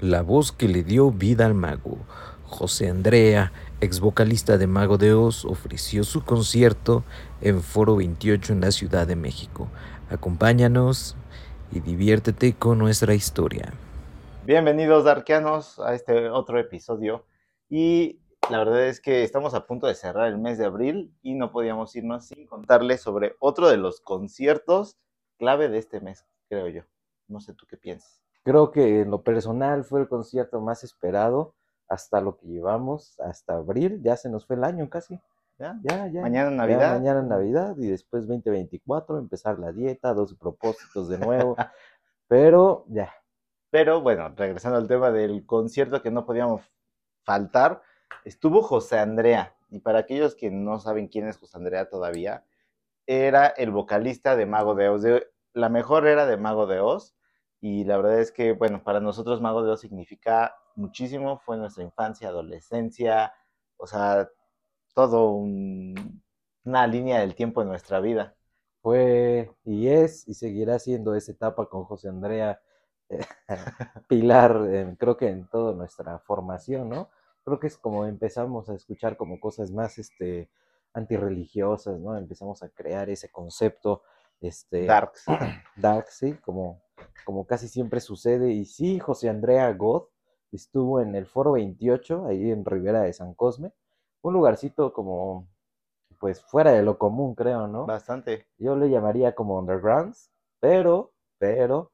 la 0.00 0.22
voz 0.22 0.50
que 0.50 0.66
le 0.66 0.82
dio 0.82 1.10
vida 1.10 1.44
al 1.44 1.54
mago. 1.54 1.98
José 2.44 2.88
Andrea, 2.88 3.52
ex 3.80 4.00
vocalista 4.00 4.56
de 4.56 4.66
Mago 4.66 4.96
de 4.96 5.12
Oz, 5.12 5.44
ofreció 5.44 6.04
su 6.04 6.24
concierto 6.24 7.04
en 7.42 7.62
Foro 7.62 7.96
28 7.96 8.54
en 8.54 8.60
la 8.62 8.70
Ciudad 8.70 9.06
de 9.06 9.14
México. 9.14 9.68
Acompáñanos 10.08 11.16
y 11.70 11.80
diviértete 11.80 12.54
con 12.54 12.78
nuestra 12.78 13.14
historia. 13.14 13.74
Bienvenidos, 14.46 15.04
Darkianos, 15.04 15.78
a 15.78 15.94
este 15.94 16.30
otro 16.30 16.58
episodio. 16.58 17.26
Y 17.68 18.20
la 18.50 18.58
verdad 18.58 18.86
es 18.86 19.00
que 19.00 19.22
estamos 19.22 19.54
a 19.54 19.66
punto 19.66 19.86
de 19.86 19.94
cerrar 19.94 20.28
el 20.28 20.38
mes 20.38 20.56
de 20.58 20.64
abril 20.64 21.14
y 21.22 21.34
no 21.34 21.52
podíamos 21.52 21.94
irnos 21.94 22.26
sin 22.26 22.46
contarles 22.46 23.02
sobre 23.02 23.36
otro 23.38 23.68
de 23.68 23.76
los 23.76 24.00
conciertos 24.00 24.96
clave 25.38 25.68
de 25.68 25.78
este 25.78 26.00
mes, 26.00 26.26
creo 26.48 26.68
yo. 26.68 26.82
No 27.28 27.40
sé 27.40 27.54
tú 27.54 27.66
qué 27.68 27.76
piensas. 27.76 28.19
Creo 28.44 28.70
que 28.70 29.02
en 29.02 29.10
lo 29.10 29.22
personal 29.22 29.84
fue 29.84 30.00
el 30.00 30.08
concierto 30.08 30.60
más 30.60 30.82
esperado 30.84 31.54
hasta 31.88 32.20
lo 32.20 32.36
que 32.36 32.46
llevamos, 32.46 33.18
hasta 33.20 33.54
abril, 33.54 34.00
ya 34.02 34.16
se 34.16 34.28
nos 34.30 34.46
fue 34.46 34.56
el 34.56 34.64
año 34.64 34.88
casi. 34.88 35.20
¿Ya? 35.58 35.78
Ya, 35.82 36.06
ya. 36.06 36.22
Mañana 36.22 36.50
Ya 36.50 36.56
Navidad. 36.56 36.94
mañana 36.94 37.22
Navidad 37.22 37.76
y 37.76 37.86
después 37.88 38.26
2024, 38.26 39.18
empezar 39.18 39.58
la 39.58 39.72
dieta, 39.72 40.14
dos 40.14 40.34
propósitos 40.34 41.08
de 41.08 41.18
nuevo. 41.18 41.54
Pero 42.28 42.84
ya, 42.88 43.12
Pero 43.70 44.00
bueno, 44.00 44.32
regresando 44.36 44.78
al 44.78 44.88
tema 44.88 45.10
del 45.10 45.44
concierto 45.44 46.00
que 46.00 46.10
no 46.10 46.24
podíamos 46.24 46.62
faltar, 47.24 47.82
estuvo 48.24 48.62
José 48.62 48.98
Andrea. 49.00 49.54
Y 49.68 49.80
para 49.80 49.98
aquellos 50.00 50.34
que 50.34 50.50
no 50.50 50.78
saben 50.80 51.08
quién 51.08 51.28
es 51.28 51.36
José 51.36 51.58
Andrea 51.58 51.88
todavía, 51.90 52.44
era 53.06 53.46
el 53.48 53.70
vocalista 53.70 54.36
de 54.36 54.46
Mago 54.46 54.74
de 54.74 54.88
Oz. 54.88 55.02
de- 55.02 55.26
la 55.52 55.68
mejor 55.68 56.06
era 56.06 56.24
de 56.26 56.36
Mago 56.36 56.66
de 56.66 56.80
Oz. 56.80 57.14
Y 57.60 57.84
la 57.84 57.96
verdad 57.98 58.20
es 58.20 58.32
que, 58.32 58.52
bueno, 58.52 58.82
para 58.82 59.00
nosotros 59.00 59.40
Mago 59.40 59.62
de 59.62 59.70
Oz 59.72 59.80
significa 59.80 60.54
muchísimo. 60.76 61.38
Fue 61.40 61.56
nuestra 61.56 61.84
infancia, 61.84 62.28
adolescencia, 62.28 63.32
o 63.76 63.86
sea, 63.86 64.28
todo 64.94 65.32
un- 65.32 66.22
una 66.64 66.86
línea 66.86 67.20
del 67.20 67.34
tiempo 67.34 67.62
en 67.62 67.68
nuestra 67.68 68.00
vida. 68.00 68.36
fue 68.82 69.50
y 69.64 69.88
es 69.88 70.26
y 70.28 70.34
seguirá 70.34 70.78
siendo 70.78 71.14
esa 71.14 71.32
etapa 71.32 71.68
con 71.68 71.84
José 71.84 72.08
Andrea 72.08 72.60
Pilar, 74.08 74.96
creo 74.98 75.16
que 75.16 75.28
en 75.28 75.48
toda 75.48 75.74
nuestra 75.74 76.18
formación, 76.20 76.88
¿no? 76.88 77.10
Creo 77.44 77.58
que 77.60 77.66
es 77.68 77.76
como 77.78 78.06
empezamos 78.06 78.68
a 78.68 78.74
escuchar 78.74 79.16
como 79.16 79.40
cosas 79.40 79.70
más 79.72 79.98
este, 79.98 80.50
antirreligiosas, 80.92 81.98
¿no? 82.00 82.16
Empezamos 82.16 82.62
a 82.62 82.68
crear 82.70 83.10
ese 83.10 83.30
concepto 83.30 84.02
este, 84.40 84.86
Darks. 84.86 85.24
dark, 85.76 86.06
sí, 86.08 86.34
como, 86.34 86.82
como 87.24 87.46
casi 87.46 87.68
siempre 87.68 88.00
sucede. 88.00 88.52
Y 88.52 88.64
sí, 88.64 88.98
José 88.98 89.28
Andrea 89.28 89.72
God 89.72 90.04
estuvo 90.52 91.00
en 91.00 91.14
el 91.14 91.26
Foro 91.26 91.52
28, 91.52 92.26
ahí 92.26 92.50
en 92.50 92.64
Ribera 92.64 93.02
de 93.02 93.12
San 93.12 93.34
Cosme, 93.34 93.72
un 94.22 94.34
lugarcito 94.34 94.92
como, 94.92 95.48
pues 96.18 96.42
fuera 96.42 96.72
de 96.72 96.82
lo 96.82 96.98
común, 96.98 97.34
creo, 97.34 97.66
¿no? 97.68 97.86
Bastante. 97.86 98.46
Yo 98.58 98.76
le 98.76 98.90
llamaría 98.90 99.34
como 99.34 99.58
undergrounds, 99.58 100.30
pero, 100.60 101.12
pero, 101.38 101.92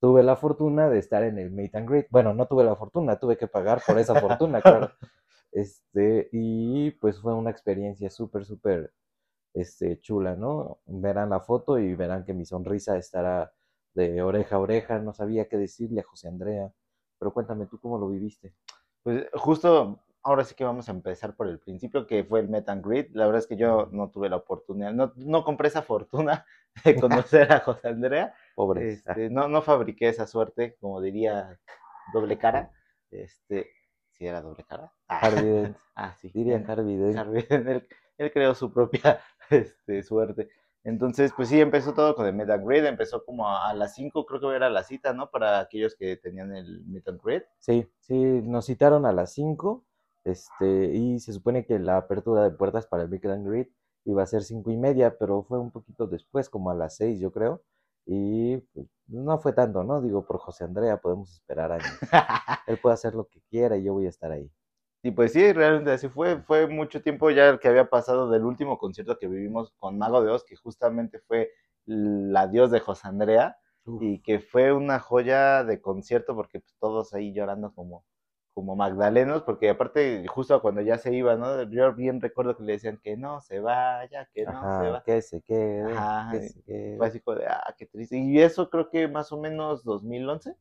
tuve 0.00 0.22
la 0.22 0.36
fortuna 0.36 0.88
de 0.88 0.98
estar 0.98 1.22
en 1.22 1.38
el 1.38 1.50
Meet 1.50 1.74
and 1.76 1.88
Greet. 1.88 2.06
Bueno, 2.10 2.34
no 2.34 2.46
tuve 2.46 2.64
la 2.64 2.76
fortuna, 2.76 3.18
tuve 3.18 3.36
que 3.36 3.48
pagar 3.48 3.82
por 3.86 3.98
esa 3.98 4.20
fortuna, 4.20 4.60
claro. 4.60 4.90
Este, 5.50 6.28
y 6.30 6.90
pues 6.90 7.22
fue 7.22 7.32
una 7.32 7.50
experiencia 7.50 8.10
súper, 8.10 8.44
súper, 8.44 8.92
este, 9.54 10.00
chula, 10.00 10.36
¿no? 10.36 10.80
Verán 10.86 11.30
la 11.30 11.40
foto 11.40 11.78
y 11.78 11.94
verán 11.94 12.24
que 12.24 12.34
mi 12.34 12.44
sonrisa 12.44 12.96
estará 12.96 13.52
de 13.94 14.22
oreja 14.22 14.56
a 14.56 14.60
oreja. 14.60 14.98
No 14.98 15.12
sabía 15.12 15.48
qué 15.48 15.56
decirle 15.56 16.00
a 16.00 16.04
José 16.04 16.28
Andrea, 16.28 16.72
pero 17.18 17.32
cuéntame 17.32 17.66
tú 17.66 17.80
cómo 17.80 17.98
lo 17.98 18.08
viviste. 18.08 18.54
Pues 19.02 19.26
justo 19.34 20.02
ahora 20.22 20.44
sí 20.44 20.54
que 20.54 20.64
vamos 20.64 20.88
a 20.88 20.92
empezar 20.92 21.34
por 21.34 21.48
el 21.48 21.58
principio, 21.58 22.06
que 22.06 22.24
fue 22.24 22.40
el 22.40 22.48
Met 22.48 22.68
and 22.68 22.84
Greet. 22.84 23.10
La 23.14 23.26
verdad 23.26 23.40
es 23.40 23.46
que 23.46 23.56
yo 23.56 23.88
no 23.92 24.10
tuve 24.10 24.28
la 24.28 24.36
oportunidad, 24.36 24.92
no, 24.92 25.12
no 25.16 25.44
compré 25.44 25.68
esa 25.68 25.82
fortuna 25.82 26.46
de 26.84 27.00
conocer 27.00 27.52
a 27.52 27.60
José 27.60 27.88
Andrea. 27.88 28.34
Pobre. 28.54 28.90
Este, 28.90 29.30
no, 29.30 29.48
no 29.48 29.62
fabriqué 29.62 30.08
esa 30.08 30.26
suerte, 30.26 30.76
como 30.80 31.00
diría 31.00 31.58
doble 32.12 32.38
cara. 32.38 32.70
Este, 33.10 33.70
si 34.12 34.26
era 34.26 34.42
doble 34.42 34.64
cara. 34.64 34.92
Ah, 35.08 35.20
ah, 35.96 36.14
sí. 36.20 36.30
diría 36.32 36.62
Harvey 36.66 36.96
Dent. 36.96 37.16
Harvey 37.16 37.42
Dent, 37.48 37.66
él, 37.68 37.88
él 38.18 38.32
creó 38.32 38.54
su 38.54 38.72
propia 38.72 39.20
este, 39.50 40.02
suerte. 40.02 40.48
Entonces, 40.84 41.32
pues 41.36 41.48
sí, 41.48 41.60
empezó 41.60 41.92
todo 41.92 42.14
con 42.14 42.26
el 42.26 42.34
Met 42.34 42.50
and 42.50 42.66
Greet. 42.66 42.84
Empezó 42.84 43.24
como 43.24 43.48
a, 43.48 43.68
a 43.68 43.74
las 43.74 43.94
5, 43.94 44.24
creo 44.26 44.40
que 44.40 44.56
era 44.56 44.70
la 44.70 44.84
cita, 44.84 45.12
¿no? 45.12 45.30
Para 45.30 45.60
aquellos 45.60 45.94
que 45.96 46.16
tenían 46.16 46.54
el 46.54 46.84
Met 46.86 47.08
and 47.08 47.20
Greet. 47.22 47.44
Sí, 47.58 47.86
sí, 48.00 48.14
nos 48.14 48.66
citaron 48.66 49.04
a 49.04 49.12
las 49.12 49.32
5, 49.32 49.84
este, 50.24 50.86
y 50.94 51.18
se 51.20 51.32
supone 51.32 51.66
que 51.66 51.78
la 51.78 51.96
apertura 51.96 52.42
de 52.44 52.50
puertas 52.50 52.86
para 52.86 53.02
el 53.02 53.08
Meet 53.08 53.26
and 53.26 53.48
Greet 53.48 53.70
iba 54.04 54.22
a 54.22 54.26
ser 54.26 54.42
cinco 54.42 54.70
y 54.70 54.76
media, 54.76 55.16
pero 55.18 55.42
fue 55.42 55.58
un 55.58 55.70
poquito 55.70 56.06
después, 56.06 56.48
como 56.48 56.70
a 56.70 56.74
las 56.74 56.96
6, 56.96 57.20
yo 57.20 57.30
creo, 57.32 57.62
y 58.06 58.56
pues, 58.72 58.86
no 59.06 59.38
fue 59.38 59.52
tanto, 59.52 59.84
¿no? 59.84 60.00
Digo, 60.00 60.26
por 60.26 60.38
José 60.38 60.64
Andrea 60.64 60.98
podemos 60.98 61.32
esperar 61.32 61.72
años. 61.72 61.86
Él 62.66 62.78
puede 62.80 62.94
hacer 62.94 63.14
lo 63.14 63.26
que 63.28 63.42
quiera 63.50 63.76
y 63.76 63.84
yo 63.84 63.92
voy 63.94 64.06
a 64.06 64.08
estar 64.08 64.32
ahí. 64.32 64.50
Y 65.02 65.12
pues 65.12 65.32
sí, 65.32 65.52
realmente 65.52 65.92
así 65.92 66.08
fue. 66.08 66.42
Fue 66.42 66.66
mucho 66.66 67.02
tiempo 67.02 67.30
ya 67.30 67.48
el 67.48 67.58
que 67.58 67.68
había 67.68 67.88
pasado 67.88 68.30
del 68.30 68.44
último 68.44 68.78
concierto 68.78 69.18
que 69.18 69.28
vivimos 69.28 69.72
con 69.78 69.96
Mago 69.98 70.22
de 70.22 70.30
Oz, 70.30 70.44
que 70.44 70.56
justamente 70.56 71.20
fue 71.20 71.50
el 71.86 72.36
adiós 72.36 72.70
de 72.70 72.80
José 72.80 73.08
Andrea, 73.08 73.56
y 74.00 74.20
que 74.20 74.40
fue 74.40 74.72
una 74.72 74.98
joya 74.98 75.64
de 75.64 75.80
concierto 75.80 76.34
porque 76.34 76.60
pues, 76.60 76.76
todos 76.78 77.14
ahí 77.14 77.32
llorando 77.32 77.72
como, 77.72 78.04
como 78.52 78.76
magdalenos, 78.76 79.42
porque 79.42 79.70
aparte 79.70 80.26
justo 80.28 80.60
cuando 80.60 80.82
ya 80.82 80.98
se 80.98 81.14
iba, 81.14 81.36
¿no? 81.36 81.62
Yo 81.70 81.94
bien 81.94 82.20
recuerdo 82.20 82.56
que 82.56 82.64
le 82.64 82.72
decían 82.72 82.98
que 83.02 83.16
no 83.16 83.40
se 83.40 83.60
vaya, 83.60 84.28
que 84.34 84.44
no 84.44 84.80
se 84.82 84.90
va. 84.90 85.02
que 85.04 85.22
se 85.22 85.40
quede, 85.40 85.92
Ajá, 85.92 86.32
que 86.32 86.48
se 86.48 86.62
quede. 86.62 86.96
Fue 86.98 87.06
así 87.06 87.20
como 87.20 87.38
de, 87.38 87.46
ah, 87.46 87.74
qué 87.78 87.86
triste. 87.86 88.18
Y 88.18 88.40
eso 88.40 88.68
creo 88.68 88.90
que 88.90 89.08
más 89.08 89.32
o 89.32 89.38
menos 89.38 89.84
2011. 89.84 90.54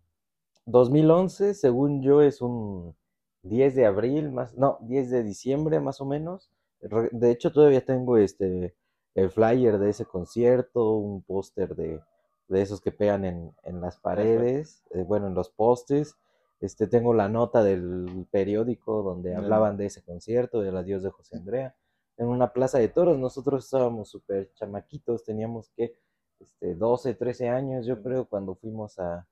2011, 0.66 1.54
según 1.54 2.02
yo, 2.02 2.22
es 2.22 2.42
un 2.42 2.96
10 3.44 3.76
de 3.76 3.86
abril, 3.86 4.32
más, 4.32 4.56
no, 4.58 4.78
10 4.82 5.10
de 5.10 5.24
diciembre 5.24 5.80
más 5.80 6.02
o 6.02 6.06
menos. 6.06 6.52
De 6.80 7.32
hecho, 7.32 7.52
todavía 7.52 7.84
tengo 7.84 8.18
este 8.18 8.76
el 9.18 9.32
flyer 9.32 9.80
de 9.80 9.90
ese 9.90 10.06
concierto, 10.06 10.94
un 10.98 11.24
póster 11.24 11.76
de, 11.76 12.00
de 12.48 12.62
esos 12.62 12.82
que 12.82 12.92
pegan 12.92 13.26
en, 13.26 13.52
en 13.64 13.82
las 13.82 13.98
paredes, 13.98 14.84
eh, 14.92 15.02
bueno, 15.02 15.26
en 15.28 15.34
los 15.34 15.50
postes. 15.50 16.16
Este, 16.60 16.88
tengo 16.88 17.16
la 17.16 17.28
nota 17.28 17.64
del 17.64 18.28
periódico 18.30 19.02
donde 19.02 19.36
hablaban 19.36 19.76
de 19.76 19.88
ese 19.88 20.04
concierto, 20.04 20.62
del 20.62 20.78
adiós 20.78 21.02
de 21.02 21.10
José 21.10 21.38
Andrea, 21.38 21.76
en 22.18 22.28
una 22.28 22.54
plaza 22.54 22.78
de 22.78 22.90
toros. 22.90 23.18
Nosotros 23.18 23.66
estábamos 23.66 24.10
súper 24.10 24.52
chamaquitos, 24.54 25.24
teníamos 25.24 25.72
que 25.76 25.94
este, 26.40 26.76
12, 26.76 27.16
13 27.16 27.50
años, 27.50 27.88
yo 27.88 28.04
creo, 28.04 28.26
cuando 28.26 28.54
fuimos 28.54 29.00
a, 29.00 29.28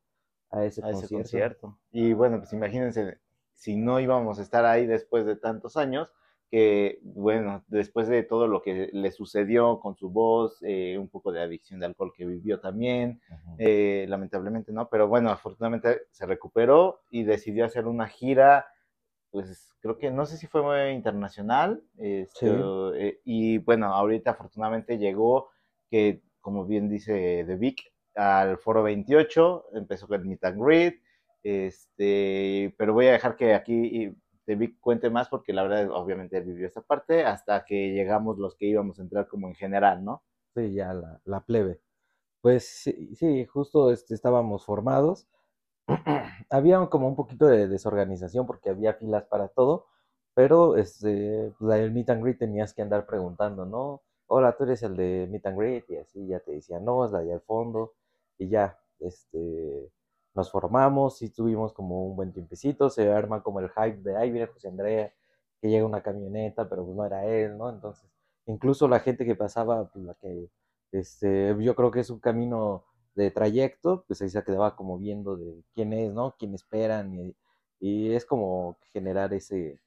a 0.49 0.66
ese 0.66 0.83
a 0.83 0.89
ese 0.89 1.01
concierto. 1.01 1.17
concierto. 1.17 1.79
Y 1.91 2.13
bueno, 2.13 2.39
pues 2.39 2.53
imagínense, 2.53 3.19
si 3.55 3.75
no 3.75 3.99
íbamos 3.99 4.39
a 4.39 4.43
estar 4.43 4.66
ahí 4.66 4.85
después 4.85 5.25
de 5.25 5.35
tantos 5.35 5.77
años, 5.77 6.13
que 6.51 6.99
bueno, 7.01 7.63
después 7.67 8.07
de 8.07 8.21
todo 8.23 8.47
lo 8.47 8.61
que 8.61 8.89
le 8.93 9.11
sucedió 9.11 9.79
con 9.79 9.95
su 9.95 10.09
voz, 10.11 10.59
eh, 10.61 10.97
un 10.97 11.09
poco 11.09 11.31
de 11.31 11.41
adicción 11.41 11.79
de 11.79 11.88
alcohol 11.88 12.13
que 12.16 12.25
vivió 12.25 12.59
también, 12.59 13.19
eh, 13.57 14.05
lamentablemente 14.07 14.71
no, 14.71 14.88
pero 14.88 15.07
bueno, 15.07 15.31
afortunadamente 15.31 16.03
se 16.11 16.25
recuperó 16.27 17.01
y 17.09 17.23
decidió 17.23 17.66
hacer 17.66 17.88
una 17.88 18.07
gira, 18.07 18.67
pues 19.31 19.72
creo 19.79 19.97
que 19.97 20.11
no 20.11 20.25
sé 20.25 20.37
si 20.37 20.47
fue 20.47 20.61
muy 20.61 20.93
internacional, 20.95 21.83
este, 21.97 22.47
Sí. 22.47 22.61
eh, 22.95 23.19
y 23.25 23.57
bueno, 23.57 23.87
ahorita 23.87 24.31
afortunadamente 24.31 24.97
llegó, 24.97 25.49
que 25.89 26.22
como 26.41 26.66
bien 26.66 26.87
dice 26.89 27.43
The 27.47 27.55
Vic, 27.55 27.91
al 28.13 28.59
Foro 28.59 28.83
28, 28.83 29.66
empezó 29.73 30.07
con 30.07 30.22
el 30.22 30.27
Meet 30.27 30.45
and 30.45 30.63
Greet, 30.63 31.01
este, 31.45 32.73
pero 32.78 32.93
voy 32.93 33.08
a 33.08 33.11
dejar 33.11 33.35
que 33.35 33.53
aquí 33.53 34.16
Vic 34.47 34.79
cuente 34.79 35.09
más 35.09 35.29
porque 35.29 35.53
la 35.53 35.64
verdad, 35.64 35.90
obviamente, 35.91 36.37
él 36.37 36.43
vivió 36.43 36.67
esta 36.67 36.81
parte 36.81 37.23
hasta 37.23 37.66
que 37.66 37.91
llegamos 37.93 38.37
los 38.37 38.55
que 38.55 38.66
íbamos 38.66 38.99
a 38.99 39.03
entrar 39.03 39.28
como 39.28 39.47
en 39.47 39.55
general, 39.55 40.03
¿no? 40.03 40.23
Sí, 40.55 40.73
ya 40.73 40.93
la, 40.93 41.22
la 41.25 41.41
plebe. 41.41 41.81
Pues 42.41 42.66
sí, 42.67 43.16
sí, 43.16 43.46
justo 43.46 43.91
este, 43.91 44.14
estábamos 44.14 44.66
formados. 44.66 45.28
Había 46.49 46.85
como 46.87 47.08
un 47.08 47.16
poquito 47.16 47.47
de 47.47 47.67
desorganización 47.67 48.46
porque 48.47 48.70
había 48.70 48.93
filas 48.96 49.25
para 49.25 49.49
todo, 49.49 49.87
pero 50.35 50.78
este, 50.78 51.53
pues, 51.58 51.70
la 51.70 51.75
del 51.75 51.91
meet 51.91 52.09
and 52.09 52.23
greet 52.23 52.40
tenías 52.40 52.73
que 52.73 52.81
andar 52.81 53.05
preguntando, 53.05 53.66
¿no? 53.66 54.03
Hola, 54.28 54.55
tú 54.58 54.64
eres 54.66 54.84
el 54.84 54.96
de 54.97 55.28
meet 55.29 55.46
and 55.46 55.58
greet, 55.59 55.85
y 55.90 55.97
así 55.97 56.28
ya 56.28 56.40
te 56.40 56.52
decía, 56.53 56.79
no, 56.79 57.05
es 57.05 57.11
la 57.11 57.20
de 57.22 57.34
al 57.34 57.41
fondo, 57.41 57.93
y 58.37 58.49
ya, 58.49 58.79
este, 58.99 59.91
nos 60.35 60.52
formamos, 60.52 61.22
y 61.22 61.29
tuvimos 61.29 61.73
como 61.73 62.05
un 62.05 62.16
buen 62.16 62.34
tiempecito, 62.34 62.90
se 62.90 63.11
arma 63.11 63.41
como 63.41 63.59
el 63.61 63.70
hype 63.70 64.02
de, 64.02 64.17
ay, 64.17 64.32
viene 64.32 64.47
José 64.47 64.67
Andrea, 64.67 65.14
que 65.61 65.70
llega 65.70 65.85
una 65.85 66.03
camioneta, 66.03 66.70
pero 66.70 66.84
pues 66.85 66.96
no 66.96 67.05
era 67.05 67.26
él, 67.26 67.58
¿no? 67.58 67.70
Entonces, 67.70 68.09
incluso 68.46 68.87
la 68.87 68.99
gente 68.99 69.26
que 69.26 69.35
pasaba, 69.35 69.90
pues 69.90 70.05
la 70.05 70.14
que, 70.16 70.49
este, 70.91 71.55
yo 71.59 71.76
creo 71.76 71.91
que 71.91 72.02
es 72.02 72.09
un 72.09 72.20
camino 72.20 72.84
de 73.16 73.32
trayecto, 73.32 74.03
pues 74.08 74.22
ahí 74.22 74.29
se 74.29 74.43
quedaba 74.43 74.76
como 74.76 74.97
viendo 74.97 75.37
de 75.37 75.64
quién 75.73 75.93
es, 75.93 76.14
¿no? 76.14 76.35
Quién 76.37 76.53
esperan 76.53 77.16
y, 77.16 77.35
y 77.79 78.14
es 78.14 78.26
como 78.26 78.78
generar 78.93 79.34
ese, 79.34 79.79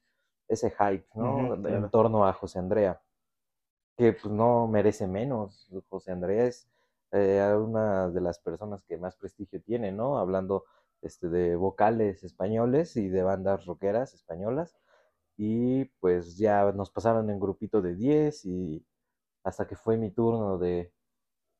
ese 0.47 0.71
hype, 0.71 1.05
¿no? 1.13 1.53
En 1.53 1.61
claro. 1.61 1.89
torno 1.89 2.25
a 2.25 2.33
José 2.33 2.59
Andrea, 2.59 3.01
que 3.95 4.13
pues 4.13 4.33
no 4.33 4.67
merece 4.67 5.07
menos. 5.07 5.69
José 5.89 6.11
Andrea 6.11 6.45
es 6.45 6.67
eh, 7.11 7.53
una 7.57 8.09
de 8.09 8.21
las 8.21 8.39
personas 8.39 8.83
que 8.83 8.97
más 8.97 9.15
prestigio 9.17 9.61
tiene, 9.61 9.91
¿no? 9.91 10.17
Hablando 10.19 10.65
este, 11.01 11.29
de 11.29 11.55
vocales 11.55 12.23
españoles 12.23 12.95
y 12.97 13.09
de 13.09 13.23
bandas 13.23 13.65
rockeras 13.65 14.13
españolas. 14.13 14.77
Y 15.37 15.85
pues 16.01 16.37
ya 16.37 16.71
nos 16.73 16.91
pasaron 16.91 17.29
en 17.29 17.39
grupito 17.39 17.81
de 17.81 17.95
10 17.95 18.45
y 18.45 18.85
hasta 19.43 19.67
que 19.67 19.75
fue 19.75 19.97
mi 19.97 20.11
turno 20.11 20.57
de, 20.57 20.93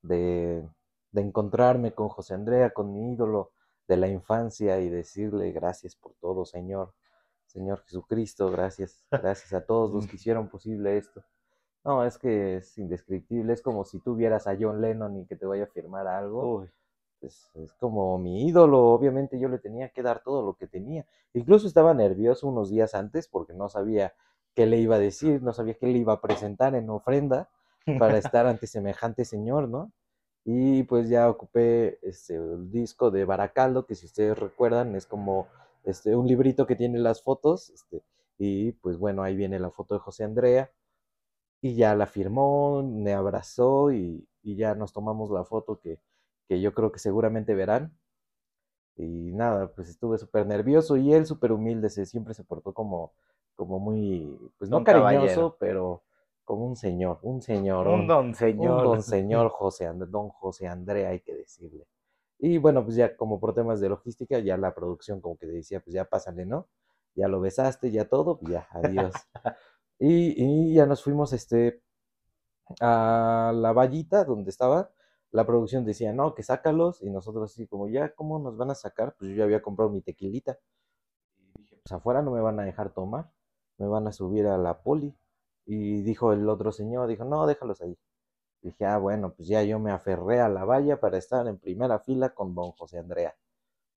de, 0.01 0.67
de 1.11 1.21
encontrarme 1.21 1.93
con 1.93 2.09
José 2.09 2.33
Andrea, 2.35 2.71
con 2.71 2.93
mi 2.93 3.13
ídolo 3.13 3.53
de 3.87 3.97
la 3.97 4.07
infancia 4.07 4.79
y 4.79 4.89
decirle 4.89 5.51
gracias 5.51 5.95
por 5.95 6.13
todo, 6.15 6.45
Señor. 6.45 6.93
Señor 7.47 7.81
Jesucristo, 7.85 8.51
gracias, 8.51 9.05
gracias 9.11 9.53
a 9.53 9.65
todos 9.65 9.91
los 9.91 10.07
que 10.07 10.17
hicieron 10.17 10.49
posible 10.49 10.97
esto. 10.97 11.23
No, 11.85 12.05
es 12.05 12.17
que 12.17 12.57
es 12.57 12.77
indescriptible, 12.77 13.53
es 13.53 13.61
como 13.61 13.85
si 13.85 13.99
tú 13.99 14.15
vieras 14.15 14.47
a 14.47 14.55
John 14.59 14.81
Lennon 14.81 15.17
y 15.17 15.25
que 15.25 15.35
te 15.35 15.45
vaya 15.45 15.63
a 15.63 15.67
firmar 15.67 16.07
algo. 16.07 16.59
Uy, 16.59 16.69
Es, 17.21 17.49
es 17.55 17.73
como 17.73 18.17
mi 18.17 18.47
ídolo, 18.47 18.87
obviamente 18.87 19.39
yo 19.39 19.49
le 19.49 19.59
tenía 19.59 19.89
que 19.89 20.03
dar 20.03 20.21
todo 20.23 20.41
lo 20.45 20.55
que 20.55 20.67
tenía. 20.67 21.05
Incluso 21.33 21.67
estaba 21.67 21.93
nervioso 21.93 22.47
unos 22.47 22.69
días 22.69 22.95
antes 22.95 23.27
porque 23.27 23.53
no 23.53 23.69
sabía 23.69 24.13
qué 24.55 24.65
le 24.65 24.77
iba 24.77 24.95
a 24.95 24.99
decir, 24.99 25.41
no 25.41 25.53
sabía 25.53 25.75
qué 25.75 25.87
le 25.87 25.99
iba 25.99 26.13
a 26.13 26.21
presentar 26.21 26.75
en 26.75 26.89
ofrenda 26.89 27.49
para 27.97 28.17
estar 28.17 28.45
ante 28.47 28.67
semejante 28.67 29.25
señor, 29.25 29.69
¿no? 29.69 29.91
Y 30.45 30.83
pues 30.83 31.09
ya 31.09 31.29
ocupé 31.29 31.99
este, 32.01 32.35
el 32.35 32.71
disco 32.71 33.11
de 33.11 33.25
Baracaldo, 33.25 33.85
que 33.85 33.95
si 33.95 34.05
ustedes 34.05 34.37
recuerdan 34.37 34.95
es 34.95 35.05
como 35.05 35.47
este, 35.83 36.15
un 36.15 36.27
librito 36.27 36.65
que 36.67 36.75
tiene 36.75 36.99
las 36.99 37.21
fotos, 37.21 37.69
este, 37.69 38.03
y 38.37 38.71
pues 38.73 38.97
bueno, 38.97 39.23
ahí 39.23 39.35
viene 39.35 39.59
la 39.59 39.69
foto 39.71 39.95
de 39.95 39.99
José 39.99 40.23
Andrea, 40.23 40.71
y 41.61 41.75
ya 41.75 41.95
la 41.95 42.07
firmó, 42.07 42.83
me 42.83 43.13
abrazó 43.13 43.91
y, 43.91 44.27
y 44.43 44.55
ya 44.55 44.75
nos 44.75 44.93
tomamos 44.93 45.31
la 45.31 45.43
foto 45.45 45.79
que, 45.79 45.99
que 46.47 46.61
yo 46.61 46.73
creo 46.73 46.91
que 46.91 46.99
seguramente 46.99 47.55
verán. 47.55 47.93
Y 48.95 49.31
nada, 49.31 49.71
pues 49.73 49.89
estuve 49.89 50.17
súper 50.17 50.45
nervioso 50.45 50.97
y 50.97 51.13
él 51.13 51.25
súper 51.25 51.51
humilde, 51.53 51.89
se, 51.89 52.05
siempre 52.05 52.33
se 52.33 52.43
portó 52.43 52.73
como, 52.73 53.13
como 53.55 53.79
muy, 53.79 54.37
pues 54.57 54.69
no 54.69 54.83
cariñoso, 54.83 55.11
caballero. 55.11 55.57
pero 55.59 56.03
como 56.43 56.65
un 56.67 56.75
señor, 56.75 57.19
un 57.21 57.41
señor, 57.41 57.87
un 57.87 58.07
don 58.07 58.35
señor. 58.35 58.71
un 58.71 58.81
don 58.81 59.03
señor 59.03 59.49
José, 59.51 59.85
And- 59.87 60.03
don 60.09 60.29
José 60.29 60.67
Andrea, 60.67 61.09
hay 61.09 61.21
que 61.21 61.33
decirle. 61.33 61.87
Y 62.39 62.57
bueno, 62.57 62.83
pues 62.83 62.95
ya 62.95 63.15
como 63.17 63.39
por 63.39 63.53
temas 63.53 63.79
de 63.81 63.89
logística, 63.89 64.39
ya 64.39 64.57
la 64.57 64.73
producción 64.75 65.21
como 65.21 65.37
que 65.37 65.47
decía, 65.47 65.79
pues 65.81 65.93
ya 65.93 66.05
pásale, 66.05 66.45
¿no? 66.45 66.67
Ya 67.15 67.27
lo 67.27 67.39
besaste, 67.41 67.91
ya 67.91 68.07
todo, 68.09 68.37
pues 68.39 68.51
ya, 68.53 68.67
adiós. 68.71 69.13
y, 69.99 70.73
ya 70.73 70.85
nos 70.85 71.03
fuimos 71.03 71.33
este, 71.33 71.81
a 72.81 73.51
la 73.55 73.73
vallita 73.73 74.23
donde 74.23 74.49
estaba. 74.49 74.91
La 75.31 75.45
producción 75.45 75.85
decía, 75.85 76.13
no, 76.13 76.33
que 76.35 76.43
sácalos. 76.43 77.01
Y 77.03 77.09
nosotros 77.09 77.51
así 77.51 77.67
como, 77.67 77.87
ya, 77.89 78.13
¿cómo 78.15 78.39
nos 78.39 78.57
van 78.57 78.71
a 78.71 78.75
sacar? 78.75 79.15
Pues 79.17 79.31
yo 79.31 79.37
ya 79.37 79.43
había 79.43 79.61
comprado 79.61 79.91
mi 79.91 80.01
tequilita. 80.01 80.59
Y 81.37 81.51
dije, 81.61 81.77
pues 81.83 81.91
afuera 81.91 82.21
no 82.21 82.31
me 82.31 82.41
van 82.41 82.59
a 82.59 82.63
dejar 82.63 82.93
tomar, 82.93 83.31
me 83.77 83.87
van 83.87 84.07
a 84.07 84.11
subir 84.13 84.47
a 84.47 84.57
la 84.57 84.81
poli. 84.81 85.15
Y 85.65 86.01
dijo 86.03 86.33
el 86.33 86.47
otro 86.49 86.71
señor, 86.71 87.07
dijo, 87.09 87.25
no, 87.25 87.45
déjalos 87.47 87.81
ahí. 87.81 87.97
Dije, 88.61 88.85
ah, 88.85 88.97
bueno, 88.97 89.33
pues 89.35 89.47
ya 89.47 89.63
yo 89.63 89.79
me 89.79 89.91
aferré 89.91 90.41
a 90.41 90.49
la 90.49 90.65
valla 90.65 90.99
para 90.99 91.17
estar 91.17 91.47
en 91.47 91.57
primera 91.59 91.99
fila 91.99 92.29
con 92.33 92.55
don 92.55 92.71
José 92.73 92.99
Andrea. 92.99 93.35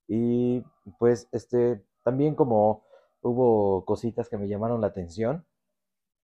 Y 0.07 0.63
pues 0.99 1.29
este, 1.33 1.85
también 2.03 2.35
como 2.35 2.85
hubo 3.23 3.85
cositas 3.85 4.29
que 4.29 4.39
me 4.39 4.49
llamaron 4.49 4.81
la 4.81 4.89
atención, 4.89 5.47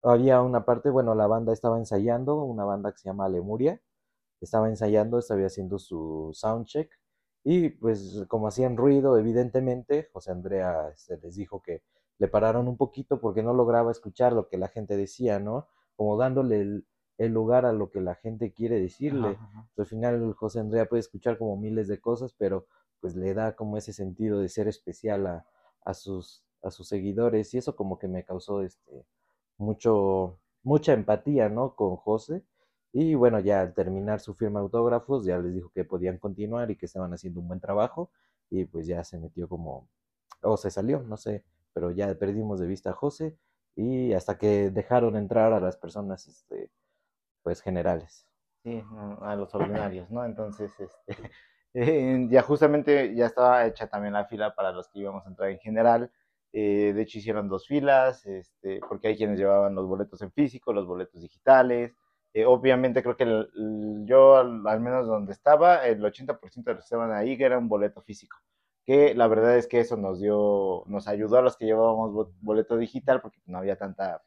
había 0.04 0.42
una 0.42 0.66
parte, 0.66 0.90
bueno, 0.90 1.16
la 1.16 1.28
banda 1.28 1.54
estaba 1.54 1.78
ensayando, 1.78 2.44
una 2.44 2.66
banda 2.66 2.92
que 2.92 3.00
se 3.00 3.10
llama 3.10 3.30
Lemuria, 3.30 3.82
estaba 4.42 4.70
ensayando, 4.70 5.20
estaba 5.20 5.42
haciendo 5.46 5.80
su 5.80 6.32
soundcheck 6.34 6.92
y 7.44 7.70
pues 7.70 8.26
como 8.28 8.48
hacían 8.48 8.78
ruido, 8.78 9.18
evidentemente, 9.18 10.10
José 10.14 10.32
Andrea 10.32 10.92
se 10.96 11.18
les 11.18 11.36
dijo 11.36 11.62
que 11.62 11.84
le 12.20 12.28
pararon 12.28 12.68
un 12.68 12.78
poquito 12.78 13.20
porque 13.22 13.44
no 13.44 13.54
lograba 13.54 13.92
escuchar 13.92 14.34
lo 14.34 14.48
que 14.50 14.58
la 14.58 14.68
gente 14.68 14.98
decía, 14.98 15.40
¿no? 15.40 15.68
Como 15.96 16.18
dándole 16.18 16.62
el, 16.62 16.88
el 17.18 17.32
lugar 17.32 17.66
a 17.66 17.74
lo 17.74 17.90
que 17.90 18.02
la 18.02 18.16
gente 18.16 18.54
quiere 18.54 18.80
decirle. 18.80 19.30
Ajá, 19.30 19.46
ajá. 19.46 19.70
Al 19.78 19.86
final 19.86 20.34
José 20.34 20.60
Andrea 20.60 20.88
puede 20.90 21.02
escuchar 21.02 21.38
como 21.38 21.58
miles 21.58 21.88
de 21.88 22.02
cosas, 22.02 22.34
pero 22.38 22.68
pues 23.00 23.16
le 23.16 23.34
da 23.34 23.56
como 23.56 23.78
ese 23.78 23.94
sentido 23.94 24.40
de 24.40 24.50
ser 24.50 24.68
especial 24.68 25.28
a, 25.28 25.46
a 25.86 25.94
sus, 25.94 26.44
a 26.64 26.72
sus 26.72 26.88
seguidores 26.88 27.54
y 27.54 27.60
eso 27.60 27.76
como 27.76 27.98
que 28.00 28.08
me 28.08 28.26
causó 28.26 28.62
este, 28.64 29.06
mucho, 29.58 30.40
mucha 30.64 30.94
empatía, 30.94 31.50
¿no? 31.50 31.76
Con 31.76 31.96
José. 31.98 32.44
Y 32.94 33.16
bueno, 33.16 33.40
ya 33.40 33.62
al 33.62 33.74
terminar 33.74 34.20
su 34.20 34.34
firma 34.36 34.60
autógrafos, 34.60 35.26
ya 35.26 35.38
les 35.40 35.54
dijo 35.54 35.72
que 35.74 35.84
podían 35.86 36.18
continuar 36.18 36.72
y 36.72 36.76
que 36.78 36.86
estaban 36.86 37.14
haciendo 37.14 37.42
un 37.42 37.48
buen 37.48 37.60
trabajo 37.60 38.12
y 38.50 38.66
pues 38.66 38.88
ya 38.88 39.04
se 39.04 39.18
metió 39.18 39.48
como, 39.48 39.88
o 40.42 40.58
se 40.58 40.72
salió, 40.72 41.04
no 41.04 41.18
sé, 41.18 41.44
pero 41.74 41.92
ya 41.92 42.14
perdimos 42.16 42.60
de 42.60 42.68
vista 42.68 42.92
a 42.92 42.94
José 42.94 43.38
y 43.76 44.14
hasta 44.14 44.38
que 44.38 44.72
dejaron 44.72 45.16
entrar 45.16 45.54
a 45.54 45.60
las 45.60 45.78
personas, 45.78 46.28
este, 46.28 46.72
pues 47.44 47.62
generales. 47.62 48.28
Sí, 48.64 48.84
a 49.22 49.36
los 49.36 49.54
ordinarios, 49.54 50.10
¿no? 50.10 50.26
Entonces, 50.26 50.72
este, 50.80 51.32
eh, 51.74 52.28
ya 52.30 52.42
justamente 52.42 53.16
ya 53.16 53.28
estaba 53.28 53.66
hecha 53.66 53.88
también 53.88 54.14
la 54.14 54.26
fila 54.26 54.56
para 54.56 54.72
los 54.72 54.88
que 54.90 55.00
íbamos 55.00 55.26
a 55.26 55.30
entrar 55.30 55.52
en 55.52 55.60
general. 55.60 56.12
Eh, 56.54 56.94
de 56.96 57.02
hecho, 57.02 57.20
hicieron 57.20 57.50
dos 57.50 57.68
filas, 57.68 58.26
este, 58.26 58.80
porque 58.88 59.10
hay 59.10 59.18
quienes 59.18 59.38
llevaban 59.40 59.76
los 59.76 59.86
boletos 59.88 60.22
en 60.22 60.32
físico, 60.32 60.74
los 60.74 60.88
boletos 60.88 61.22
digitales. 61.22 61.96
Eh, 62.34 62.46
obviamente, 62.46 63.04
creo 63.04 63.16
que 63.18 63.24
el- 63.24 63.50
el- 63.56 64.06
yo, 64.06 64.38
al, 64.38 64.66
al 64.68 64.80
menos 64.82 65.08
donde 65.08 65.34
estaba, 65.34 65.86
el 65.88 66.04
80% 66.06 66.72
de 66.72 66.76
los 66.76 66.84
que 66.84 66.86
estaban 66.86 67.12
ahí 67.12 67.36
era 67.40 67.58
un 67.58 67.68
boleto 67.70 68.02
físico. 68.02 68.38
Que 68.86 69.14
la 69.16 69.28
verdad 69.28 69.58
es 69.58 69.68
que 69.68 69.80
eso 69.82 69.98
nos 69.98 70.20
dio, 70.22 70.84
nos 70.88 71.08
ayudó 71.08 71.38
a 71.38 71.42
los 71.42 71.58
que 71.58 71.66
llevábamos 71.66 72.14
bo- 72.14 72.32
boleto 72.42 72.78
digital, 72.78 73.22
porque 73.22 73.40
no 73.46 73.58
había 73.60 73.78
tanta 73.78 74.22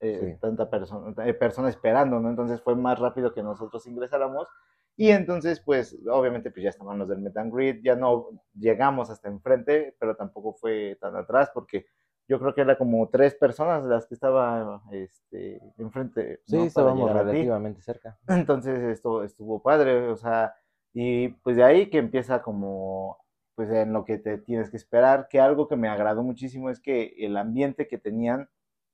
eh, 0.00 0.32
Sí. 0.34 0.38
tanta 0.40 0.68
persona, 0.68 1.14
eh, 1.26 1.34
persona 1.34 1.68
esperando, 1.68 2.18
¿no? 2.20 2.28
Entonces 2.30 2.60
fue 2.60 2.74
más 2.76 2.98
rápido 2.98 3.32
que 3.32 3.42
nosotros 3.42 3.86
ingresáramos. 3.86 4.48
Y 4.96 5.10
entonces, 5.10 5.60
pues, 5.60 5.98
obviamente, 6.10 6.50
pues 6.50 6.64
ya 6.64 6.70
estaban 6.70 6.98
los 6.98 7.08
del 7.08 7.20
Met 7.20 7.36
and 7.36 7.52
Greet, 7.52 7.82
ya 7.82 7.96
no 7.96 8.28
llegamos 8.54 9.10
hasta 9.10 9.28
enfrente, 9.28 9.96
pero 9.98 10.14
tampoco 10.16 10.52
fue 10.52 10.96
tan 11.00 11.16
atrás, 11.16 11.50
porque 11.52 11.86
yo 12.28 12.38
creo 12.38 12.54
que 12.54 12.60
era 12.60 12.78
como 12.78 13.08
tres 13.08 13.34
personas 13.34 13.84
las 13.84 14.06
que 14.06 14.14
estaban 14.14 14.80
este, 14.90 15.60
enfrente. 15.78 16.40
Sí, 16.46 16.56
¿no? 16.56 16.64
Estábamos 16.64 17.12
relativamente 17.12 17.82
cerca. 17.82 18.18
Entonces 18.28 18.80
esto 18.82 19.22
estuvo 19.24 19.62
padre, 19.62 20.08
o 20.08 20.16
sea, 20.16 20.54
y 20.92 21.28
pues 21.28 21.56
de 21.56 21.64
ahí 21.64 21.90
que 21.90 21.98
empieza 21.98 22.42
como, 22.42 23.18
pues 23.54 23.70
en 23.70 23.92
lo 23.92 24.04
que 24.04 24.18
te 24.18 24.38
tienes 24.38 24.70
que 24.70 24.76
esperar, 24.76 25.28
que 25.28 25.40
algo 25.40 25.68
que 25.68 25.76
me 25.76 25.88
agradó 25.88 26.22
muchísimo 26.22 26.70
es 26.70 26.80
que 26.80 27.14
el 27.18 27.36
ambiente 27.36 27.88
que 27.88 27.98
tenían, 27.98 28.48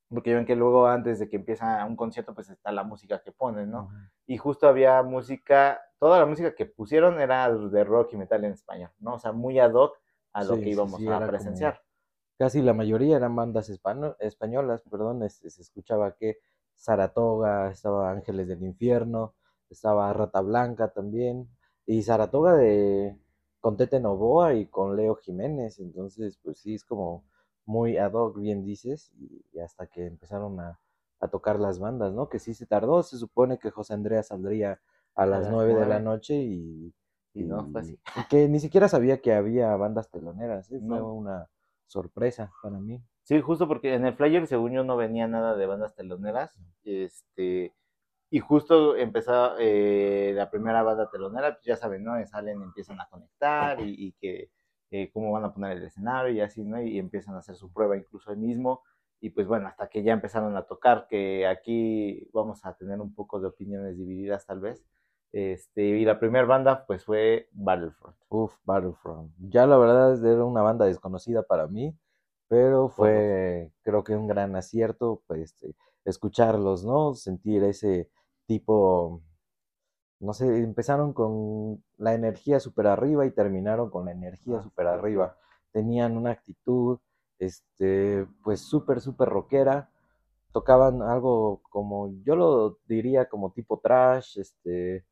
porque 0.09 0.35
ven 0.35 0.47
que 0.47 0.57
luego 0.57 0.87
antes 0.87 1.19
de 1.19 1.29
que 1.29 1.37
empieza 1.37 1.85
un 1.85 1.97
concierto, 1.97 2.35
pues 2.35 2.49
está 2.49 2.73
la 2.73 2.83
música 2.83 3.21
que 3.23 3.33
ponen, 3.33 3.71
¿no? 3.71 3.85
Ujú. 3.85 3.95
Y 4.27 4.39
justo 4.39 4.69
había 4.69 5.03
música, 5.03 5.81
toda 5.99 6.19
la 6.19 6.27
música 6.27 6.55
que 6.55 6.67
pusieron 6.67 7.21
era 7.21 7.53
de 7.53 7.85
rock 7.85 8.13
y 8.13 8.17
metal 8.17 8.45
en 8.45 8.53
español, 8.53 8.91
¿no? 9.01 9.15
O 9.15 9.19
sea, 9.19 9.33
muy 9.33 9.59
ad 9.59 9.73
hoc 9.75 9.99
a 10.33 10.45
lo 10.45 10.55
Sí, 10.57 10.63
que 10.63 10.71
íbamos 10.71 10.97
sí, 11.01 11.09
a 11.09 11.15
como- 11.15 11.27
presenciar. 11.27 11.83
Casi 12.39 12.63
la 12.63 12.73
mayoría 12.73 13.17
eran 13.17 13.35
bandas 13.35 13.69
hispano- 13.69 14.15
españolas, 14.21 14.83
perdón, 14.89 15.29
se 15.29 15.49
escuchaba 15.61 16.15
que 16.15 16.39
Saratoga, 16.75 17.71
estaba 17.71 18.11
Ángeles 18.13 18.47
del 18.49 18.63
Infierno, 18.63 19.35
estaba 19.69 20.13
Rata 20.13 20.41
Blanca 20.41 20.89
también, 20.93 21.49
y 21.85 22.03
Saratoga 22.03 22.55
de 22.55 23.19
con 23.61 23.77
Tete 23.77 23.99
Novoa 23.99 24.55
y 24.55 24.67
con 24.67 24.95
Leo 24.97 25.17
Jiménez, 25.17 25.81
entonces 25.81 26.39
pues 26.43 26.59
sí 26.59 26.75
es 26.75 26.85
como 26.85 27.25
muy 27.67 27.97
ad 27.99 28.13
hoc, 28.13 28.39
bien 28.39 28.65
dices, 28.65 29.11
y, 29.19 29.45
y 29.53 29.59
hasta 29.59 29.89
que 29.89 30.07
empezaron 30.07 30.61
a, 30.61 30.79
a 31.19 31.29
tocar 31.29 31.59
las 31.59 31.81
bandas, 31.81 32.13
¿no? 32.15 32.29
Que 32.29 32.39
sí 32.39 32.55
se 32.55 32.67
tardó, 32.67 33.03
se 33.03 33.19
supone 33.19 33.59
que 33.59 33.71
José 33.73 33.95
Andrea 33.95 34.23
saldría 34.23 34.81
a 35.19 35.27
las 35.27 35.51
nueve 35.51 35.75
de 35.75 35.87
la 35.87 35.99
noche 36.01 36.35
y, 36.35 36.95
Y 37.35 37.45
no 37.45 37.67
fue 37.71 37.81
así. 37.83 37.99
y 38.17 38.29
que 38.29 38.49
ni 38.49 38.61
siquiera 38.61 38.89
sabía 38.89 39.21
que 39.21 39.33
había 39.35 39.75
bandas 39.77 40.11
teloneras, 40.11 40.71
¿eh? 40.73 40.79
fue 40.81 40.99
No. 40.99 41.13
una 41.13 41.49
sorpresa 41.87 42.53
para 42.63 42.79
mí. 42.79 43.03
Sí, 43.25 43.41
justo 43.41 43.69
porque 43.69 43.95
en 43.95 44.07
el 44.07 44.15
flyer, 44.15 44.47
según 44.47 44.73
yo, 44.73 44.85
no 44.85 44.97
venía 44.97 45.27
nada 45.29 45.55
de 45.57 45.67
bandas 45.67 45.95
teloneras. 45.95 46.51
Este, 46.85 47.75
y 48.31 48.41
justo 48.41 48.97
empezó 48.97 49.57
eh, 49.59 50.33
la 50.35 50.51
primera 50.51 50.83
banda 50.83 51.11
telonera, 51.11 51.55
pues 51.55 51.65
ya 51.67 51.77
saben, 51.77 52.05
¿no? 52.05 52.13
Salen, 52.27 52.63
empiezan 52.63 53.01
a 53.01 53.09
conectar 53.09 53.81
y, 53.81 53.95
y 54.09 54.13
que 54.13 54.51
eh, 54.91 55.11
cómo 55.13 55.31
van 55.33 55.45
a 55.45 55.53
poner 55.53 55.77
el 55.79 55.85
escenario 55.85 56.33
y 56.33 56.41
así, 56.41 56.65
¿no? 56.65 56.81
Y 56.81 56.99
empiezan 56.99 57.35
a 57.35 57.39
hacer 57.39 57.57
su 57.57 57.71
prueba 57.73 57.97
incluso 57.97 58.31
ahí 58.31 58.37
mismo. 58.37 58.83
Y 59.21 59.31
pues 59.31 59.47
bueno, 59.47 59.67
hasta 59.69 59.89
que 59.89 60.03
ya 60.03 60.13
empezaron 60.13 60.57
a 60.57 60.63
tocar, 60.63 61.07
que 61.09 61.47
aquí 61.47 62.29
vamos 62.33 62.65
a 62.65 62.75
tener 62.75 63.01
un 63.01 63.15
poco 63.15 63.41
de 63.41 63.49
opiniones 63.49 63.97
divididas 63.97 64.47
tal 64.47 64.61
vez. 64.61 64.85
Este, 65.33 65.83
y 65.83 66.05
la 66.05 66.19
primera 66.19 66.47
banda 66.47 66.87
pues 66.87 67.05
fue 67.05 67.49
Battlefront. 67.53 68.17
Uf, 68.29 68.55
Battlefront. 68.65 69.33
Ya 69.39 69.67
la 69.67 69.77
verdad 69.77 70.25
era 70.25 70.45
una 70.45 70.63
banda 70.63 70.87
desconocida 70.87 71.43
para 71.43 71.67
mí, 71.67 71.97
pero 72.49 72.89
fue 72.89 73.73
creo 73.83 74.05
que 74.05 74.17
un 74.17 74.27
gran 74.29 74.57
acierto 74.57 75.23
pues, 75.27 75.41
este, 75.53 75.75
escucharlos, 76.05 76.85
¿no? 76.85 77.15
Sentir 77.15 77.63
ese 77.65 78.11
tipo, 78.47 79.23
no 80.21 80.33
sé, 80.33 80.47
empezaron 80.63 81.13
con 81.13 81.83
la 81.97 82.15
energía 82.15 82.61
súper 82.61 82.87
arriba 82.89 83.27
y 83.27 83.31
terminaron 83.33 83.91
con 83.91 84.07
la 84.07 84.13
energía 84.13 84.59
Ah, 84.59 84.63
súper 84.63 84.87
arriba. 84.87 85.37
Tenían 85.73 86.17
una 86.17 86.31
actitud, 86.33 86.99
este, 87.39 88.27
pues 88.43 88.61
súper, 88.63 89.01
súper 89.01 89.29
rockera. 89.29 89.91
Tocaban 90.53 91.03
algo 91.03 91.63
como, 91.71 92.11
yo 92.25 92.37
lo 92.37 92.79
diría 92.89 93.29
como 93.29 93.53
tipo 93.53 93.81
trash, 93.81 94.39
este, 94.39 95.05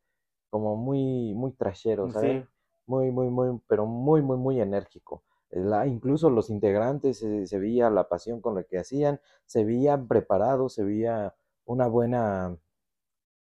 como 0.58 0.76
muy, 0.76 1.34
muy 1.34 1.52
trashero, 1.52 2.08
¿sabes? 2.10 2.34
Sí, 2.34 2.46
Muy, 2.86 3.10
muy, 3.10 3.28
muy, 3.30 3.60
pero 3.68 3.86
muy, 3.86 4.22
muy, 4.22 4.36
muy 4.38 4.60
enérgico. 4.60 5.22
La- 5.50 5.86
incluso 5.86 6.30
los 6.30 6.50
integrantes 6.50 7.18
se, 7.18 7.46
se 7.46 7.58
veía 7.58 7.90
la 7.90 8.08
pasión 8.08 8.40
con 8.40 8.54
la 8.54 8.64
que 8.64 8.78
hacían, 8.78 9.20
se 9.46 9.64
veían 9.64 10.08
preparados, 10.08 10.75
se 10.75 10.84
veía 10.84 11.34
una 11.66 11.88
buena, 11.88 12.56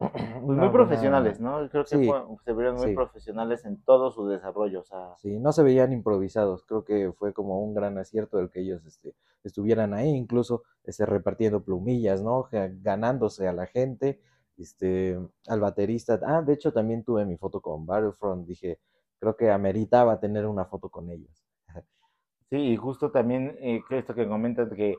pues 0.46 0.58
una 0.58 0.70
muy 0.70 0.70
profesionales, 0.70 1.40
¿no? 1.40 1.68
Creo 1.70 1.88
que 1.88 1.98
sí, 1.98 2.00
fue- 2.00 2.22
se 2.44 2.52
vieron 2.52 2.76
muy 2.78 2.88
sí, 2.88 2.90
profesionales 2.90 3.64
en 3.64 3.82
todo 3.82 4.10
su 4.10 4.26
desarrollo, 4.26 4.80
o 4.80 4.84
sea, 4.84 5.16
sí, 5.16 5.38
no 5.38 5.52
se 5.52 5.62
veían 5.62 5.92
improvisados. 5.92 6.64
Creo 6.64 6.84
que 6.84 7.12
fue 7.12 7.32
como 7.32 7.60
un 7.64 7.74
gran 7.74 7.98
acierto 7.98 8.38
el 8.40 8.50
que 8.50 8.60
ellos 8.60 8.84
este, 8.86 9.14
estuvieran 9.44 9.94
ahí, 9.94 10.08
incluso 10.10 10.62
este, 10.84 11.06
repartiendo 11.06 11.62
plumillas, 11.64 12.22
¿no? 12.22 12.48
Ganándose 12.82 13.48
a 13.48 13.52
la 13.52 13.66
gente, 13.66 14.20
este, 14.58 15.18
al 15.48 15.60
baterista. 15.60 16.20
Ah, 16.26 16.42
de 16.42 16.54
hecho 16.54 16.72
también 16.72 17.04
tuve 17.04 17.24
mi 17.24 17.36
foto 17.36 17.60
con 17.60 17.86
Battlefront, 17.86 18.46
dije, 18.46 18.78
creo 19.18 19.36
que 19.36 19.50
ameritaba 19.50 20.20
tener 20.20 20.46
una 20.46 20.64
foto 20.66 20.88
con 20.88 21.10
ellos. 21.10 21.44
sí, 22.50 22.56
y 22.56 22.76
justo 22.76 23.10
también 23.10 23.56
eh, 23.60 23.82
que 23.88 23.98
esto 23.98 24.14
que 24.14 24.28
comentas 24.28 24.68
que 24.70 24.96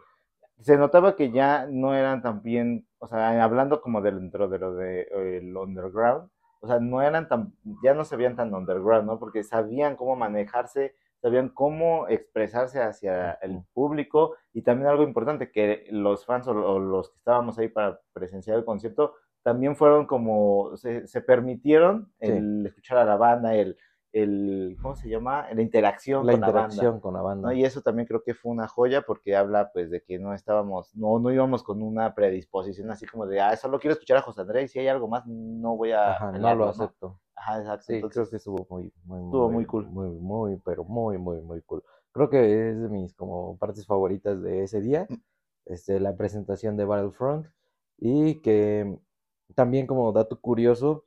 se 0.61 0.77
notaba 0.77 1.15
que 1.15 1.31
ya 1.31 1.67
no 1.69 1.93
eran 1.95 2.21
tan 2.21 2.41
bien, 2.41 2.87
o 2.99 3.07
sea, 3.07 3.43
hablando 3.43 3.81
como 3.81 4.01
dentro 4.01 4.47
de 4.47 4.59
lo 4.59 4.73
de 4.73 5.01
eh, 5.01 5.37
el 5.37 5.55
underground, 5.55 6.29
o 6.61 6.67
sea, 6.67 6.79
no 6.79 7.01
eran 7.01 7.27
tan, 7.27 7.53
ya 7.83 7.93
no 7.93 8.05
se 8.05 8.15
veían 8.15 8.35
tan 8.35 8.53
underground, 8.53 9.05
¿no? 9.05 9.19
Porque 9.19 9.43
sabían 9.43 9.95
cómo 9.95 10.15
manejarse, 10.15 10.95
sabían 11.21 11.49
cómo 11.49 12.07
expresarse 12.07 12.81
hacia 12.81 13.33
el 13.33 13.63
público 13.73 14.35
y 14.53 14.61
también 14.63 14.89
algo 14.89 15.03
importante, 15.03 15.51
que 15.51 15.85
los 15.91 16.25
fans 16.25 16.47
o, 16.47 16.51
o 16.51 16.79
los 16.79 17.09
que 17.09 17.17
estábamos 17.17 17.59
ahí 17.59 17.67
para 17.67 17.99
presenciar 18.13 18.57
el 18.57 18.65
concierto, 18.65 19.15
también 19.45 19.75
fueron 19.75 20.07
como, 20.07 20.75
se, 20.75 21.05
se 21.05 21.21
permitieron 21.21 22.11
Sí, 22.19 22.31
el 22.31 22.65
escuchar 22.65 22.97
a 22.97 23.05
la 23.05 23.15
banda, 23.15 23.53
el, 23.53 23.77
el, 24.11 24.75
¿cómo 24.81 24.95
se 24.95 25.07
llama? 25.07 25.45
La 25.53 25.61
interacción 25.61 26.25
la 26.25 26.31
con 26.31 26.41
la 26.41 26.49
banda. 26.49 26.99
con 26.99 27.13
la 27.13 27.19
¿no? 27.19 27.25
banda. 27.25 27.53
Y 27.53 27.63
eso 27.63 27.83
también 27.83 28.07
creo 28.07 28.23
que 28.23 28.33
fue 28.33 28.51
una 28.51 28.67
joya 28.67 29.03
porque 29.03 29.35
habla 29.35 29.69
pues 29.71 29.91
de 29.91 30.01
que 30.01 30.17
no 30.17 30.33
estábamos, 30.33 30.95
no, 30.95 31.19
no 31.19 31.31
íbamos 31.31 31.61
con 31.61 31.83
una 31.83 32.15
predisposición 32.15 32.89
así 32.89 33.05
como 33.05 33.27
de, 33.27 33.39
ah, 33.39 33.55
solo 33.55 33.79
quiero 33.79 33.93
escuchar 33.93 34.17
a 34.17 34.23
José 34.23 34.41
Andrés 34.41 34.65
y 34.65 34.67
si 34.73 34.79
hay 34.79 34.87
algo 34.87 35.07
más 35.07 35.27
no 35.27 35.77
voy 35.77 35.91
a 35.91 36.13
Ajá, 36.13 36.31
no 36.31 36.55
lo 36.55 36.69
acepto. 36.69 37.21
Ajá, 37.35 37.59
exacto. 37.59 37.83
Sí, 37.83 37.93
creo 37.93 38.05
Entonces, 38.07 38.29
que 38.31 38.37
estuvo 38.37 38.65
muy, 38.67 38.91
muy, 39.03 39.25
estuvo 39.25 39.45
muy, 39.45 39.53
muy 39.53 39.65
cool. 39.67 39.85
muy, 39.85 40.09
muy, 40.09 40.57
pero 40.65 40.85
muy, 40.85 41.19
muy, 41.19 41.39
muy 41.41 41.61
cool. 41.61 41.83
Creo 42.13 42.31
que 42.31 42.69
es 42.71 42.81
de 42.81 42.89
mis 42.89 43.13
como 43.13 43.59
partes 43.59 43.85
favoritas 43.85 44.41
de 44.41 44.63
ese 44.63 44.81
día, 44.81 45.05
este, 45.65 45.99
la 45.99 46.17
presentación 46.17 46.77
de 46.77 46.85
Battlefront 46.85 47.45
y 47.99 48.41
que 48.41 48.97
también 49.55 49.87
como 49.87 50.11
dato 50.11 50.39
curioso, 50.39 51.05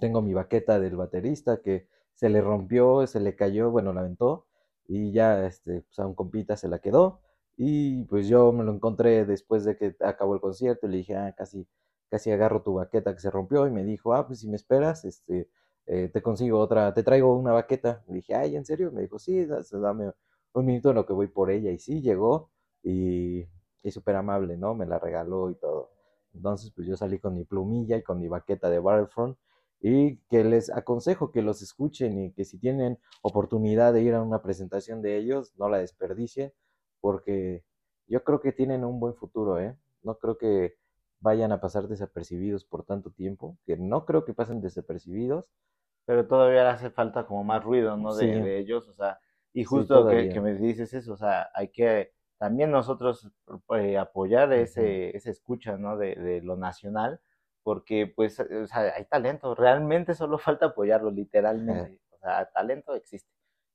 tengo 0.00 0.22
mi 0.22 0.34
baqueta 0.34 0.80
del 0.80 0.96
baterista 0.96 1.60
que 1.62 1.88
se 2.14 2.28
le 2.28 2.40
rompió, 2.40 3.06
se 3.06 3.20
le 3.20 3.36
cayó, 3.36 3.70
bueno, 3.70 3.92
la 3.92 4.00
aventó 4.00 4.46
y 4.86 5.12
ya 5.12 5.46
este, 5.46 5.82
pues 5.82 5.98
a 5.98 6.06
un 6.06 6.14
compita 6.14 6.56
se 6.56 6.68
la 6.68 6.78
quedó 6.80 7.20
y 7.56 8.04
pues 8.04 8.28
yo 8.28 8.52
me 8.52 8.64
lo 8.64 8.72
encontré 8.72 9.24
después 9.24 9.64
de 9.64 9.76
que 9.76 9.96
acabó 10.00 10.34
el 10.34 10.40
concierto 10.40 10.86
y 10.86 10.90
le 10.90 10.96
dije, 10.98 11.16
ah, 11.16 11.34
casi, 11.36 11.66
casi 12.10 12.30
agarro 12.30 12.62
tu 12.62 12.74
baqueta 12.74 13.14
que 13.14 13.20
se 13.20 13.30
rompió 13.30 13.66
y 13.66 13.70
me 13.70 13.84
dijo, 13.84 14.14
ah, 14.14 14.26
pues 14.26 14.40
si 14.40 14.48
me 14.48 14.56
esperas, 14.56 15.04
este, 15.04 15.48
eh, 15.86 16.08
te 16.12 16.22
consigo 16.22 16.58
otra, 16.58 16.92
te 16.94 17.02
traigo 17.02 17.36
una 17.36 17.52
baqueta. 17.52 18.02
Le 18.08 18.14
dije, 18.16 18.34
ay, 18.34 18.56
¿en 18.56 18.64
serio? 18.64 18.90
Me 18.92 19.02
dijo, 19.02 19.18
sí, 19.18 19.44
da- 19.46 19.62
dame 19.72 20.12
un 20.54 20.66
minuto 20.66 20.90
en 20.90 20.96
lo 20.96 21.06
que 21.06 21.12
voy 21.12 21.28
por 21.28 21.50
ella 21.50 21.70
y 21.70 21.78
sí, 21.78 22.00
llegó 22.02 22.50
y, 22.82 23.46
y 23.82 23.90
súper 23.90 24.16
amable, 24.16 24.56
¿no? 24.56 24.74
Me 24.74 24.86
la 24.86 24.98
regaló 24.98 25.50
y 25.50 25.54
todo. 25.56 25.93
Entonces, 26.34 26.72
pues 26.74 26.86
yo 26.86 26.96
salí 26.96 27.18
con 27.18 27.34
mi 27.34 27.44
plumilla 27.44 27.96
y 27.96 28.02
con 28.02 28.18
mi 28.20 28.28
baqueta 28.28 28.70
de 28.70 28.78
Battlefront 28.80 29.38
y 29.80 30.18
que 30.28 30.44
les 30.44 30.70
aconsejo 30.70 31.30
que 31.32 31.42
los 31.42 31.62
escuchen 31.62 32.18
y 32.18 32.32
que 32.32 32.44
si 32.44 32.58
tienen 32.58 32.98
oportunidad 33.22 33.92
de 33.92 34.02
ir 34.02 34.14
a 34.14 34.22
una 34.22 34.42
presentación 34.42 35.02
de 35.02 35.16
ellos, 35.18 35.52
no 35.56 35.68
la 35.68 35.78
desperdicien, 35.78 36.52
porque 37.00 37.64
yo 38.06 38.24
creo 38.24 38.40
que 38.40 38.52
tienen 38.52 38.84
un 38.84 39.00
buen 39.00 39.14
futuro, 39.14 39.60
¿eh? 39.60 39.76
No 40.02 40.18
creo 40.18 40.38
que 40.38 40.76
vayan 41.20 41.52
a 41.52 41.60
pasar 41.60 41.88
desapercibidos 41.88 42.64
por 42.64 42.84
tanto 42.84 43.10
tiempo, 43.10 43.58
que 43.66 43.76
no 43.76 44.04
creo 44.06 44.24
que 44.24 44.34
pasen 44.34 44.60
desapercibidos. 44.60 45.50
pero 46.06 46.26
todavía 46.26 46.70
hace 46.70 46.90
falta 46.90 47.26
como 47.26 47.44
más 47.44 47.62
ruido, 47.64 47.96
¿no? 47.96 48.14
De, 48.14 48.24
Sí, 48.24 48.30
de 48.40 48.58
ellos, 48.58 48.88
o 48.88 48.92
sea, 48.94 49.20
y 49.52 49.64
sí, 49.64 49.64
justo 49.64 50.06
que, 50.06 50.28
que 50.28 50.40
me 50.40 50.54
dices 50.54 50.92
eso, 50.94 51.14
o 51.14 51.16
sea, 51.16 51.50
hay 51.54 51.68
que 51.70 52.13
también 52.38 52.70
nosotros 52.70 53.30
eh, 53.76 53.98
apoyar 53.98 54.52
ese, 54.52 55.16
ese 55.16 55.30
escucha, 55.30 55.76
¿no? 55.76 55.96
De, 55.96 56.14
de 56.16 56.40
lo 56.42 56.56
nacional, 56.56 57.20
porque 57.62 58.06
pues, 58.06 58.38
eh, 58.40 58.62
o 58.62 58.66
sea, 58.66 58.94
hay 58.96 59.04
talento, 59.06 59.54
realmente 59.54 60.14
solo 60.14 60.38
falta 60.38 60.66
apoyarlo, 60.66 61.10
literalmente, 61.10 62.00
o 62.10 62.18
sea, 62.18 62.46
talento 62.52 62.94
existe. 62.94 63.30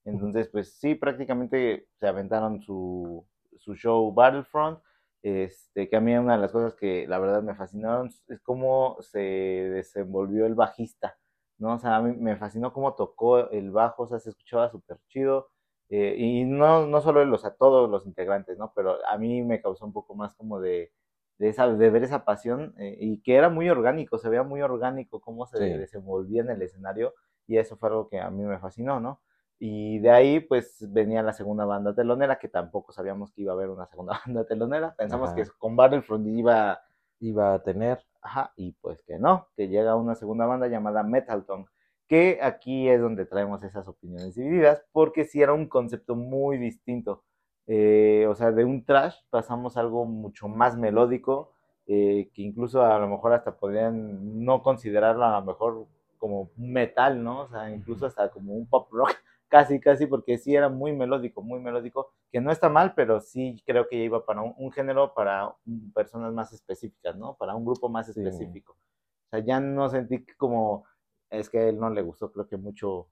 Entonces, 0.05 0.47
pues 0.49 0.73
sí, 0.79 0.95
prácticamente 0.95 1.87
se 1.99 2.07
aventaron 2.07 2.61
su, 2.61 3.25
su 3.57 3.75
show 3.75 4.13
Battlefront, 4.13 4.79
este, 5.21 5.89
que 5.89 5.95
a 5.97 6.01
mí 6.01 6.15
una 6.15 6.35
de 6.35 6.41
las 6.41 6.51
cosas 6.51 6.75
que 6.75 7.05
la 7.07 7.19
verdad 7.19 7.43
me 7.43 7.55
fascinaron 7.55 8.07
es 8.27 8.39
cómo 8.41 8.97
se 9.01 9.19
desenvolvió 9.19 10.45
el 10.45 10.55
bajista, 10.55 11.17
¿no? 11.57 11.73
O 11.75 11.79
sea, 11.79 11.97
a 11.97 12.01
mí 12.01 12.15
me 12.15 12.37
fascinó 12.37 12.71
cómo 12.73 12.95
tocó 12.95 13.49
el 13.51 13.71
bajo, 13.71 14.03
o 14.03 14.07
sea, 14.07 14.19
se 14.19 14.29
escuchaba 14.29 14.69
súper 14.69 14.97
chido. 15.07 15.49
Eh, 15.89 16.15
y 16.17 16.45
no, 16.45 16.85
no 16.87 17.01
solo 17.01 17.21
él, 17.21 17.33
o 17.33 17.37
sea, 17.37 17.51
todos 17.55 17.89
los 17.89 18.05
integrantes, 18.05 18.57
¿no? 18.57 18.71
Pero 18.75 18.97
a 19.07 19.17
mí 19.17 19.43
me 19.43 19.61
causó 19.61 19.85
un 19.85 19.93
poco 19.93 20.15
más 20.15 20.33
como 20.35 20.59
de, 20.59 20.91
de, 21.37 21.49
esa, 21.49 21.67
de 21.67 21.89
ver 21.89 22.03
esa 22.03 22.25
pasión 22.25 22.73
eh, 22.77 22.95
y 22.99 23.21
que 23.21 23.35
era 23.35 23.49
muy 23.49 23.69
orgánico, 23.69 24.17
se 24.19 24.29
veía 24.29 24.43
muy 24.43 24.61
orgánico 24.61 25.21
cómo 25.21 25.45
se 25.47 25.57
Sí, 25.57 25.65
desenvolvía 25.77 26.41
en 26.41 26.49
el 26.51 26.61
escenario 26.61 27.13
y 27.47 27.57
eso 27.57 27.77
fue 27.77 27.89
algo 27.89 28.07
que 28.09 28.19
a 28.19 28.29
mí 28.29 28.43
me 28.43 28.59
fascinó, 28.59 28.99
¿no? 28.99 29.21
Y 29.57 29.99
de 29.99 30.11
ahí, 30.11 30.39
pues, 30.39 30.85
venía 30.91 31.21
la 31.21 31.33
segunda 31.33 31.65
banda 31.65 31.93
telonera, 31.93 32.39
que 32.39 32.47
tampoco 32.47 32.93
sabíamos 32.93 33.31
que 33.33 33.41
iba 33.41 33.51
a 33.51 33.55
haber 33.55 33.69
una 33.69 33.85
segunda 33.87 34.13
banda 34.25 34.45
telonera. 34.45 34.95
Pensamos 34.95 35.33
que 35.33 35.41
ajá. 35.41 35.51
con 35.57 35.75
Battlefront 35.75 36.27
iba, 36.27 36.79
Iba 37.21 37.53
a 37.53 37.63
tener, 37.63 38.05
ajá, 38.21 38.53
y 38.55 38.71
pues 38.73 39.03
que 39.03 39.19
no, 39.19 39.49
que 39.57 39.67
llega 39.67 39.95
una 39.97 40.15
segunda 40.15 40.45
banda 40.45 40.67
llamada 40.67 41.03
Metalton, 41.03 41.65
que 42.09 42.39
aquí 42.41 42.89
es 42.89 42.99
donde 42.99 43.27
traemos 43.27 43.63
esas 43.63 43.87
opiniones 43.87 44.35
divididas, 44.35 44.83
porque 44.91 45.25
sí 45.25 45.41
era 45.41 45.53
un 45.53 45.67
concepto 45.67 46.15
muy 46.15 46.57
distinto. 46.57 47.23
Eh, 47.67 48.25
o 48.27 48.33
sea, 48.33 48.51
de 48.51 48.65
un 48.65 48.83
trash 48.83 49.15
pasamos 49.29 49.77
a 49.77 49.81
algo 49.81 50.05
mucho 50.05 50.47
más 50.47 50.75
melódico, 50.75 51.53
eh, 51.85 52.31
que 52.33 52.41
incluso 52.41 52.83
a 52.83 52.97
lo 52.97 53.07
mejor 53.07 53.33
hasta 53.33 53.55
podrían 53.57 54.43
no 54.43 54.63
considerarlo 54.63 55.23
a 55.23 55.39
lo 55.39 55.45
mejor 55.45 55.85
como 56.17 56.49
metal, 56.57 57.23
¿no? 57.23 57.41
O 57.41 57.47
sea, 57.47 57.69
incluso 57.69 58.07
hasta 58.07 58.31
como 58.31 58.53
un 58.55 58.67
pop 58.67 58.91
rock, 58.91 59.11
casi, 59.47 59.79
casi, 59.79 60.07
porque 60.07 60.39
sí 60.39 60.55
era 60.55 60.67
muy 60.67 60.93
melódico, 60.93 61.43
muy 61.43 61.59
melódico, 61.59 62.11
que 62.31 62.41
no 62.41 62.51
está 62.51 62.69
mal, 62.69 62.93
pero 62.95 63.21
sí 63.21 63.61
creo 63.67 63.87
que 63.87 63.99
ya 63.99 64.03
iba 64.05 64.25
para 64.25 64.41
un, 64.41 64.55
un 64.57 64.71
género 64.71 65.13
para 65.13 65.53
personas 65.93 66.33
más 66.33 66.51
específicas, 66.53 67.15
¿no? 67.15 67.35
Para 67.35 67.55
un 67.55 67.65
grupo 67.65 67.87
más 67.87 68.07
sí. 68.07 68.19
específico. 68.19 68.73
O 68.73 69.29
sea, 69.29 69.39
ya 69.45 69.59
no 69.59 69.89
sentí 69.89 70.25
como, 70.37 70.85
es 71.29 71.49
que 71.49 71.59
a 71.59 71.69
él 71.69 71.79
no 71.79 71.89
le 71.89 72.01
gustó, 72.01 72.31
creo 72.31 72.47
que 72.47 72.57
mucho, 72.57 73.09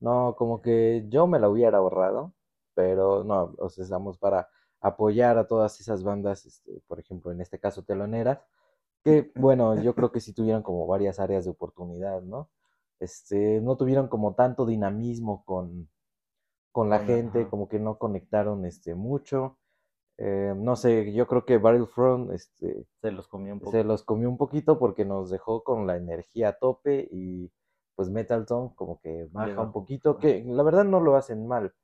No, 0.00 0.36
como 0.36 0.62
que 0.62 1.06
yo 1.10 1.26
me 1.26 1.40
la 1.40 1.48
hubiera 1.48 1.78
ahorrado, 1.78 2.34
pero 2.74 3.24
no, 3.24 3.54
o 3.58 3.68
sea, 3.70 3.84
estamos 3.84 4.18
para 4.18 4.48
apoyar 4.80 5.38
a 5.38 5.46
todas 5.48 5.80
esas 5.80 6.04
bandas, 6.04 6.46
este, 6.46 6.82
por 6.88 7.00
ejemplo, 7.00 7.32
en 7.32 7.40
este 7.40 7.58
caso 7.60 7.84
teloneras, 7.84 8.40
que 9.04 9.32
bueno, 9.36 9.80
yo 9.82 9.94
creo 9.94 10.12
que 10.12 10.20
sí 10.20 10.34
tuvieron 10.34 10.62
como 10.62 10.86
varias 10.86 11.20
áreas 11.20 11.44
de 11.44 11.50
oportunidad, 11.52 12.22
¿no? 12.22 12.50
Este, 13.00 13.60
no 13.60 13.76
tuvieron 13.76 14.08
como 14.08 14.34
tanto 14.34 14.66
dinamismo 14.66 15.44
con, 15.44 15.90
con 16.72 16.90
la 16.90 17.00
gente, 17.00 17.48
como 17.48 17.68
que 17.68 17.78
no 17.80 17.98
conectaron 17.98 18.64
este 18.66 18.94
mucho. 18.94 19.58
Eh, 20.16 20.54
no 20.56 20.76
sé, 20.76 21.12
yo 21.12 21.26
creo 21.26 21.44
que 21.44 21.58
Battlefront 21.58 22.30
este, 22.32 22.86
se 23.00 23.10
los 23.10 23.26
comió 23.26 23.54
un 23.54 23.60
se 23.70 23.82
los 23.82 24.04
comió 24.04 24.28
un 24.28 24.36
poquito 24.36 24.78
porque 24.78 25.04
nos 25.04 25.28
dejó 25.28 25.64
con 25.64 25.88
la 25.88 25.96
energía 25.96 26.50
a 26.50 26.52
tope 26.52 27.08
y 27.10 27.50
pues 27.96 28.10
Metalton 28.10 28.70
como 28.70 29.00
que 29.00 29.28
baja 29.32 29.60
un 29.60 29.72
poquito, 29.72 30.18
que 30.18 30.44
la 30.46 30.62
verdad 30.62 30.84
no 30.84 31.00
lo 31.00 31.16
hacen 31.16 31.46
mal. 31.46 31.74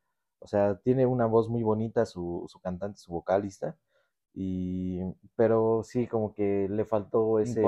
O 0.40 0.46
sea, 0.46 0.78
tiene 0.78 1.06
una 1.06 1.26
voz 1.26 1.48
muy 1.48 1.62
bonita 1.62 2.06
su, 2.06 2.44
su 2.48 2.60
cantante, 2.60 2.98
su 2.98 3.12
vocalista, 3.12 3.76
y 4.32 5.00
pero 5.36 5.82
sí 5.84 6.06
como 6.06 6.32
que 6.32 6.68
le 6.68 6.84
faltó 6.84 7.38
ese, 7.38 7.62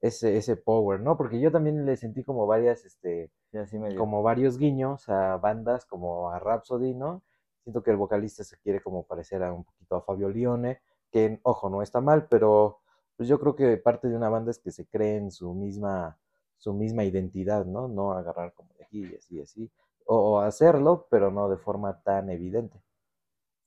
ese, 0.00 0.36
ese 0.36 0.56
power, 0.56 1.00
¿no? 1.00 1.16
Porque 1.16 1.40
yo 1.40 1.52
también 1.52 1.86
le 1.86 1.96
sentí 1.96 2.24
como 2.24 2.46
varias, 2.46 2.84
este, 2.84 3.30
Sí, 3.50 3.58
así 3.58 3.78
medio. 3.78 3.98
como 3.98 4.22
varios 4.22 4.58
guiños 4.58 5.08
a 5.08 5.36
bandas 5.36 5.86
como 5.86 6.30
a 6.30 6.38
Rhapsody, 6.38 6.94
¿no? 6.94 7.22
Siento 7.64 7.82
que 7.82 7.90
el 7.90 7.96
vocalista 7.96 8.44
se 8.44 8.58
quiere 8.58 8.80
como 8.80 9.04
parecer 9.04 9.42
a 9.42 9.52
un 9.52 9.64
poquito 9.64 9.96
a 9.96 10.02
Fabio 10.02 10.28
Lione, 10.28 10.80
que, 11.10 11.40
ojo, 11.42 11.68
no 11.70 11.82
está 11.82 12.00
mal, 12.00 12.26
pero 12.28 12.80
pues 13.16 13.28
yo 13.28 13.40
creo 13.40 13.56
que 13.56 13.76
parte 13.78 14.08
de 14.08 14.16
una 14.16 14.28
banda 14.28 14.50
es 14.50 14.58
que 14.58 14.70
se 14.70 14.86
cree 14.86 15.16
en 15.16 15.30
su 15.30 15.54
misma, 15.54 16.18
su 16.58 16.72
misma 16.74 17.04
identidad, 17.04 17.64
¿no? 17.64 17.88
No 17.88 18.12
agarrar 18.12 18.52
como 18.52 18.74
de 18.74 18.84
aquí 18.84 19.04
y 19.04 19.16
así 19.16 19.36
y 19.36 19.40
así, 19.40 19.70
o, 20.04 20.16
o 20.16 20.40
hacerlo, 20.40 21.06
pero 21.10 21.30
no 21.30 21.48
de 21.48 21.56
forma 21.56 22.02
tan 22.02 22.30
evidente. 22.30 22.78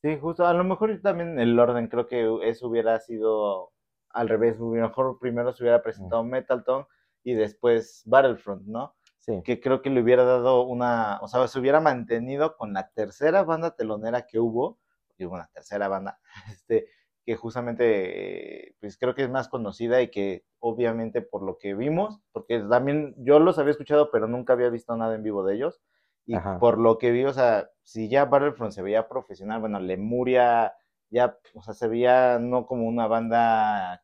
Sí, 0.03 0.17
justo, 0.19 0.45
a 0.45 0.53
lo 0.53 0.63
mejor 0.63 0.99
también 1.01 1.39
el 1.39 1.59
orden, 1.59 1.87
creo 1.87 2.07
que 2.07 2.39
eso 2.47 2.67
hubiera 2.67 2.99
sido 2.99 3.71
al 4.09 4.29
revés, 4.29 4.57
a 4.57 4.59
lo 4.59 4.69
mejor 4.69 5.17
primero 5.19 5.53
se 5.53 5.63
hubiera 5.63 5.81
presentado 5.81 6.23
Metal 6.23 6.63
Tongue 6.63 6.87
y 7.23 7.33
después 7.33 8.03
Battlefront, 8.05 8.63
¿no? 8.67 8.95
Sí, 9.27 9.41
Que 9.43 9.59
creo 9.59 9.81
que 9.81 9.89
le 9.89 10.01
hubiera 10.01 10.23
dado 10.23 10.61
una, 10.63 11.19
o 11.21 11.27
sea, 11.27 11.47
se 11.49 11.59
hubiera 11.59 11.81
mantenido 11.81 12.55
con 12.57 12.73
la 12.73 12.89
tercera 12.91 13.43
banda 13.43 13.75
telonera 13.75 14.25
que 14.25 14.39
hubo, 14.39 14.79
y 15.17 15.25
hubo 15.25 15.35
una 15.35 15.49
tercera 15.53 15.87
banda, 15.89 16.19
este, 16.51 16.87
que 17.25 17.35
justamente, 17.35 18.75
pues 18.79 18.97
creo 18.97 19.13
que 19.15 19.23
es 19.23 19.29
más 19.29 19.49
conocida 19.49 20.01
y 20.01 20.09
que 20.11 20.45
obviamente 20.59 21.21
por 21.21 21.43
lo 21.43 21.57
que 21.57 21.75
vimos, 21.75 22.21
porque 22.31 22.61
también 22.61 23.13
yo 23.17 23.39
los 23.39 23.59
había 23.59 23.71
escuchado, 23.71 24.11
pero 24.11 24.27
nunca 24.27 24.53
había 24.53 24.69
visto 24.69 24.95
nada 24.95 25.13
en 25.15 25.23
vivo 25.23 25.43
de 25.45 25.55
ellos, 25.55 25.81
y 26.25 26.35
Ajá. 26.35 26.57
por 26.59 26.77
lo 26.77 26.97
que 26.97 27.11
vi, 27.11 27.25
o 27.25 27.33
sea, 27.33 27.69
si 27.83 28.09
ya 28.09 28.25
Battlefront 28.25 28.71
se 28.73 28.81
veía 28.81 29.09
profesional, 29.09 29.59
bueno, 29.59 29.79
Lemuria 29.81 30.73
ya, 31.09 31.37
o 31.53 31.61
sea, 31.61 31.73
se 31.73 31.87
veía 31.89 32.39
no 32.39 32.65
como 32.65 32.87
una 32.87 33.07
banda, 33.07 34.03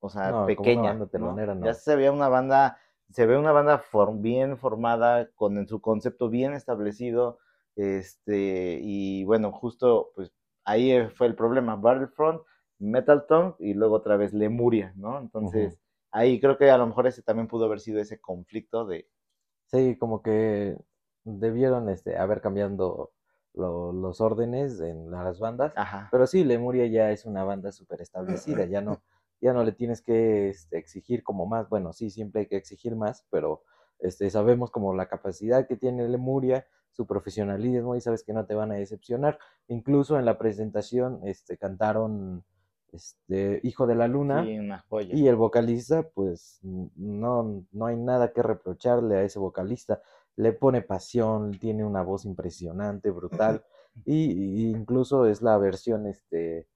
o 0.00 0.08
sea, 0.10 0.32
No, 0.32 0.32
como 0.32 0.42
una 0.42 0.46
pequeña, 0.46 0.82
banda 0.82 1.08
¿no? 1.16 1.34
telonera, 1.34 1.54
no. 1.54 1.66
Ya 1.66 1.74
se 1.74 1.96
veía 1.96 2.12
una 2.12 2.28
banda, 2.28 2.78
se 3.10 3.26
ve 3.26 3.36
una 3.38 3.52
banda 3.52 3.80
form- 3.82 4.20
bien 4.22 4.58
formada, 4.58 5.30
con 5.34 5.66
su 5.68 5.80
concepto 5.80 6.28
bien 6.28 6.52
establecido, 6.54 7.38
este, 7.76 8.78
y 8.82 9.24
bueno, 9.24 9.52
justo, 9.52 10.10
pues, 10.14 10.32
ahí 10.64 10.92
eh, 10.92 11.08
fue 11.10 11.26
el 11.28 11.34
problema, 11.36 11.76
Battlefront, 11.76 12.42
Metal 12.78 13.26
Tongue, 13.26 13.54
y 13.60 13.74
luego 13.74 13.96
otra 13.96 14.16
vez 14.16 14.32
Lemuria, 14.32 14.92
¿no? 14.96 15.18
Entonces, 15.18 15.78
ahí 16.10 16.40
creo 16.40 16.58
que 16.58 16.70
a 16.70 16.78
lo 16.78 16.86
mejor 16.86 17.06
ese 17.06 17.22
también 17.22 17.48
pudo 17.48 17.64
haber 17.66 17.80
sido 17.80 18.00
ese 18.00 18.20
conflicto 18.20 18.86
de, 18.86 19.08
Sí, 19.66 19.96
como 19.98 20.22
que 20.22 20.76
debieron 21.24 21.88
este, 21.90 22.16
haber 22.16 22.40
cambiando 22.40 23.12
lo- 23.54 23.92
los 23.92 24.20
órdenes 24.20 24.80
en 24.80 25.10
las 25.10 25.38
bandas. 25.40 25.72
ajá, 25.76 26.08
Pero 26.10 26.26
sí, 26.26 26.44
Lemuria 26.44 26.86
ya 26.86 27.10
es 27.12 27.24
una 27.26 27.44
banda 27.44 27.70
súper 27.72 28.00
establecida, 28.00 28.64
ya 28.66 28.80
no, 28.80 29.02
ya 29.40 29.52
no 29.52 29.64
le 29.64 29.72
tienes 29.72 30.02
que 30.02 30.48
este, 30.48 30.78
exigir 30.78 31.22
como 31.22 31.46
más, 31.46 31.68
bueno, 31.68 31.92
sí, 31.92 32.10
siempre 32.10 32.42
hay 32.42 32.46
que 32.46 32.56
exigir 32.56 32.96
más, 32.96 33.26
pero 33.30 33.62
este, 33.98 34.30
sabemos 34.30 34.70
como 34.70 34.94
la 34.94 35.08
capacidad 35.08 35.66
que 35.66 35.76
tiene 35.76 36.08
Lemuria, 36.08 36.66
su 36.90 37.06
profesionalismo 37.06 37.94
y 37.94 38.00
sabes 38.00 38.24
que 38.24 38.32
no 38.32 38.46
te 38.46 38.54
van 38.54 38.72
a 38.72 38.76
decepcionar. 38.76 39.38
Incluso 39.68 40.18
en 40.18 40.24
la 40.24 40.38
presentación 40.38 41.20
este, 41.24 41.56
cantaron 41.56 42.44
este, 42.92 43.60
Hijo 43.62 43.86
de 43.86 43.94
la 43.94 44.08
Luna. 44.08 44.44
sí, 44.44 44.58
una 44.58 44.80
joya. 44.88 45.14
Y 45.14 45.28
el 45.28 45.36
vocalista, 45.36 46.08
pues 46.10 46.58
no, 46.62 47.64
no 47.70 47.86
hay 47.86 47.96
nada 47.96 48.32
que 48.32 48.42
reprocharle 48.42 49.16
a 49.16 49.22
ese 49.22 49.38
vocalista. 49.38 50.02
Le 50.36 50.52
pone 50.52 50.82
pasión, 50.82 51.52
tiene 51.58 51.84
una 51.84 52.02
voz 52.02 52.24
impresionante, 52.24 53.10
brutal. 53.10 53.64
Y, 54.04 54.30
y 54.30 54.70
incluso 54.70 55.26
es 55.26 55.42
la 55.42 55.58
versión 55.58 56.06
este, 56.06 56.68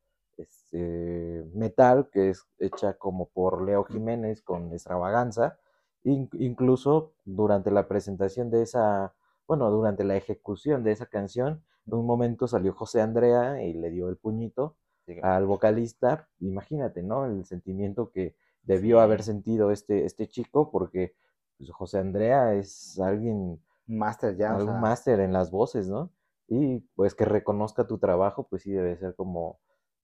este, 0.43 1.45
metal, 1.55 2.09
que 2.13 2.31
es 2.31 2.47
hecha 2.59 2.95
como 2.95 3.29
por 3.29 3.63
Leo 3.63 3.85
Jiménez 3.85 4.43
con 4.43 4.73
extravaganza. 4.73 5.59
In- 6.05 6.29
incluso 6.35 7.13
durante 7.25 7.71
la 7.71 7.87
presentación 7.89 8.51
de 8.51 8.63
esa, 8.63 9.15
bueno, 9.47 9.71
durante 9.71 10.05
la 10.05 10.17
ejecución 10.17 10.83
de 10.85 10.93
esa 10.93 11.07
canción, 11.07 11.63
en 11.87 11.95
un 11.95 12.07
momento 12.07 12.47
salió 12.49 12.73
José 12.75 13.01
Andrea 13.01 13.63
y 13.63 13.75
le 13.75 13.91
dio 13.91 14.09
el 14.09 14.17
puñito 14.17 14.77
Sí, 15.07 15.19
al 15.21 15.47
vocalista, 15.47 16.29
imagínate, 16.41 17.03
¿no? 17.03 17.27
El 17.27 17.45
sentimiento 17.45 18.11
que 18.11 18.37
debió 18.63 18.99
Sí. 18.99 19.03
haber 19.03 19.23
sentido 19.23 19.71
este, 19.73 20.05
este 20.05 20.29
chico, 20.29 20.71
porque 20.71 21.15
pues, 21.59 21.71
José 21.73 21.99
Andrea 21.99 22.55
es 22.55 22.99
alguien, 23.01 23.61
Master 23.87 24.37
ya, 24.37 24.55
o 24.55 24.57
algún 24.57 24.75
sea, 24.75 24.81
máster 24.81 25.21
en 25.21 25.33
las 25.33 25.51
voces, 25.51 25.89
¿no? 25.89 26.11
Y 26.49 26.81
pues 26.95 27.15
que 27.15 27.25
reconozca 27.25 27.87
tu 27.87 27.99
trabajo, 27.99 28.47
pues 28.49 28.63
sí 28.63 28.71
debe 28.73 28.97
ser 28.97 29.15
como, 29.17 29.59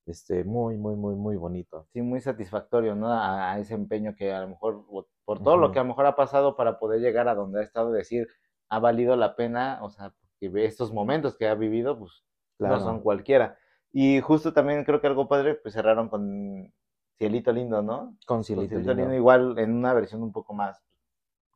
este, 0.09 0.45
muy, 0.45 0.77
muy, 0.77 0.97
muy, 0.97 1.15
muy 1.15 1.37
bonito. 1.37 1.89
sí, 1.93 2.03
muy 2.03 2.21
satisfactorio, 2.21 2.95
¿no? 2.95 3.09
A, 3.13 3.53
a 3.53 3.59
ese 3.59 3.75
empeño 3.75 4.15
que 4.17 4.33
a 4.33 4.41
lo 4.43 4.49
mejor, 4.49 4.85
por 5.25 5.43
todo 5.43 5.57
lo 5.57 5.71
Ujú. 5.71 5.73
que 5.73 5.79
a 5.79 5.83
lo 5.83 5.89
mejor 5.89 6.07
ha 6.07 6.17
pasado 6.17 6.57
para 6.57 6.79
poder 6.79 7.01
llegar 7.01 7.29
a 7.29 7.35
donde 7.35 7.61
ha 7.61 7.63
estado, 7.63 7.93
decir, 7.93 8.29
ha 8.69 8.79
valido 8.79 9.17
la 9.17 9.37
pena, 9.37 9.79
o 9.83 9.91
sea, 9.91 10.11
porque 10.41 10.65
estos 10.65 10.93
momentos 10.93 11.37
que 11.37 11.49
ha 11.49 11.55
vivido, 11.55 11.99
pues 11.99 12.25
no 12.63 12.81
son 12.81 13.01
Claro, 13.01 13.03
cualquiera. 13.03 13.59
Y 13.93 14.21
justo 14.21 14.53
también 14.53 14.85
creo 14.85 15.01
que 15.01 15.07
algo 15.07 15.29
padre, 15.29 15.55
pues 15.57 15.75
cerraron 15.75 16.09
con 16.09 16.73
Cielito 17.19 17.53
Lindo, 17.53 17.83
¿no? 17.83 18.17
con 18.27 18.45
Cielito 18.45 18.79
Cielito 18.79 18.79
Lindo 18.79 18.95
Lindo. 18.95 19.13
igual 19.13 19.59
en 19.59 19.73
una 19.75 19.93
versión 19.95 20.23
un 20.23 20.33
poco 20.33 20.55
más 20.55 20.81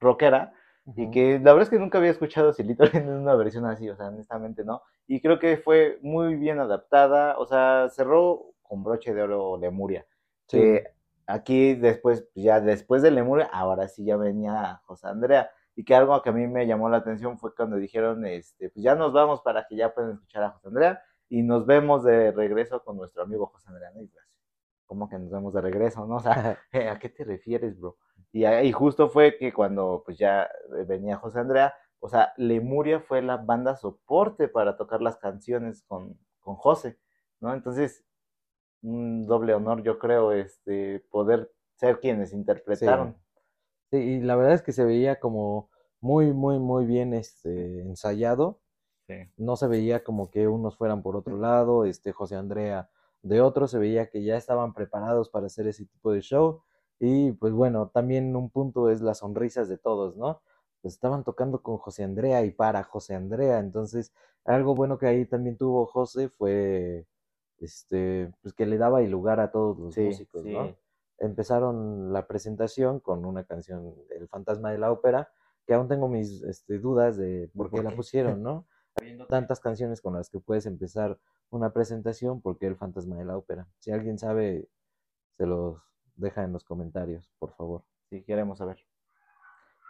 rockera, 0.00 0.52
y 0.96 1.10
Ujú. 1.10 1.10
que 1.10 1.34
la 1.38 1.52
verdad 1.52 1.62
es 1.64 1.70
que 1.70 1.78
nunca 1.78 1.98
había 1.98 2.10
escuchado 2.10 2.52
Cielito 2.52 2.84
Lindo 2.92 3.12
en 3.12 3.18
una 3.20 3.34
versión 3.34 3.66
así, 3.66 3.88
o 3.88 3.96
sea, 3.96 4.08
honestamente 4.08 4.64
no. 4.64 4.82
Y 5.12 5.20
creo 5.20 5.38
que 5.38 5.58
fue 5.58 5.98
muy 6.00 6.36
bien 6.36 6.58
adaptada, 6.58 7.36
o 7.36 7.44
sea, 7.44 7.90
cerró 7.90 8.54
con 8.62 8.82
broche 8.82 9.12
de 9.12 9.20
oro 9.20 9.58
Lemuria. 9.58 10.06
Sí, 10.48 10.56
Que 10.56 10.84
aquí 11.26 11.74
después, 11.74 12.22
pues, 12.32 12.42
ya 12.46 12.62
después 12.62 13.02
de 13.02 13.10
Lemuria, 13.10 13.50
ahora 13.52 13.88
sí 13.88 14.06
ya 14.06 14.16
venía 14.16 14.80
José 14.86 15.08
Andrea. 15.08 15.50
Y 15.76 15.84
que 15.84 15.94
algo 15.94 16.22
que 16.22 16.30
a 16.30 16.32
mí 16.32 16.46
me 16.46 16.66
llamó 16.66 16.88
la 16.88 16.96
atención 16.96 17.38
fue 17.38 17.54
cuando 17.54 17.76
dijeron, 17.76 18.24
este, 18.24 18.70
pues 18.70 18.82
ya 18.82 18.94
nos 18.94 19.12
vamos 19.12 19.42
para 19.42 19.66
que 19.66 19.76
ya 19.76 19.92
puedan 19.92 20.12
escuchar 20.12 20.44
a 20.44 20.50
José 20.52 20.68
Andrea 20.68 21.02
y 21.28 21.42
nos 21.42 21.66
vemos 21.66 22.04
de 22.04 22.32
regreso 22.32 22.82
con 22.82 22.96
nuestro 22.96 23.24
amigo 23.24 23.48
José 23.48 23.68
Andrea. 23.68 23.90
¿no? 23.94 24.00
Y 24.00 24.06
pues, 24.06 24.24
¿cómo 24.86 25.10
que 25.10 25.18
nos 25.18 25.30
vemos 25.30 25.52
de 25.52 25.60
regreso? 25.60 26.06
¿no? 26.06 26.16
O 26.16 26.20
sea, 26.20 26.58
"Eh, 26.72 26.88
¿a 26.88 26.98
qué 26.98 27.10
te 27.10 27.24
refieres, 27.24 27.78
bro? 27.78 27.98
Y, 28.32 28.46
ahí 28.46 28.72
justo 28.72 29.10
fue 29.10 29.36
que 29.36 29.52
cuando 29.52 30.02
pues 30.06 30.16
ya 30.16 30.44
eh, 30.44 30.84
venía 30.86 31.18
José 31.18 31.38
Andrea, 31.40 31.74
o 32.04 32.08
sea, 32.08 32.32
Lemuria 32.36 32.98
fue 32.98 33.22
la 33.22 33.36
banda 33.36 33.76
soporte 33.76 34.48
para 34.48 34.76
tocar 34.76 35.00
las 35.00 35.16
canciones 35.18 35.84
con, 35.84 36.18
con 36.40 36.56
José, 36.56 36.98
¿no? 37.38 37.54
Entonces, 37.54 38.04
un 38.82 39.24
doble 39.24 39.54
honor, 39.54 39.84
yo 39.84 40.00
creo, 40.00 40.32
este, 40.32 40.98
poder 41.12 41.52
ser 41.76 42.00
quienes 42.00 42.30
sí. 42.30 42.36
interpretaron. 42.36 43.16
Sí, 43.92 43.98
y 43.98 44.20
la 44.20 44.34
verdad 44.34 44.54
es 44.54 44.62
que 44.62 44.72
se 44.72 44.84
veía 44.84 45.20
como 45.20 45.70
muy, 46.00 46.32
muy, 46.32 46.58
muy 46.58 46.86
bien 46.86 47.14
este, 47.14 47.82
ensayado. 47.82 48.58
Sí. 49.06 49.14
no 49.36 49.56
se 49.56 49.66
veía 49.66 50.04
como 50.04 50.30
que 50.30 50.46
unos 50.46 50.76
fueran 50.76 51.02
por 51.02 51.16
otro 51.16 51.36
lado, 51.36 51.84
este 51.84 52.12
José 52.12 52.36
Andrea 52.36 52.88
de 53.22 53.40
otro, 53.40 53.66
se 53.68 53.78
veía 53.78 54.08
que 54.10 54.22
ya 54.22 54.36
estaban 54.36 54.74
preparados 54.74 55.28
para 55.28 55.46
hacer 55.46 55.68
ese 55.68 55.86
tipo 55.86 56.10
de 56.12 56.20
show. 56.20 56.62
Y 56.98 57.32
pues 57.32 57.52
bueno, 57.52 57.90
también 57.90 58.34
un 58.34 58.50
punto 58.50 58.90
es 58.90 59.00
las 59.00 59.18
sonrisas 59.18 59.68
de 59.68 59.78
todos, 59.78 60.16
¿no? 60.16 60.40
Pues 60.82 60.94
estaban 60.94 61.24
tocando 61.24 61.62
con 61.62 61.78
José 61.78 62.04
Andrea 62.04 62.44
y 62.44 62.50
para 62.50 62.82
José 62.82 63.14
Andrea, 63.14 63.60
entonces 63.60 64.12
algo 64.44 64.74
bueno 64.74 64.98
que 64.98 65.06
ahí 65.06 65.24
también 65.26 65.56
tuvo 65.56 65.86
José 65.86 66.28
fue 66.28 67.06
este, 67.58 68.32
pues 68.42 68.54
que 68.54 68.66
le 68.66 68.76
daba 68.78 69.00
el 69.00 69.10
lugar 69.10 69.40
a 69.40 69.52
todos 69.52 69.78
los 69.78 69.94
Sí, 69.94 70.02
músicos, 70.06 70.44
¿no? 70.44 70.76
Empezaron 71.18 72.12
la 72.12 72.26
presentación 72.26 72.98
con 72.98 73.24
una 73.24 73.44
canción 73.44 73.94
El 74.10 74.28
fantasma 74.28 74.72
de 74.72 74.78
la 74.78 74.90
ópera, 74.90 75.30
que 75.66 75.74
aún 75.74 75.86
tengo 75.86 76.08
mis 76.08 76.42
este, 76.42 76.78
dudas 76.78 77.16
de 77.16 77.48
por 77.56 77.70
qué 77.70 77.76
por 77.76 77.84
la 77.84 77.96
pusieron, 77.96 78.42
¿no? 78.42 78.66
Habiendo 78.96 79.26
tantas 79.26 79.60
canciones 79.60 80.00
con 80.00 80.14
las 80.14 80.28
que 80.28 80.40
puedes 80.40 80.66
empezar 80.66 81.18
una 81.50 81.72
presentación, 81.72 82.40
¿por 82.40 82.58
qué 82.58 82.66
el 82.66 82.76
fantasma 82.76 83.16
de 83.16 83.24
la 83.24 83.36
ópera? 83.36 83.68
Si 83.78 83.92
alguien 83.92 84.18
sabe, 84.18 84.68
se 85.36 85.46
los 85.46 85.80
deja 86.16 86.42
en 86.42 86.52
los 86.52 86.64
comentarios, 86.64 87.32
por 87.38 87.52
favor. 87.52 87.84
Sí, 88.10 88.22
queremos 88.24 88.58
saber. 88.58 88.84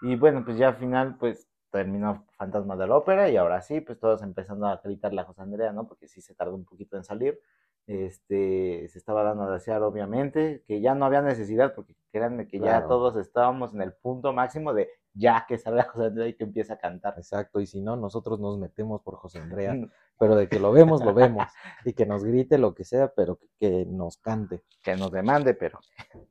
Y 0.03 0.17
bueno, 0.17 0.45
pues 0.45 0.57
ya 0.59 0.69
al 0.69 0.77
final, 0.77 1.17
pues 1.19 1.49
terminó 1.71 2.27
Fantasma 2.37 2.77
de 2.77 2.87
la 2.87 2.97
Ópera 2.97 3.31
y 3.31 3.37
ahora 3.37 3.63
sí, 3.63 3.81
pues 3.81 3.99
todos 3.99 4.23
empezando 4.23 4.67
a 4.67 4.77
gritarle 4.85 5.21
a 5.23 5.25
José 5.25 5.43
Andrea, 5.43 5.73
¿no? 5.73 5.87
Porque 5.87 6.07
sí 6.09 6.21
se 6.21 6.35
tardó 6.35 6.55
un 6.55 6.65
poquito 6.65 6.97
en 6.97 7.05
salir. 7.05 7.41
Este, 7.87 8.87
se 8.89 8.99
estaba 8.99 9.23
dando 9.25 9.45
a 9.45 9.53
desear, 9.53 9.83
obviamente, 9.83 10.63
que 10.67 10.81
ya 10.81 10.95
no 10.95 11.05
había 11.05 11.21
necesidad, 11.23 11.75
porque 11.75 11.97
créanme 12.13 12.47
que 12.47 12.59
ya 12.59 12.65
Claro. 12.79 12.89
todos 12.89 13.17
estábamos 13.17 13.75
en 13.75 13.83
el 13.83 13.93
punto 13.93 14.33
máximo 14.33 14.73
de 14.73 14.89
ya 15.15 15.45
que 15.49 15.59
salga 15.59 15.83
José 15.93 16.07
Andrea 16.07 16.29
y 16.29 16.35
que 16.35 16.45
empiece 16.45 16.73
a 16.73 16.79
cantar. 16.79 17.15
Exacto, 17.17 17.61
y 17.61 17.67
si 17.67 17.81
no, 17.81 17.97
nosotros 17.97 18.39
nos 18.39 18.59
metemos 18.59 19.03
por 19.03 19.17
José 19.17 19.41
Andrea, 19.41 19.75
pero 20.19 20.37
de 20.37 20.49
que 20.49 20.61
lo 20.61 20.73
vemos, 20.73 21.05
lo 21.05 21.13
vemos, 21.13 21.45
y 21.85 21.93
que 21.95 22.07
nos 22.07 22.25
grite 22.25 22.57
lo 22.59 22.75
que 22.75 22.85
sea, 22.85 23.09
pero 23.15 23.37
que, 23.37 23.49
que 23.59 23.85
nos 23.87 24.17
cante, 24.19 24.63
Que 24.83 24.95
nos 24.97 25.11
demande, 25.11 25.55
pero 25.55 25.79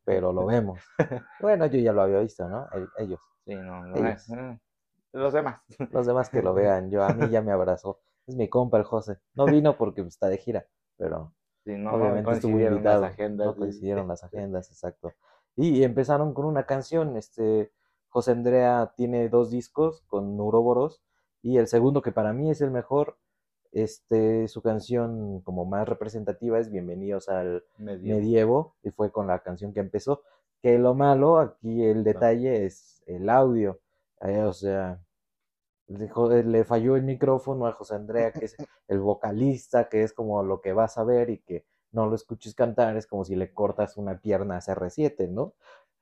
pero 0.05 0.31
lo 0.31 0.45
vemos. 0.45 0.79
Bueno, 1.41 1.65
yo 1.65 1.79
ya 1.79 1.91
lo 1.93 2.01
había 2.03 2.19
visto, 2.19 2.47
¿no? 2.47 2.67
El- 2.73 2.89
Ellos. 2.97 3.19
Sí, 3.45 3.55
no, 3.55 3.85
no 3.85 3.95
Ellos. 3.97 4.29
eh, 4.29 4.59
los 5.13 5.33
demás. 5.33 5.61
Los 5.91 6.05
demás 6.07 6.29
que 6.29 6.41
lo 6.41 6.53
vean, 6.53 6.89
yo 6.91 7.03
a 7.03 7.13
mí 7.13 7.29
ya 7.29 7.41
me 7.41 7.51
abrazó. 7.51 7.99
Es 8.27 8.35
mi 8.35 8.49
compa 8.49 8.77
el 8.77 8.83
José. 8.85 9.19
No 9.33 9.47
vino 9.49 9.77
porque 9.77 10.01
está 10.01 10.27
de 10.29 10.37
gira, 10.37 10.67
pero 10.97 11.33
Sí, 11.65 11.71
no, 11.77 11.93
obviamente 11.95 12.33
estuvo 12.33 12.59
coincidieron 12.59 12.83
las 12.83 13.03
invitado. 13.03 13.05
agendas, 13.05 13.47
no 13.47 13.55
coincidieron 13.55 14.05
sí. 14.05 14.07
las 14.07 14.23
agendas, 14.23 14.69
exacto. 14.71 15.13
Y 15.55 15.83
empezaron 15.83 16.33
con 16.33 16.45
una 16.45 16.65
canción, 16.65 17.17
este, 17.17 17.71
José 18.09 18.31
Andrea 18.31 18.93
tiene 18.95 19.29
dos 19.29 19.51
discos 19.51 20.01
con 20.07 20.37
Neuroboros 20.37 21.01
y 21.43 21.57
el 21.57 21.67
segundo 21.67 22.01
que 22.01 22.11
para 22.11 22.33
mí 22.33 22.49
es 22.49 22.61
el 22.61 22.71
mejor, 22.71 23.17
este, 23.71 24.47
su 24.47 24.61
canción 24.61 25.41
como 25.41 25.65
más 25.65 25.87
representativa 25.87 26.59
es 26.59 26.71
Bienvenidos 26.71 27.29
al 27.29 27.63
Medievo. 27.77 28.19
Medievo 28.19 28.75
y 28.83 28.91
fue 28.91 29.11
con 29.11 29.27
la 29.27 29.39
canción 29.39 29.73
que 29.73 29.79
empezó. 29.81 30.23
Que 30.61 30.77
lo 30.77 30.93
malo, 30.93 31.39
aquí 31.39 31.83
el 31.83 32.03
detalle 32.03 32.65
es 32.65 33.01
el 33.07 33.29
audio, 33.29 33.79
eh, 34.21 34.41
o 34.43 34.53
sea, 34.53 34.99
le, 35.87 36.63
falló 36.63 36.95
el 36.95 37.03
micrófono 37.03 37.67
a 37.67 37.73
José 37.73 37.95
Andrea, 37.95 38.31
que 38.31 38.45
es 38.45 38.55
el 38.87 38.99
vocalista, 38.99 39.89
que 39.89 40.03
es 40.03 40.13
como 40.13 40.43
lo 40.43 40.61
que 40.61 40.73
vas 40.73 40.97
a 40.97 41.03
ver 41.03 41.29
y 41.29 41.39
que 41.39 41.65
no 41.91 42.05
lo 42.07 42.15
escuches 42.15 42.55
cantar, 42.55 42.95
es 42.97 43.07
como 43.07 43.25
si 43.25 43.35
le 43.35 43.53
cortas 43.53 43.97
una 43.97 44.19
pierna 44.19 44.57
a 44.57 44.61
CR7, 44.61 45.27
¿no? 45.29 45.53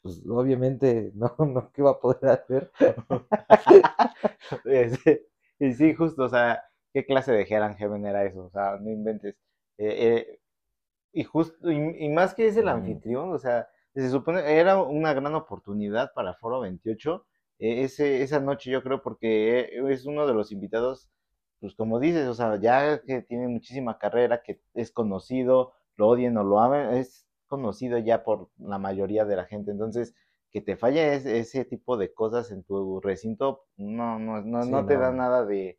Pues 0.01 0.21
obviamente 0.29 1.11
no, 1.15 1.35
no, 1.39 1.71
¿qué 1.71 1.81
va 1.81 1.91
a 1.91 1.99
poder 1.99 2.29
hacer? 2.29 2.71
Este, 4.65 5.27
Y 5.59 5.73
sí, 5.73 5.93
justo, 5.93 6.23
o 6.23 6.29
sea, 6.29 6.63
¿qué 6.93 7.05
clase 7.05 7.31
de 7.33 7.43
Hell 7.43 7.63
and 7.63 7.77
Heaven 7.77 8.05
era 8.05 8.25
eso? 8.25 8.45
O 8.45 8.49
sea, 8.49 8.77
no 8.79 8.89
inventes. 8.89 9.35
Eh, 9.77 10.17
eh, 10.17 10.39
y 11.13 11.23
justo, 11.23 11.71
y, 11.71 12.05
y 12.05 12.09
más 12.09 12.33
que 12.35 12.47
es 12.47 12.57
el 12.57 12.65
Mm. 12.65 12.69
anfitrión, 12.69 13.33
o 13.33 13.37
sea, 13.39 13.69
se 14.01 14.09
supone, 14.09 14.41
era 14.59 14.81
una 14.81 15.13
gran 15.13 15.35
oportunidad 15.35 16.11
para 16.13 16.33
Foro 16.35 16.59
28, 16.61 17.25
eh, 17.59 17.83
ese, 17.83 18.21
esa 18.23 18.39
noche 18.39 18.71
yo 18.71 18.83
creo, 18.83 19.01
porque 19.01 19.59
eh, 19.61 19.81
es 19.93 20.05
uno 20.05 20.27
de 20.27 20.33
los 20.33 20.51
invitados, 20.51 21.09
pues 21.59 21.75
como 21.75 21.99
dices, 21.99 22.27
o 22.27 22.33
sea, 22.33 22.57
ya 22.59 23.01
que 23.03 23.21
tiene 23.21 23.47
muchísima 23.47 23.97
carrera, 23.97 24.41
que 24.43 24.61
es 24.73 24.91
conocido, 24.91 25.73
lo 25.97 26.07
odien 26.09 26.37
o 26.37 26.43
lo 26.43 26.59
amen, 26.59 26.91
es 26.97 27.27
conocido 27.47 27.97
ya 27.97 28.23
por 28.23 28.49
la 28.57 28.77
mayoría 28.79 29.25
de 29.25 29.35
la 29.35 29.45
gente, 29.45 29.71
entonces, 29.71 30.15
que 30.51 30.61
te 30.61 30.77
falle 30.77 31.13
es- 31.15 31.25
ese 31.25 31.65
tipo 31.65 31.97
de 31.97 32.13
cosas 32.13 32.51
en 32.51 32.63
tu 32.63 32.99
recinto, 33.01 33.65
no, 33.77 34.19
no, 34.19 34.41
no, 34.41 34.65
Sí, 34.65 34.65
no 34.65 34.85
te 34.85 34.97
da 34.97 35.11
nada 35.11 35.45
de, 35.45 35.77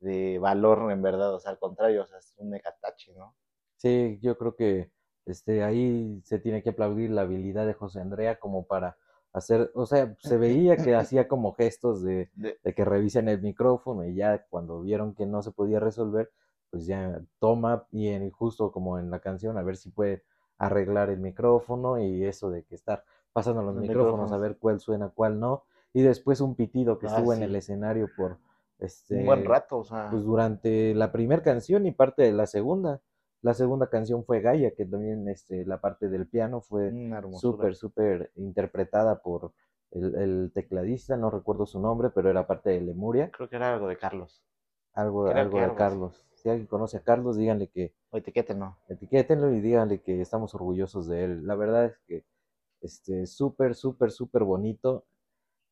de 0.00 0.38
valor 0.38 0.90
en 0.92 1.02
verdad, 1.02 1.34
o 1.34 1.40
sea, 1.40 1.52
al 1.52 1.58
contrario, 1.58 2.02
o 2.02 2.06
sea, 2.06 2.18
es 2.18 2.34
un 2.38 2.50
megatache, 2.50 3.12
¿no? 3.14 3.36
Sí, 3.76 4.18
yo 4.22 4.36
creo 4.38 4.54
que 4.56 4.90
este, 5.26 5.62
ahí 5.64 6.20
se 6.24 6.38
tiene 6.38 6.62
que 6.62 6.70
aplaudir 6.70 7.10
la 7.10 7.22
habilidad 7.22 7.66
de 7.66 7.74
José 7.74 8.00
Andrea 8.00 8.38
como 8.38 8.66
para 8.66 8.96
hacer, 9.32 9.70
o 9.74 9.86
sea, 9.86 10.16
se 10.20 10.36
veía 10.36 10.80
que 10.82 10.94
hacía 10.94 11.28
como 11.28 11.52
gestos 11.54 12.02
de, 12.02 12.30
De- 12.34 12.58
que 12.74 12.84
revisen 12.84 13.28
el 13.28 13.40
micrófono 13.42 14.04
y 14.04 14.14
ya 14.14 14.44
cuando 14.48 14.80
vieron 14.82 15.14
que 15.14 15.26
no 15.26 15.42
se 15.42 15.52
podía 15.52 15.80
resolver, 15.80 16.30
pues 16.70 16.86
ya 16.86 17.20
toma 17.38 17.86
y 17.90 18.08
en- 18.08 18.30
justo 18.30 18.72
como 18.72 18.98
en 18.98 19.10
la 19.10 19.20
canción 19.20 19.58
a 19.58 19.62
ver 19.62 19.76
si 19.76 19.90
puede 19.90 20.22
arreglar 20.58 21.10
el 21.10 21.18
micrófono 21.20 21.98
y 22.00 22.24
eso 22.24 22.50
de 22.50 22.64
que 22.64 22.74
estar 22.74 23.04
pasando 23.32 23.62
los 23.62 23.74
Los 23.74 23.82
micrófonos 23.82 24.32
a 24.32 24.38
ver 24.38 24.58
cuál 24.58 24.80
suena, 24.80 25.08
cuál 25.10 25.38
no, 25.40 25.64
y 25.92 26.02
después 26.02 26.40
un 26.40 26.54
pitido 26.56 26.98
que 26.98 27.06
Ah, 27.06 27.06
estuvo 27.06 27.32
en 27.32 27.42
el 27.42 27.54
escenario 27.56 28.08
por 28.16 28.38
un 29.10 29.24
buen 29.24 29.44
este 29.44 29.44
rato, 29.44 29.78
o 29.78 29.84
sea, 29.84 30.08
pues 30.08 30.24
durante 30.24 30.94
la 30.94 31.12
primera 31.12 31.42
canción 31.42 31.86
y 31.86 31.92
parte 31.92 32.22
de 32.22 32.32
la 32.32 32.46
segunda. 32.46 33.00
La 33.42 33.54
segunda 33.54 33.88
canción 33.88 34.24
fue 34.24 34.40
Gaia, 34.40 34.72
que 34.74 34.84
también 34.86 35.28
este, 35.28 35.64
la 35.64 35.80
parte 35.80 36.08
del 36.08 36.26
piano 36.28 36.60
fue 36.60 36.88
hermosura. 36.88 37.40
súper, 37.40 37.74
súper 37.76 38.32
interpretada 38.36 39.22
por 39.22 39.52
el, 39.92 40.14
el 40.16 40.50
tecladista, 40.54 41.16
no 41.16 41.30
recuerdo 41.30 41.66
su 41.66 41.80
nombre, 41.80 42.10
pero 42.10 42.30
era 42.30 42.46
parte 42.46 42.70
de 42.70 42.80
Lemuria, 42.80 43.30
Creo 43.30 43.48
que 43.48 43.56
era 43.56 43.72
algo 43.72 43.88
de 43.88 43.96
Carlos. 43.96 44.42
algo, 44.92 45.24
Creo 45.26 45.36
algo 45.38 45.58
de 45.58 45.64
algo. 45.64 45.76
Carlos. 45.76 46.26
Si 46.34 46.48
alguien 46.48 46.66
conoce 46.66 46.96
a 46.98 47.02
Carlos, 47.02 47.36
díganle 47.36 47.68
que 47.68 47.94
O 48.10 48.16
etiquétenlo. 48.18 48.76
etiquétenlo 48.88 49.50
y 49.52 49.60
díganle 49.60 50.00
que 50.02 50.20
estamos 50.20 50.54
orgullosos 50.54 51.06
de 51.06 51.24
él. 51.24 51.46
La 51.46 51.54
verdad 51.54 51.86
es 51.86 51.98
que 52.06 52.24
este 52.80 53.26
súper, 53.26 53.74
súper, 53.74 54.10
súper 54.10 54.44
bonito. 54.44 55.04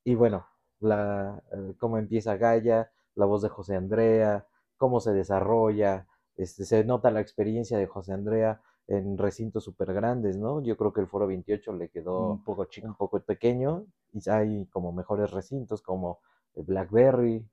Y 0.05 0.15
bueno, 0.15 0.47
la, 0.81 1.43
eh, 1.53 1.75
cómo 1.79 1.99
empieza 1.99 2.37
Gaia, 2.37 2.91
la 3.15 3.27
voz 3.27 3.43
de 3.43 3.49
José 3.49 3.77
Andrea, 3.77 4.47
cómo 4.77 5.01
se 5.01 5.13
desarrolla, 5.13 6.07
este, 6.39 6.65
se 6.65 6.85
nota 6.85 7.11
la 7.11 7.21
experiencia 7.21 7.79
de 7.79 7.87
José 7.87 8.15
Andrea 8.15 8.63
en 8.89 9.19
recintos 9.19 9.65
súper 9.65 9.93
grandes, 9.93 10.39
¿no? 10.39 10.63
Yo 10.63 10.77
creo 10.79 10.93
que 10.95 11.03
el 11.03 11.09
Foro 11.09 11.27
28 11.27 11.75
le 11.75 11.91
quedó 11.91 12.33
Un 12.33 12.45
poco 12.45 12.65
chico. 12.67 12.89
un 12.89 12.95
poco 12.97 13.21
pequeño 13.21 13.87
y 14.15 14.31
hay 14.31 14.67
como 14.69 14.93
mejores 14.93 15.31
recintos 15.33 15.83
como 15.83 16.21
el 16.55 16.65
Blackberry. 16.65 17.47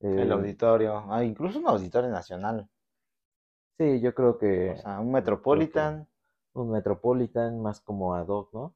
El 0.00 0.32
auditorio. 0.32 1.04
Ah, 1.08 1.24
incluso 1.24 1.60
un 1.60 1.68
auditorio 1.68 2.10
nacional. 2.10 2.68
sí, 3.78 4.00
yo 4.00 4.14
creo 4.14 4.38
que 4.38 4.70
O 4.72 4.76
sea, 4.76 5.00
un 5.00 5.12
Metropolitan. 5.12 6.08
un 6.54 6.70
Metropolitan 6.70 7.60
más 7.60 7.80
como 7.80 8.14
ad 8.14 8.28
hoc, 8.28 8.52
¿no? 8.54 8.74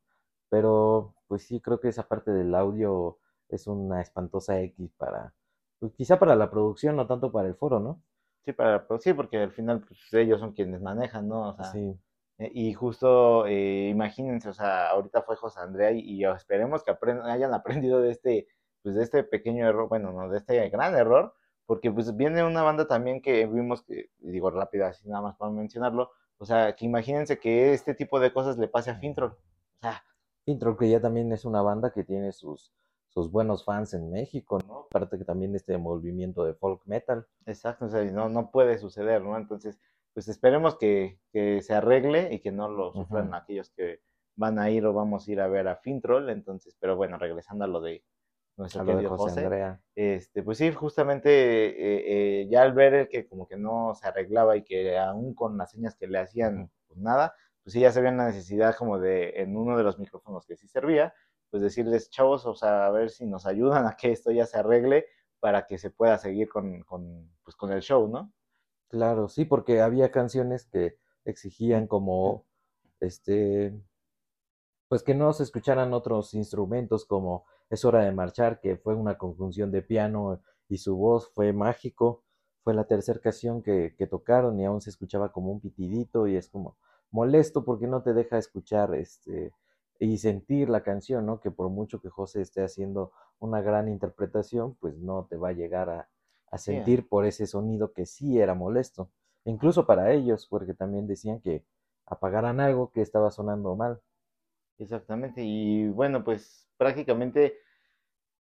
Pero 0.50 1.14
pues 1.28 1.42
sí, 1.46 1.60
creo 1.60 1.80
que 1.80 1.88
esa 1.88 2.06
parte 2.08 2.30
del 2.32 2.54
audio 2.54 3.18
es 3.48 3.66
una 3.66 4.00
espantosa 4.00 4.60
X 4.60 4.90
para, 4.96 5.34
pues 5.80 5.92
quizá 5.94 6.18
para 6.18 6.36
la 6.36 6.50
producción, 6.50 6.96
no 6.96 7.06
tanto 7.06 7.32
para 7.32 7.48
el 7.48 7.54
foro, 7.56 7.80
¿no? 7.80 8.02
Sí, 8.46 8.52
para, 8.52 8.86
pues 8.86 9.02
sí, 9.02 9.12
porque 9.12 9.38
al 9.38 9.50
final 9.52 9.80
pues, 9.80 9.98
ellos 10.14 10.40
son 10.40 10.52
quienes 10.52 10.80
manejan, 10.80 11.28
¿no? 11.28 11.48
O 11.48 11.52
sea, 11.54 11.64
Sí, 11.72 11.98
eh, 12.38 12.50
y 12.54 12.72
justo 12.74 13.44
eh, 13.46 13.88
imagínense, 13.90 14.48
o 14.48 14.52
sea, 14.52 14.90
ahorita 14.90 15.22
fue 15.22 15.36
José 15.36 15.60
Andrea 15.60 15.90
y, 15.90 15.98
y 16.00 16.24
esperemos 16.24 16.84
que 16.84 16.92
apren- 16.92 17.24
hayan 17.24 17.52
aprendido 17.54 18.00
de 18.00 18.12
este, 18.12 18.46
pues 18.82 18.94
de 18.94 19.02
este 19.02 19.24
pequeño 19.24 19.66
error, 19.68 19.88
bueno, 19.88 20.12
no, 20.12 20.28
de 20.28 20.38
este 20.38 20.68
gran 20.68 20.94
error, 20.94 21.34
porque 21.66 21.90
pues 21.90 22.16
viene 22.16 22.44
una 22.44 22.62
banda 22.62 22.86
también 22.86 23.20
que 23.20 23.46
vimos 23.46 23.82
que, 23.82 24.10
digo 24.18 24.50
rápido 24.50 24.86
así 24.86 25.08
nada 25.08 25.22
más 25.22 25.36
para 25.36 25.50
mencionarlo, 25.50 26.12
o 26.38 26.44
sea, 26.46 26.76
que 26.76 26.84
imagínense 26.86 27.40
que 27.40 27.72
este 27.72 27.94
tipo 27.94 28.20
de 28.20 28.32
cosas 28.32 28.58
le 28.58 28.68
pase 28.68 28.90
a 28.90 28.96
Fintrol, 29.00 29.32
o 29.32 29.78
sea, 29.80 30.04
Intro 30.46 30.76
que 30.76 30.88
ya 30.88 31.00
también 31.00 31.32
es 31.32 31.44
una 31.44 31.62
banda 31.62 31.90
que 31.92 32.04
tiene 32.04 32.30
sus, 32.32 32.72
sus 33.16 33.30
buenos 33.30 33.64
fans 33.64 33.94
en 33.94 34.10
México, 34.10 34.58
¿no? 34.68 34.80
Aparte 34.90 35.16
que 35.16 35.24
también 35.24 35.56
este 35.56 35.78
movimiento 35.78 36.44
de 36.44 36.52
folk 36.52 36.82
metal. 36.84 37.26
exacto, 37.46 37.86
o 37.86 37.88
sea, 37.88 38.04
no, 38.12 38.28
no 38.28 38.50
puede 38.50 38.76
suceder, 38.76 39.22
¿no? 39.22 39.38
Entonces, 39.38 39.80
pues 40.12 40.28
esperemos 40.28 40.76
que, 40.76 41.18
que 41.32 41.62
se 41.62 41.72
arregle 41.72 42.34
y 42.34 42.40
que 42.40 42.52
no 42.52 42.68
lo 42.68 42.92
sufran 42.92 43.32
aquellos 43.32 43.70
que 43.70 44.00
van 44.34 44.58
a 44.58 44.68
ir 44.68 44.84
o 44.84 44.92
vamos 44.92 45.26
a 45.26 45.32
ir 45.32 45.40
a 45.40 45.48
ver 45.48 45.66
a 45.66 45.76
Fintrol, 45.76 46.28
entonces, 46.28 46.76
pero 46.78 46.94
bueno, 46.94 47.16
regresando 47.16 47.64
a 47.64 47.68
lo 47.68 47.80
de 47.80 48.04
nuestro 48.58 48.82
A 48.82 48.84
querido 48.84 49.08
José 49.08 49.30
José, 49.30 49.44
Andrea. 49.44 49.80
este, 49.94 50.42
pues 50.42 50.58
sí, 50.58 50.70
justamente 50.72 51.30
eh, 51.30 52.42
eh, 52.42 52.48
ya 52.50 52.64
al 52.64 52.74
ver 52.74 52.92
el 52.92 53.08
que 53.08 53.26
como 53.26 53.48
que 53.48 53.56
no 53.56 53.94
se 53.94 54.06
arreglaba 54.06 54.58
y 54.58 54.62
que 54.62 54.98
aún 54.98 55.34
con 55.34 55.56
las 55.56 55.70
señas 55.70 55.96
que 55.96 56.06
le 56.06 56.18
hacían, 56.18 56.70
pues 56.86 56.98
nada, 56.98 57.34
pues 57.62 57.72
sí 57.72 57.80
ya 57.80 57.92
se 57.92 58.02
veía 58.02 58.14
la 58.14 58.26
necesidad 58.26 58.76
como 58.76 58.98
de, 58.98 59.40
en 59.40 59.56
uno 59.56 59.74
de 59.78 59.84
los 59.84 59.98
micrófonos 59.98 60.44
que 60.44 60.56
sí 60.56 60.68
servía, 60.68 61.14
pues 61.56 61.62
decirles, 61.62 62.10
chavos, 62.10 62.44
o 62.44 62.54
sea, 62.54 62.86
a 62.86 62.90
ver 62.90 63.08
si 63.08 63.24
nos 63.24 63.46
ayudan 63.46 63.86
a 63.86 63.96
que 63.96 64.12
esto 64.12 64.30
ya 64.30 64.44
se 64.44 64.58
arregle 64.58 65.06
para 65.40 65.66
que 65.66 65.78
se 65.78 65.90
pueda 65.90 66.18
seguir 66.18 66.50
con, 66.50 66.82
con, 66.82 67.30
pues, 67.44 67.56
con 67.56 67.72
el 67.72 67.80
show, 67.80 68.08
¿no? 68.08 68.30
Claro, 68.88 69.28
sí, 69.28 69.44
porque 69.46 69.80
había 69.80 70.10
canciones 70.10 70.66
que 70.66 70.98
exigían 71.24 71.86
como, 71.86 72.44
este, 73.00 73.72
pues 74.88 75.02
que 75.02 75.14
no 75.14 75.32
se 75.32 75.42
escucharan 75.42 75.92
otros 75.92 76.34
instrumentos 76.34 77.04
como 77.04 77.44
Es 77.70 77.84
hora 77.84 78.04
de 78.04 78.12
marchar, 78.12 78.60
que 78.60 78.76
fue 78.76 78.94
una 78.94 79.18
conjunción 79.18 79.72
de 79.72 79.82
piano 79.82 80.40
y 80.68 80.78
su 80.78 80.96
voz 80.96 81.28
fue 81.34 81.52
mágico. 81.52 82.22
Fue 82.62 82.74
la 82.74 82.84
tercera 82.84 83.18
canción 83.20 83.62
que, 83.62 83.94
que 83.96 84.06
tocaron 84.06 84.60
y 84.60 84.64
aún 84.66 84.80
se 84.80 84.90
escuchaba 84.90 85.32
como 85.32 85.50
un 85.52 85.60
pitidito 85.60 86.26
y 86.28 86.36
es 86.36 86.48
como 86.48 86.76
molesto 87.10 87.64
porque 87.64 87.86
no 87.86 88.02
te 88.02 88.12
deja 88.12 88.38
escuchar 88.38 88.94
este 88.94 89.52
y 90.00 90.18
sentir 90.18 90.68
la 90.70 90.82
canción, 90.82 91.26
¿no? 91.26 91.40
Que 91.40 91.50
por 91.50 91.70
mucho 91.70 92.00
que 92.00 92.10
José 92.10 92.42
esté 92.42 92.62
haciendo 92.64 93.12
una 93.38 93.60
gran 93.62 93.88
interpretación, 93.88 94.74
pues 94.76 94.96
no 94.98 95.26
te 95.28 95.36
va 95.36 95.50
a 95.50 95.52
llegar 95.52 95.90
a, 95.90 96.08
a 96.50 96.58
Sí, 96.66 96.72
sentir 96.82 97.08
por 97.08 97.24
ese 97.26 97.46
sonido 97.46 97.92
que 97.92 98.06
sí 98.06 98.38
era 98.40 98.54
molesto. 98.54 99.10
Incluso 99.44 99.86
para 99.86 100.12
ellos, 100.12 100.46
porque 100.48 100.74
también 100.74 101.06
decían 101.06 101.40
que 101.40 101.64
apagaran 102.06 102.60
algo 102.60 102.90
que 102.92 103.02
estaba 103.02 103.30
sonando 103.30 103.76
mal. 103.76 104.00
Exactamente, 104.78 105.42
y 105.42 105.88
bueno, 105.88 106.22
pues 106.22 106.68
prácticamente, 106.76 107.56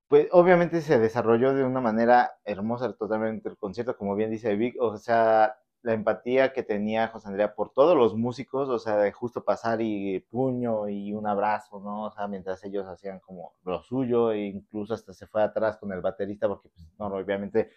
pues 0.08 0.28
obviamente 0.32 0.82
se 0.82 1.00
desarrolló 1.00 1.54
de 1.56 1.63
una 1.65 1.82
manera 1.82 2.34
hermosa 2.46 2.94
totalmente 2.96 3.50
el 3.50 3.58
concierto, 3.58 3.98
como 3.98 4.15
bien 4.15 4.32
dice 4.32 4.56
Vic, 4.56 4.76
o 4.82 4.98
sea, 4.98 5.58
la 5.86 5.93
empatía 5.93 6.52
que 6.52 6.63
tenía 6.63 7.10
José 7.10 7.28
Andrea 7.28 7.54
por 7.54 7.71
todos 7.71 7.95
los 7.95 8.15
músicos, 8.15 8.69
o 8.69 8.80
sea, 8.80 8.98
de 8.98 9.12
justo 9.12 9.43
pasar 9.45 9.82
y 9.82 10.19
puño 10.32 10.89
y 10.89 11.13
un 11.13 11.28
abrazo, 11.28 11.80
¿no? 11.80 12.06
O 12.06 12.12
sea, 12.12 12.28
mientras 12.28 12.63
ellos 12.63 12.88
hacían 12.88 13.19
como 13.19 13.54
lo 13.63 13.84
suyo, 13.84 14.32
e 14.32 14.48
incluso 14.48 14.95
hasta 14.95 15.13
se 15.13 15.28
fue 15.28 15.43
atrás 15.43 15.78
con 15.78 15.91
el 15.93 16.02
baterista, 16.02 16.48
porque 16.48 16.69
pues, 16.69 16.88
no, 16.98 17.06
obviamente, 17.06 17.69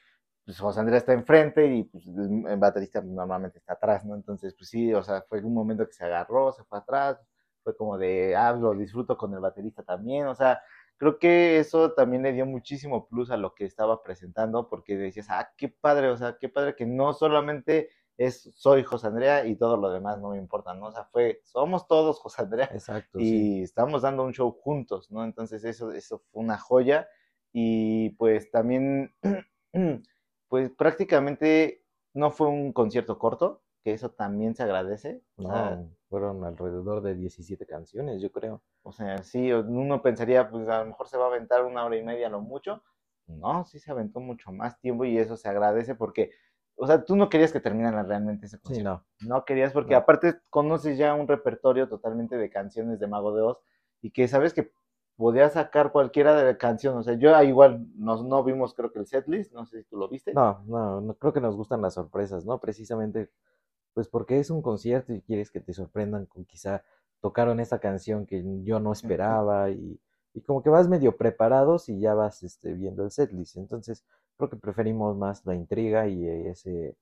pues 0.42 0.58
José 0.58 0.80
Andrea 0.80 0.98
está 0.98 1.12
enfrente 1.12 1.66
y 1.66 1.84
pues 1.84 2.06
el, 2.06 2.56
baterista 2.56 3.02
normalmente 3.02 3.58
está 3.58 3.74
atrás, 3.74 4.06
¿no? 4.06 4.14
Entonces, 4.14 4.54
pues 4.56 4.70
sí, 4.70 4.94
o 4.94 5.02
sea, 5.02 5.22
fue 5.28 5.40
un 5.44 5.52
momento 5.52 5.86
que 5.86 5.92
se 5.92 6.04
agarró, 6.06 6.50
se 6.52 6.64
fue 6.64 6.78
atrás, 6.78 7.20
fue 7.62 7.76
como 7.76 7.98
de, 7.98 8.34
ah, 8.36 8.52
lo 8.52 8.72
disfruto 8.72 9.18
con 9.18 9.34
el 9.34 9.40
baterista 9.40 9.82
también, 9.82 10.28
o 10.28 10.34
sea, 10.34 10.62
creo 10.96 11.18
que 11.18 11.58
eso 11.58 11.92
también 11.92 12.22
le 12.22 12.32
dio 12.32 12.46
muchísimo 12.46 13.06
plus 13.06 13.30
a 13.30 13.36
lo 13.36 13.54
que 13.54 13.66
estaba 13.66 14.02
presentando, 14.02 14.68
porque 14.68 14.96
decías, 14.96 15.28
ah, 15.30 15.52
qué 15.58 15.68
padre, 15.68 16.08
o 16.08 16.16
sea, 16.16 16.38
qué 16.40 16.48
padre 16.48 16.74
que 16.74 16.86
no 16.86 17.12
solamente 17.12 17.90
es 18.18 18.50
soy 18.54 18.82
José 18.82 19.06
Andrea 19.06 19.46
y 19.46 19.56
todo 19.56 19.76
lo 19.76 19.90
demás 19.90 20.20
no 20.20 20.30
me 20.30 20.38
importa, 20.38 20.74
¿no? 20.74 20.88
O 20.88 20.92
sea, 20.92 21.04
fue, 21.04 21.40
somos 21.44 21.86
todos 21.86 22.18
José 22.20 22.42
Andrea 22.42 22.68
Exacto. 22.72 23.18
y 23.20 23.24
sí. 23.30 23.62
estamos 23.62 24.02
dando 24.02 24.24
un 24.24 24.34
show 24.34 24.50
juntos, 24.50 25.10
¿no? 25.10 25.24
Entonces 25.24 25.64
eso, 25.64 25.92
eso 25.92 26.18
fue 26.30 26.42
una 26.42 26.58
joya 26.58 27.08
y 27.52 28.10
pues 28.10 28.50
también, 28.50 29.14
pues 30.48 30.70
prácticamente 30.70 31.84
no 32.12 32.30
fue 32.30 32.48
un 32.48 32.72
concierto 32.72 33.18
corto, 33.18 33.62
que 33.84 33.92
eso 33.92 34.10
también 34.10 34.54
se 34.54 34.64
agradece. 34.64 35.22
O 35.36 35.42
sea, 35.44 35.76
No, 35.76 35.90
fueron 36.08 36.44
alrededor 36.44 37.02
de 37.02 37.14
17 37.14 37.66
canciones, 37.66 38.20
yo 38.20 38.32
creo. 38.32 38.62
O 38.82 38.92
sea, 38.92 39.22
sí, 39.22 39.52
uno 39.52 40.02
pensaría, 40.02 40.50
pues 40.50 40.68
a 40.68 40.80
lo 40.80 40.86
mejor 40.86 41.08
se 41.08 41.16
va 41.18 41.26
a 41.26 41.28
aventar 41.28 41.64
una 41.64 41.84
hora 41.84 41.96
y 41.96 42.02
media 42.02 42.28
lo 42.28 42.40
mucho. 42.40 42.82
No, 43.26 43.64
sí 43.64 43.78
se 43.78 43.90
aventó 43.90 44.20
mucho 44.20 44.50
más 44.52 44.80
tiempo 44.80 45.04
y 45.04 45.18
eso 45.18 45.36
se 45.36 45.48
agradece 45.48 45.94
porque, 45.94 46.32
o 46.78 46.86
sea, 46.86 47.04
tú 47.04 47.16
no 47.16 47.28
querías 47.28 47.52
que 47.52 47.60
terminara 47.60 48.02
realmente 48.02 48.46
ese 48.46 48.56
Sí, 48.58 48.62
concierto. 48.62 49.04
no. 49.20 49.28
No 49.28 49.44
querías 49.44 49.72
porque 49.72 49.94
No. 49.94 50.00
aparte 50.00 50.36
conoces 50.50 50.96
ya 50.98 51.14
un 51.14 51.28
repertorio 51.28 51.88
totalmente 51.88 52.36
de 52.36 52.50
canciones 52.50 53.00
de 53.00 53.06
Mago 53.08 53.34
de 53.34 53.42
Oz 53.42 53.58
y 54.00 54.10
que 54.12 54.28
sabes 54.28 54.54
que 54.54 54.72
podías 55.16 55.54
sacar 55.54 55.90
cualquiera 55.90 56.36
de 56.36 56.44
la 56.44 56.58
canción. 56.58 56.96
O 56.96 57.02
sea, 57.02 57.14
yo 57.14 57.42
igual 57.42 57.86
nos, 57.96 58.24
no 58.24 58.44
vimos 58.44 58.74
creo 58.74 58.92
que 58.92 59.00
el 59.00 59.06
setlist, 59.06 59.52
no 59.52 59.66
sé 59.66 59.82
si 59.82 59.88
tú 59.88 59.96
lo 59.96 60.08
viste. 60.08 60.32
No, 60.32 60.62
no, 60.66 61.00
no 61.00 61.14
creo 61.14 61.32
que 61.32 61.40
nos 61.40 61.56
gustan 61.56 61.82
las 61.82 61.94
sorpresas, 61.94 62.44
¿no? 62.44 62.60
Precisamente, 62.60 63.30
pues 63.94 64.06
porque 64.08 64.38
es 64.38 64.50
un 64.50 64.62
concierto 64.62 65.12
y 65.12 65.22
quieres 65.22 65.50
que 65.50 65.60
te 65.60 65.72
sorprendan 65.72 66.26
con 66.26 66.44
quizá 66.44 66.84
tocaron 67.20 67.58
esta 67.58 67.80
canción 67.80 68.26
que 68.26 68.44
yo 68.62 68.78
no 68.78 68.92
esperaba 68.92 69.70
y, 69.70 70.00
y 70.34 70.40
como 70.42 70.62
que 70.62 70.70
vas 70.70 70.88
medio 70.88 71.16
preparados 71.16 71.88
y 71.88 71.98
ya 71.98 72.14
vas 72.14 72.44
este, 72.44 72.74
viendo 72.74 73.02
el 73.02 73.10
setlist. 73.10 73.56
Entonces, 73.56 74.04
creo 74.38 74.50
que 74.50 74.56
preferimos 74.58 75.16
más 75.18 75.44
la 75.46 75.56
intriga 75.56 76.08
y 76.08 76.26
ese 76.28 76.96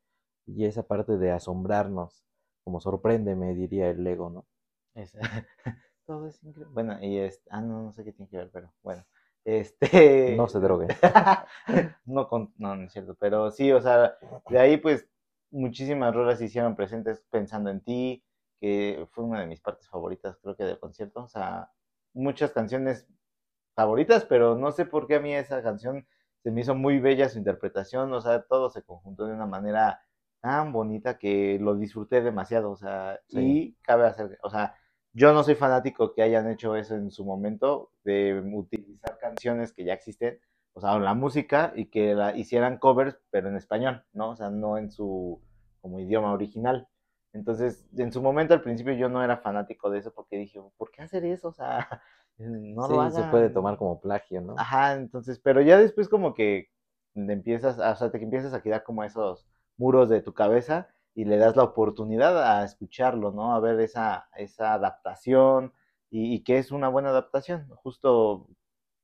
y 0.46 0.64
esa 0.66 0.84
parte 0.84 1.18
de 1.18 1.32
asombrarnos, 1.32 2.24
como 2.64 2.80
sorpréndeme, 2.80 3.54
diría 3.54 3.90
el 3.90 4.04
Lego, 4.04 4.30
¿no? 4.30 4.46
Es- 4.94 5.14
todo 6.06 6.28
es 6.28 6.42
increíble. 6.44 6.72
Bueno, 6.74 6.98
y 7.02 7.18
es, 7.18 7.42
ah, 7.50 7.60
no, 7.60 7.82
no 7.82 7.92
sé 7.92 8.04
qué 8.04 8.12
tiene 8.12 8.30
que 8.30 8.38
ver, 8.38 8.50
pero 8.52 8.72
bueno. 8.82 9.04
Este. 9.44 10.36
No 10.36 10.48
se 10.48 10.58
droguen. 10.60 10.88
no, 12.06 12.28
con, 12.28 12.52
no, 12.58 12.74
no 12.76 12.84
es 12.86 12.92
cierto, 12.92 13.14
pero 13.14 13.50
sí, 13.50 13.70
o 13.72 13.80
sea, 13.80 14.16
de 14.48 14.58
ahí 14.58 14.76
pues 14.76 15.08
muchísimas 15.50 16.14
rolas 16.14 16.38
se 16.38 16.46
hicieron 16.46 16.74
presentes 16.76 17.22
pensando 17.30 17.70
en 17.70 17.80
ti, 17.80 18.24
que 18.60 19.06
fue 19.12 19.24
una 19.24 19.40
de 19.40 19.46
mis 19.46 19.60
partes 19.60 19.88
favoritas, 19.88 20.36
creo 20.42 20.56
que 20.56 20.64
del 20.64 20.78
concierto, 20.80 21.22
o 21.24 21.28
sea, 21.28 21.70
muchas 22.12 22.50
canciones 22.52 23.06
favoritas, 23.74 24.24
pero 24.24 24.56
no 24.56 24.72
sé 24.72 24.86
por 24.86 25.06
qué 25.06 25.16
a 25.16 25.20
mí 25.20 25.34
esa 25.34 25.62
canción 25.62 26.06
se 26.42 26.50
me 26.50 26.60
hizo 26.60 26.74
muy 26.74 26.98
bella 27.00 27.28
su 27.28 27.38
interpretación, 27.38 28.12
o 28.12 28.20
sea, 28.20 28.42
todo 28.42 28.70
se 28.70 28.82
conjuntó 28.82 29.26
de 29.26 29.34
una 29.34 29.46
manera 29.46 30.00
tan 30.40 30.72
bonita 30.72 31.18
que 31.18 31.58
lo 31.60 31.74
disfruté 31.76 32.20
demasiado, 32.22 32.70
o 32.70 32.76
sea, 32.76 33.18
Sí. 33.28 33.40
y 33.40 33.72
cabe 33.82 34.06
hacer, 34.06 34.38
o 34.42 34.50
sea, 34.50 34.74
yo 35.12 35.32
no 35.32 35.42
soy 35.42 35.54
fanático 35.54 36.12
que 36.14 36.22
hayan 36.22 36.48
hecho 36.50 36.76
eso 36.76 36.94
en 36.94 37.10
su 37.10 37.24
momento, 37.24 37.90
de 38.04 38.38
utilizar 38.54 39.18
canciones 39.18 39.72
que 39.72 39.84
ya 39.84 39.94
existen, 39.94 40.38
o 40.74 40.80
sea, 40.80 40.98
la 40.98 41.14
música 41.14 41.72
y 41.74 41.86
que 41.86 42.14
la 42.14 42.36
hicieran 42.36 42.78
covers, 42.78 43.18
pero 43.30 43.48
en 43.48 43.56
español, 43.56 44.04
¿no? 44.12 44.30
O 44.30 44.36
sea, 44.36 44.50
no 44.50 44.76
en 44.78 44.90
su 44.90 45.40
como 45.80 46.00
idioma 46.00 46.32
original. 46.32 46.86
Entonces, 47.36 47.86
en 47.96 48.12
su 48.12 48.22
momento 48.22 48.54
al 48.54 48.62
principio 48.62 48.94
yo 48.94 49.08
no 49.08 49.22
era 49.24 49.38
fanático 49.38 49.90
de 49.90 49.98
eso 50.00 50.12
porque 50.14 50.38
dije, 50.38 50.60
¿por 50.78 50.90
qué 50.90 51.02
hacer 51.02 51.24
eso? 51.24 51.48
O 51.48 51.52
sea, 51.52 52.02
no 52.38 52.86
sí, 52.86 52.88
lo 52.88 53.00
se 53.10 53.24
puede 53.24 53.50
hagan. 53.50 53.50
tomar 53.50 53.76
como 53.78 54.00
plagio, 54.00 54.40
¿no? 54.40 54.66
Ajá, 54.66 54.94
entonces, 54.94 55.38
pero 55.40 55.60
ya 55.62 55.78
después 55.78 56.08
como 56.08 56.34
que 56.34 56.70
empiezas, 57.14 57.78
o 57.78 57.96
sea, 57.96 58.10
te 58.10 58.18
empiezas 58.22 58.54
a 58.54 58.62
quedar 58.62 58.84
como 58.84 59.04
esos 59.04 59.46
muros 59.76 60.08
de 60.08 60.22
tu 60.22 60.34
cabeza 60.34 60.88
y 61.14 61.24
le 61.24 61.36
das 61.38 61.56
la 61.56 61.64
oportunidad 61.64 62.42
a 62.60 62.64
escucharlo, 62.64 63.32
¿no? 63.32 63.54
A 63.54 63.60
ver 63.60 63.80
esa, 63.80 64.28
esa 64.36 64.74
adaptación 64.74 65.72
y, 66.10 66.34
y 66.34 66.42
que 66.44 66.58
es 66.58 66.72
una 66.72 66.88
buena 66.88 67.10
adaptación. 67.10 67.68
Justo, 67.76 68.48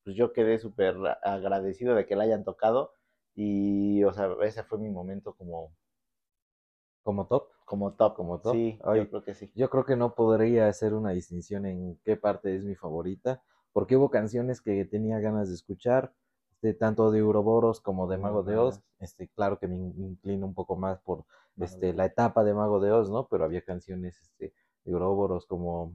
pues 0.04 0.16
yo 0.16 0.32
quedé 0.32 0.58
súper 0.58 0.96
agradecido 1.24 1.94
de 1.94 2.06
que 2.06 2.16
la 2.16 2.24
hayan 2.24 2.44
tocado 2.44 2.94
y, 3.34 4.04
o 4.04 4.12
sea, 4.14 4.30
ese 4.42 4.64
fue 4.64 4.78
mi 4.78 4.90
momento 4.90 5.34
como, 5.36 5.74
Como 7.04 7.26
top. 7.28 7.48
Como 7.72 7.92
top. 7.94 8.14
Como 8.14 8.38
top. 8.40 8.54
Sí, 8.54 8.78
Ay, 8.84 9.00
yo 9.00 9.08
creo 9.10 9.24
que 9.24 9.34
sí. 9.34 9.50
Yo 9.54 9.70
creo 9.70 9.84
que 9.84 9.96
no 9.96 10.14
podría 10.14 10.68
hacer 10.68 10.94
una 10.94 11.10
distinción 11.10 11.66
en 11.66 11.98
qué 12.04 12.16
parte 12.16 12.54
es 12.54 12.64
mi 12.64 12.74
favorita, 12.74 13.42
porque 13.72 13.96
hubo 13.96 14.10
canciones 14.10 14.60
que 14.60 14.84
tenía 14.84 15.18
ganas 15.20 15.48
de 15.48 15.54
escuchar, 15.54 16.12
tanto 16.78 17.10
de 17.10 17.22
Uroboros 17.24 17.80
como 17.80 18.06
de 18.06 18.18
Mago 18.18 18.42
de 18.44 18.56
Oz. 18.56 18.80
Este, 19.00 19.28
claro 19.28 19.58
que 19.58 19.66
me 19.66 19.74
in- 19.76 19.94
inclino 19.98 20.46
un 20.46 20.54
poco 20.54 20.76
más 20.76 21.00
por 21.00 21.24
este, 21.58 21.92
la 21.92 22.04
etapa 22.04 22.44
de 22.44 22.54
Mago 22.54 22.78
de 22.78 22.92
Oz, 22.92 23.10
¿no? 23.10 23.26
Pero 23.28 23.44
había 23.44 23.62
canciones 23.62 24.20
este, 24.20 24.52
de 24.84 24.94
Uroboros 24.94 25.46
como 25.46 25.92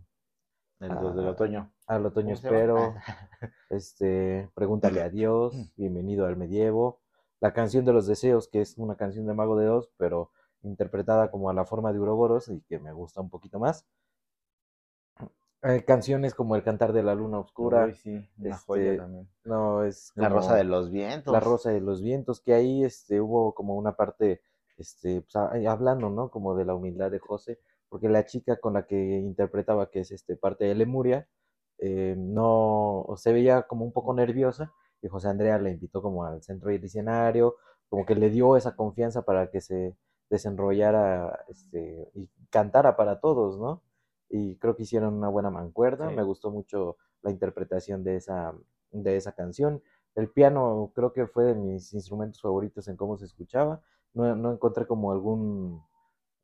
El 0.80 0.90
dos 1.00 1.16
del 1.16 1.28
Ah, 1.28 1.32
otoño. 1.32 1.72
Al 1.88 2.06
otoño 2.06 2.34
espero, 2.34 2.96
este, 3.70 4.50
Pregúntale 4.56 5.02
a 5.02 5.10
Dios, 5.10 5.54
Bienvenido 5.78 6.26
al 6.26 6.38
Medievo, 6.38 7.00
la 7.40 7.54
canción 7.54 7.86
de 7.86 7.94
los 7.94 8.08
deseos, 8.08 8.48
que 8.48 8.62
es 8.62 8.78
una 8.78 8.96
canción 8.96 9.26
de 9.28 9.34
Mago 9.34 9.56
de 9.58 9.70
Oz, 9.70 9.90
pero 9.98 10.32
interpretada 10.63 11.32
como 11.32 11.50
a 11.50 11.54
la 11.54 11.65
forma 11.65 11.93
de 11.93 12.00
Uroboros 12.00 12.50
y 12.50 12.62
que 12.62 12.80
me 12.80 12.93
gusta 12.93 13.22
un 13.22 13.30
poquito 13.30 13.60
más. 13.60 13.86
Eh, 15.63 15.84
canciones 15.84 16.36
como 16.36 16.56
El 16.56 16.63
cantar 16.63 16.93
de 16.93 17.02
la 17.02 17.15
luna 17.15 17.39
oscura, 17.39 17.86
Uy, 17.86 17.96
sí, 17.96 18.30
una 18.38 18.50
este, 18.50 18.65
joya 18.65 18.98
también. 18.98 19.28
no 19.43 19.84
es 19.84 20.12
La 20.15 20.30
Rosa 20.30 20.56
de 20.56 20.63
los 20.63 20.91
Vientos. 20.91 21.34
La 21.34 21.39
Rosa 21.39 21.72
de 21.72 21.82
los 21.82 22.04
Vientos, 22.04 22.41
que 22.41 22.54
ahí 22.54 22.84
este, 22.84 23.20
hubo 23.20 23.56
como 23.56 23.76
una 23.76 23.93
parte, 23.93 24.41
este, 24.78 25.22
pues, 25.22 25.36
hablando, 25.65 26.12
¿no? 26.12 26.30
Como 26.30 26.56
de 26.56 26.63
la 26.63 26.76
humildad 26.76 27.10
de 27.10 27.20
José, 27.20 27.60
porque 27.89 28.08
la 28.08 28.26
chica 28.26 28.60
con 28.60 28.74
la 28.74 28.86
que 28.86 28.96
interpretaba, 28.96 29.89
que 29.89 30.02
es 30.02 30.12
este, 30.12 30.36
parte 30.36 30.65
de 30.65 30.76
Lemuria, 30.76 31.28
eh, 31.80 32.15
no, 32.17 33.08
se 33.17 33.34
veía 33.34 33.63
como 33.63 33.84
un 33.84 33.91
poco 33.91 34.13
nerviosa, 34.13 34.72
y 35.02 35.08
José 35.08 35.28
Andrea 35.28 35.58
le 35.58 35.72
invitó 35.72 36.04
como 36.04 36.24
al 36.24 36.43
centro 36.43 36.70
del 36.70 36.84
escenario, 36.84 37.56
como 37.89 38.06
que 38.06 38.15
le 38.15 38.30
dio 38.30 38.58
esa 38.58 38.76
confianza 38.76 39.24
para 39.24 39.50
que 39.50 39.62
se 39.62 39.96
desenrollara 40.30 41.46
este, 41.48 42.10
y 42.16 42.30
cantara 42.50 42.96
para 42.96 43.20
todos, 43.20 43.60
¿no? 43.60 43.82
Y 44.30 44.58
creo 44.58 44.76
que 44.76 44.84
hicieron 44.84 45.13
una 45.16 45.30
buena 45.30 45.50
mancuerna, 45.50 46.10
Sí. 46.10 46.16
me 46.16 46.24
gustó 46.24 46.52
mucho 46.52 46.98
la 47.22 47.32
interpretación 47.32 48.04
de 48.04 48.18
esa, 48.18 48.54
de 48.92 49.16
esa 49.18 49.32
canción. 49.34 49.82
El 50.16 50.30
piano 50.30 50.92
creo 50.96 51.13
que 51.13 51.28
fue 51.28 51.46
de 51.46 51.56
mis 51.56 51.94
instrumentos 51.94 52.42
favoritos 52.42 52.88
en 52.88 52.98
cómo 52.98 53.18
se 53.18 53.26
escuchaba. 53.26 53.82
No, 54.13 54.36
no 54.36 54.52
encontré 54.52 54.86
como 54.88 55.12
algún 55.12 55.82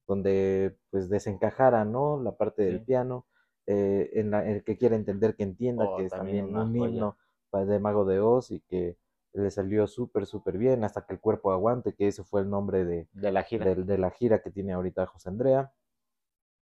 donde 0.07 0.77
pues 0.91 1.09
desencajara, 1.09 1.85
¿no? 1.85 2.21
La 2.21 2.35
parte 2.35 2.63
del 2.63 2.83
piano, 2.83 3.25
eh, 3.65 4.09
en 4.13 4.31
la, 4.31 4.45
el 4.49 4.63
que 4.63 4.77
quiera 4.77 4.95
entender 4.95 5.35
que 5.35 5.43
entienda 5.43 5.85
Oh, 5.87 5.97
que 5.97 6.05
es 6.05 6.11
también 6.11 6.51
también 6.51 6.83
un 6.83 6.91
himno 6.95 7.17
pa- 7.49 7.65
de 7.65 7.79
Mago 7.79 8.05
de 8.05 8.19
Oz 8.19 8.51
y 8.51 8.59
que 8.61 8.97
le 9.33 9.51
salió 9.51 9.87
súper, 9.87 10.25
súper 10.25 10.57
bien, 10.57 10.83
hasta 10.83 11.05
que 11.05 11.13
el 11.13 11.19
cuerpo 11.19 11.51
aguante, 11.51 11.93
que 11.93 12.07
ese 12.07 12.23
fue 12.23 12.41
el 12.41 12.49
nombre 12.49 12.85
de, 12.85 13.07
De 13.13 13.31
la 13.31 13.43
gira. 13.43 13.65
de, 13.65 13.75
de 13.83 13.97
la 13.97 14.11
gira 14.11 14.41
que 14.41 14.51
tiene 14.51 14.73
ahorita 14.73 15.05
José 15.07 15.29
Andrea. 15.29 15.71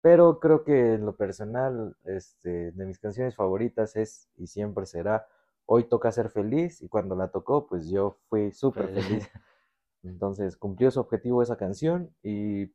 Pero 0.02 0.40
creo 0.40 0.64
que 0.64 0.94
en 0.96 1.06
lo 1.06 1.16
personal, 1.16 1.96
este, 2.06 2.72
de 2.72 2.86
mis 2.86 3.00
canciones 3.00 3.36
favoritas 3.36 3.96
es 3.96 4.30
y 4.38 4.48
siempre 4.48 4.86
será 4.86 5.28
Hoy 5.68 5.86
toca 5.88 6.12
ser 6.12 6.30
feliz 6.30 6.82
y 6.82 6.90
cuando 6.90 7.16
la 7.16 7.30
tocó, 7.32 7.66
pues 7.68 7.88
yo 7.90 8.18
fui 8.30 8.52
súper 8.52 8.90
feliz. 8.90 9.30
Entonces 10.04 10.58
cumplió 10.58 10.92
su 10.92 11.00
objetivo 11.00 11.42
esa 11.44 11.58
canción 11.58 12.14
y 12.24 12.74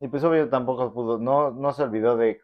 Y 0.00 0.08
pues 0.08 0.24
obvio 0.24 0.48
tampoco 0.48 0.92
pudo, 0.92 1.18
no, 1.18 1.52
no 1.52 1.72
se 1.72 1.84
olvidó 1.84 2.16
de, 2.16 2.40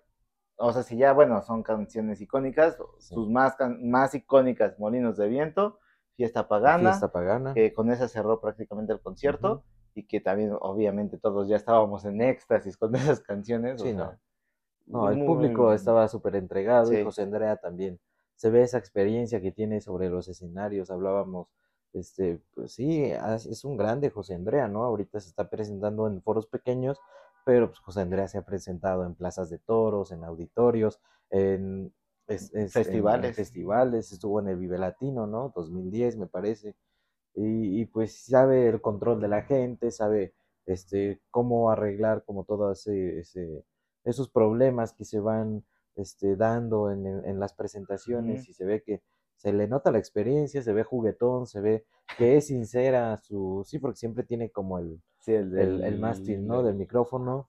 o 0.57 0.73
sea, 0.73 0.83
si 0.83 0.97
ya, 0.97 1.13
bueno, 1.13 1.43
son 1.43 1.63
canciones 1.63 2.21
icónicas, 2.21 2.77
Sí. 2.99 3.15
sus 3.15 3.29
más, 3.29 3.57
más 3.81 4.15
icónicas, 4.15 4.79
Molinos 4.79 5.17
de 5.17 5.29
Viento, 5.29 5.81
Fiesta 6.18 6.46
Pagana, 6.48 6.90
Fiesta 6.90 7.11
Pagana. 7.11 7.54
que 7.54 7.72
con 7.72 7.90
esa 7.90 8.09
cerró 8.09 8.40
prácticamente 8.40 8.92
el 8.92 9.00
concierto, 9.00 9.64
y 9.94 10.07
que 10.07 10.20
también 10.20 10.52
obviamente 10.61 11.16
todos 11.16 11.48
ya 11.48 11.57
estábamos 11.57 12.04
en 12.04 12.20
éxtasis 12.20 12.76
con 12.76 12.92
esas 13.16 13.20
canciones. 13.20 13.81
o 13.81 13.85
Sí, 13.85 13.92
sea, 13.94 13.96
no. 13.96 14.18
No, 14.87 15.11
el 15.11 15.16
muy- 15.18 15.26
público 15.26 15.72
estaba 15.72 16.07
súper 16.09 16.37
entregado 16.37 16.92
y. 16.92 17.02
José 17.04 17.22
Andrea 17.22 17.57
también. 17.57 17.98
Se 18.37 18.50
ve 18.50 18.62
esa 18.62 18.78
experiencia 18.78 19.40
que 19.40 19.52
tiene 19.52 19.81
sobre 19.81 20.09
los 20.11 20.28
escenarios. 20.28 20.90
Hablábamos, 20.90 21.48
este, 21.92 22.40
pues 22.54 22.72
sí, 22.72 23.04
es 23.04 23.46
es 23.46 23.64
un 23.64 23.76
grande 23.76 24.11
José 24.11 24.35
Andrea, 24.35 24.66
¿no? 24.68 24.85
Ahorita 24.85 25.20
se 25.20 25.28
está 25.28 25.48
presentando 25.50 26.07
en 26.07 26.20
foros 26.22 26.46
pequeños, 26.46 27.00
pero 27.44 27.68
pues 27.68 27.78
José 27.81 28.00
Andrea 28.02 28.28
se 28.28 28.38
ha 28.38 28.42
presentado 28.42 29.04
en 29.07 29.14
plazas 29.14 29.50
de 29.50 29.59
toros, 29.59 30.11
en 30.12 30.22
auditorios, 30.24 31.00
en, 31.31 31.92
es- 32.29 32.55
en 32.55 32.71
Festivales. 32.71 33.35
festivales, 33.35 34.12
estuvo 34.12 34.41
en 34.41 34.49
el 34.49 34.57
Vive 34.59 34.79
Latino, 34.79 35.27
¿no? 35.27 35.53
2010 35.55 36.17
me 36.17 36.27
parece. 36.27 36.77
Y, 37.35 37.83
y, 37.83 37.87
pues 37.87 38.25
sabe 38.27 38.69
el 38.69 38.81
control 38.81 39.21
de 39.21 39.29
la 39.29 39.43
gente, 39.43 39.91
sabe 39.91 40.35
este, 40.67 41.21
cómo 41.31 41.71
arreglar 41.71 42.25
como 42.25 42.45
todos 42.45 42.87
ese, 42.87 43.21
ese- 43.21 43.64
esos 44.05 44.29
problemas 44.31 44.93
que 44.95 45.05
se 45.05 45.21
van 45.21 45.64
este, 45.97 46.37
dando 46.37 46.91
en, 46.91 47.07
en- 47.07 47.25
en 47.27 47.41
las 47.41 47.55
presentaciones 47.55 48.49
y 48.49 48.55
se 48.55 48.64
ve 48.64 48.83
que 48.83 49.03
se 49.37 49.53
le 49.53 49.69
nota 49.69 49.91
la 49.93 49.99
experiencia, 49.99 50.62
se 50.62 50.73
ve 50.73 50.83
juguetón, 50.85 51.47
se 51.47 51.61
ve 51.61 51.87
que 52.19 52.37
es 52.38 52.49
sincera 52.49 53.17
su, 53.19 53.64
sí, 53.67 53.79
porque 53.79 53.99
siempre 53.99 54.25
tiene 54.25 54.51
como 54.51 54.79
el, 54.79 55.01
Sí, 55.21 55.33
el, 55.35 55.53
el, 55.57 55.83
del- 55.83 55.83
el 55.85 55.99
mástil, 55.99 56.47
¿no? 56.47 56.62
Del 56.64 56.75
micrófono. 56.77 57.49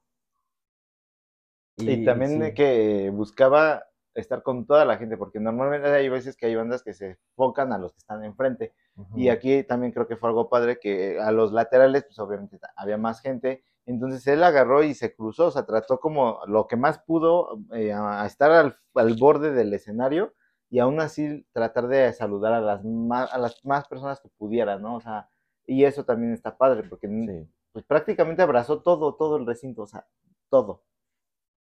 Y, 1.78 1.98
también 2.04 2.32
sí, 2.32 2.54
que 2.54 3.10
buscaba 3.12 3.89
estar 4.20 4.44
con 4.44 4.66
toda 4.66 4.86
la 4.86 4.98
gente, 4.98 5.18
porque 5.18 5.40
normalmente 5.40 5.88
hay 5.90 6.10
veces 6.10 6.36
que 6.36 6.46
hay 6.48 6.56
bandas 6.56 6.84
que 6.84 6.94
se 6.94 7.18
enfocan 7.32 7.74
a 7.74 7.78
los 7.78 7.94
que 7.94 8.00
están 8.00 8.24
enfrente. 8.24 8.74
Y 9.16 9.30
aquí 9.30 9.64
también 9.64 9.94
creo 9.94 10.08
que 10.08 10.18
fue 10.18 10.30
algo 10.30 10.50
padre 10.50 10.80
que 10.80 11.20
a 11.20 11.32
los 11.32 11.54
laterales, 11.54 12.04
pues 12.04 12.20
obviamente 12.20 12.60
había 12.76 12.98
más 12.98 13.22
gente. 13.22 13.64
Entonces 13.86 14.26
él 14.28 14.44
agarró 14.44 14.84
y 14.84 14.94
se 14.94 15.16
cruzó, 15.16 15.48
o 15.48 15.52
sea, 15.52 15.66
trató 15.66 16.00
como 16.00 16.40
lo 16.48 16.68
que 16.68 16.76
más 16.76 17.00
pudo 17.00 17.60
eh, 17.74 17.94
a 17.94 18.26
estar 18.26 18.52
al, 18.52 18.78
al 18.94 19.16
borde 19.16 19.52
del 19.52 19.74
escenario 19.74 20.34
y 20.70 20.80
aún 20.80 21.00
así 21.00 21.46
tratar 21.52 21.88
de 21.88 22.14
saludar 22.14 22.54
a 22.54 22.62
las 22.62 22.84
más, 22.86 23.34
a 23.34 23.38
las 23.38 23.64
más 23.66 23.88
personas 23.88 24.20
que 24.20 24.30
pudiera, 24.30 24.78
¿no? 24.78 24.96
O 24.96 25.02
sea, 25.02 25.30
y 25.66 25.84
eso 25.86 26.06
también 26.06 26.34
está 26.34 26.58
padre, 26.58 26.84
porque 26.84 27.08
sí, 27.08 27.50
pues 27.72 27.86
prácticamente 27.86 28.42
abrazó 28.42 28.82
todo, 28.82 29.16
todo 29.16 29.38
el 29.38 29.46
recinto, 29.46 29.84
o 29.84 29.88
sea, 29.88 30.08
todo. 30.50 30.84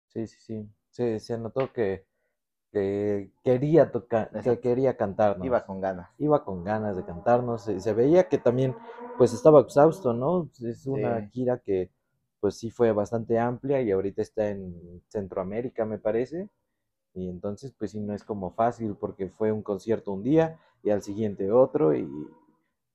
sí, 0.08 0.26
sí, 0.26 0.40
sí. 0.40 0.70
Se, 0.90 1.20
se 1.20 1.38
notó 1.38 1.72
que, 1.72 2.06
que 2.72 3.30
quería 3.44 3.90
tocar, 3.92 4.30
que 4.42 4.60
quería 4.60 4.96
cantarnos. 4.96 5.46
Iba 5.46 5.64
con 5.66 5.80
ganas. 5.80 6.10
iba 6.18 6.44
con 6.44 6.64
ganas 6.64 6.96
de 6.96 7.04
cantarnos, 7.04 7.62
se, 7.64 7.80
se 7.80 7.94
veía 7.94 8.28
que 8.28 8.38
también 8.38 8.76
pues 9.18 9.32
estaba 9.32 9.60
exhausto, 9.60 10.12
¿no? 10.12 10.50
Es 10.62 10.86
una 10.86 11.22
Sí. 11.22 11.30
gira 11.32 11.58
que 11.58 11.90
pues 12.40 12.56
sí 12.58 12.70
fue 12.70 12.92
bastante 12.92 13.38
amplia 13.38 13.82
y 13.82 13.90
ahorita 13.90 14.22
está 14.22 14.48
en 14.50 15.02
Centroamérica, 15.08 15.84
me 15.84 15.98
parece, 15.98 16.48
y 17.14 17.28
entonces 17.28 17.72
pues 17.78 17.92
sí 17.92 18.00
no 18.00 18.14
es 18.14 18.24
como 18.24 18.52
fácil 18.52 18.96
porque 19.00 19.28
fue 19.30 19.52
un 19.52 19.62
concierto 19.62 20.12
un 20.12 20.22
día 20.24 20.58
y 20.82 20.90
al 20.90 21.02
siguiente 21.02 21.52
otro 21.52 21.94
y 21.96 22.08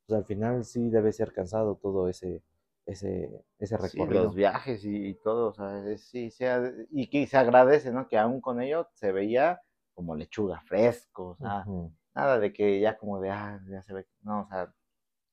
pues 0.07 0.17
al 0.17 0.25
final 0.25 0.65
sí 0.65 0.89
debe 0.89 1.11
ser 1.13 1.31
cansado 1.33 1.75
todo 1.81 2.09
ese 2.09 2.41
ese 2.85 3.43
ese 3.59 3.77
Sí, 3.77 3.77
recorrido. 3.77 4.07
los 4.07 4.35
viajes 4.35 4.83
y, 4.85 5.09
y 5.09 5.13
todo, 5.15 5.49
o 5.49 5.53
sea, 5.53 5.85
es- 5.89 6.03
sí, 6.07 6.31
sea, 6.31 6.61
y 6.91 7.09
que 7.09 7.27
se 7.27 7.37
agradece, 7.37 7.91
¿no? 7.91 8.07
Que 8.07 8.17
aún 8.17 8.41
con 8.41 8.61
ello 8.61 8.87
se 8.93 9.11
veía 9.11 9.61
como 9.95 10.15
lechuga 10.15 10.61
fresco, 10.61 11.29
o 11.29 11.35
sea, 11.37 11.65
nada 12.13 12.39
de 12.39 12.53
que 12.53 12.79
ya 12.79 12.97
como 12.97 13.19
de, 13.21 13.31
ah, 13.31 13.59
ya 13.69 13.81
se 13.81 13.93
ve, 13.93 14.05
no, 14.21 14.41
o 14.43 14.47
sea, 14.47 14.73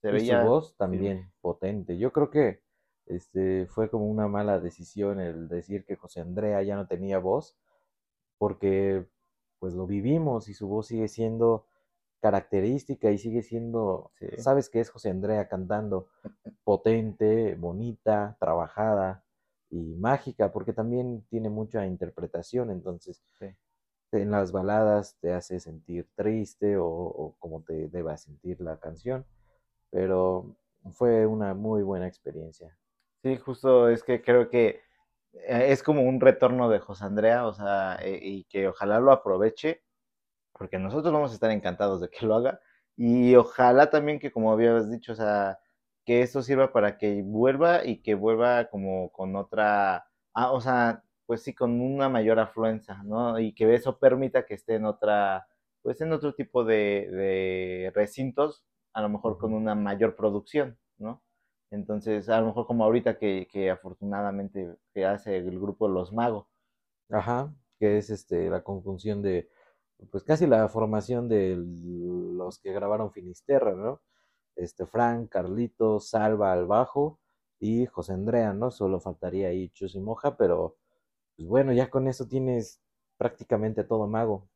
se 0.00 0.08
Y 0.08 0.10
su 0.10 0.14
veía 0.14 0.44
voz 0.44 0.68
firme. 0.68 0.78
también 0.78 1.32
potente. 1.42 1.98
Yo 1.98 2.12
creo 2.12 2.30
que 2.30 2.62
este 3.06 3.66
fue 3.66 3.90
como 3.90 4.06
una 4.06 4.28
mala 4.28 4.60
decisión 4.60 5.20
el 5.20 5.48
decir 5.48 5.84
que 5.84 5.96
José 5.96 6.20
Andrea 6.20 6.62
ya 6.62 6.76
no 6.76 6.86
tenía 6.86 7.18
voz, 7.18 7.56
porque 8.38 9.06
pues 9.58 9.74
lo 9.74 9.86
vivimos 9.86 10.48
y 10.48 10.54
su 10.54 10.68
voz 10.68 10.88
sigue 10.88 11.08
siendo 11.08 11.66
característica 12.20 13.10
y 13.10 13.18
sigue 13.18 13.42
siendo, 13.42 14.12
Sí. 14.18 14.26
sabes 14.38 14.68
que 14.70 14.80
es 14.80 14.90
José 14.90 15.10
Andrea 15.10 15.48
cantando 15.48 16.08
potente, 16.64 17.54
bonita, 17.56 18.36
trabajada 18.40 19.24
y 19.70 19.96
mágica, 19.96 20.52
porque 20.52 20.72
también 20.72 21.24
tiene 21.30 21.48
mucha 21.50 21.86
interpretación, 21.86 22.70
entonces 22.70 23.22
Sí. 23.38 23.46
En 24.12 24.30
las 24.30 24.52
baladas 24.52 25.16
te 25.20 25.32
hace 25.32 25.60
sentir 25.60 26.08
triste 26.14 26.76
o, 26.78 27.34
como 27.38 27.62
te 27.62 27.88
deba 27.88 28.16
sentir 28.16 28.60
la 28.60 28.78
canción, 28.78 29.24
pero 29.90 30.56
fue 30.92 31.26
una 31.26 31.54
muy 31.54 31.82
buena 31.82 32.06
experiencia. 32.06 32.76
Sí, 33.22 33.36
justo 33.36 33.88
es 33.88 34.02
que 34.02 34.22
creo 34.22 34.50
que 34.50 34.80
eh, 35.34 35.66
es 35.70 35.82
como 35.82 36.02
un 36.02 36.20
retorno 36.20 36.68
de 36.68 36.80
José 36.80 37.04
Andrea, 37.04 37.46
o 37.46 37.52
sea, 37.54 37.98
eh, 38.02 38.18
y 38.22 38.44
que 38.44 38.68
ojalá 38.68 39.00
lo 39.00 39.12
aproveche, 39.12 39.82
porque 40.52 40.78
nosotros 40.78 41.12
vamos 41.12 41.32
a 41.32 41.34
estar 41.34 41.50
encantados 41.50 42.00
de 42.00 42.08
que 42.10 42.26
lo 42.26 42.34
haga, 42.34 42.60
y 42.96 43.34
ojalá 43.36 43.90
también 43.90 44.18
que, 44.18 44.32
como 44.32 44.52
habías 44.52 44.90
dicho, 44.90 45.12
o 45.12 45.16
sea, 45.16 45.58
que 46.04 46.22
esto 46.22 46.42
sirva 46.42 46.72
para 46.72 46.98
que 46.98 47.22
vuelva 47.22 47.84
y 47.84 48.02
que 48.02 48.14
vuelva 48.14 48.66
como 48.68 49.10
con 49.12 49.36
otra, 49.36 50.06
ah, 50.34 50.52
o 50.52 50.60
sea, 50.60 51.04
pues 51.26 51.42
sí, 51.42 51.54
con 51.54 51.80
una 51.80 52.08
mayor 52.08 52.38
afluencia, 52.38 53.02
¿no? 53.04 53.38
Y 53.38 53.54
que 53.54 53.74
eso 53.74 53.98
permita 53.98 54.44
que 54.46 54.54
esté 54.54 54.74
en 54.76 54.86
otra, 54.86 55.46
pues 55.82 56.00
en 56.00 56.12
otro 56.12 56.34
tipo 56.34 56.64
de, 56.64 57.08
de 57.10 57.92
recintos, 57.94 58.64
a 58.92 59.02
lo 59.02 59.08
mejor 59.08 59.38
con 59.38 59.54
una 59.54 59.74
mayor 59.74 60.16
producción, 60.16 60.78
¿no? 60.98 61.22
Entonces, 61.70 62.28
a 62.28 62.40
lo 62.40 62.48
mejor 62.48 62.66
como 62.66 62.84
ahorita 62.84 63.18
que, 63.18 63.48
que 63.50 63.70
afortunadamente 63.70 64.76
que 64.92 65.06
hace 65.06 65.38
el 65.38 65.58
grupo 65.58 65.88
Los 65.88 66.12
Magos. 66.12 66.46
Ajá, 67.10 67.54
que 67.78 67.98
es 67.98 68.10
este 68.10 68.50
la 68.50 68.62
conjunción 68.62 69.22
de, 69.22 69.48
pues 70.10 70.24
casi 70.24 70.46
la 70.46 70.68
formación 70.68 71.28
de 71.28 71.56
los 71.56 72.58
que 72.58 72.72
grabaron 72.72 73.12
Finisterra, 73.12 73.74
¿no? 73.74 74.02
Este 74.56 74.86
Frank, 74.86 75.30
Carlitos, 75.30 76.10
Salva 76.10 76.52
al 76.52 76.66
bajo 76.66 77.20
y 77.58 77.86
José 77.86 78.12
Andrea, 78.14 78.52
¿no? 78.52 78.70
Solo 78.70 79.00
faltaría 79.00 79.48
ahí 79.48 79.70
Chus 79.70 79.94
y 79.94 80.00
Moja, 80.00 80.36
pero 80.36 80.76
pues 81.42 81.48
bueno, 81.48 81.72
ya 81.72 81.90
con 81.90 82.08
eso 82.08 82.26
tienes 82.28 82.80
prácticamente 83.18 83.84
todo 83.84 84.06
mago. 84.06 84.48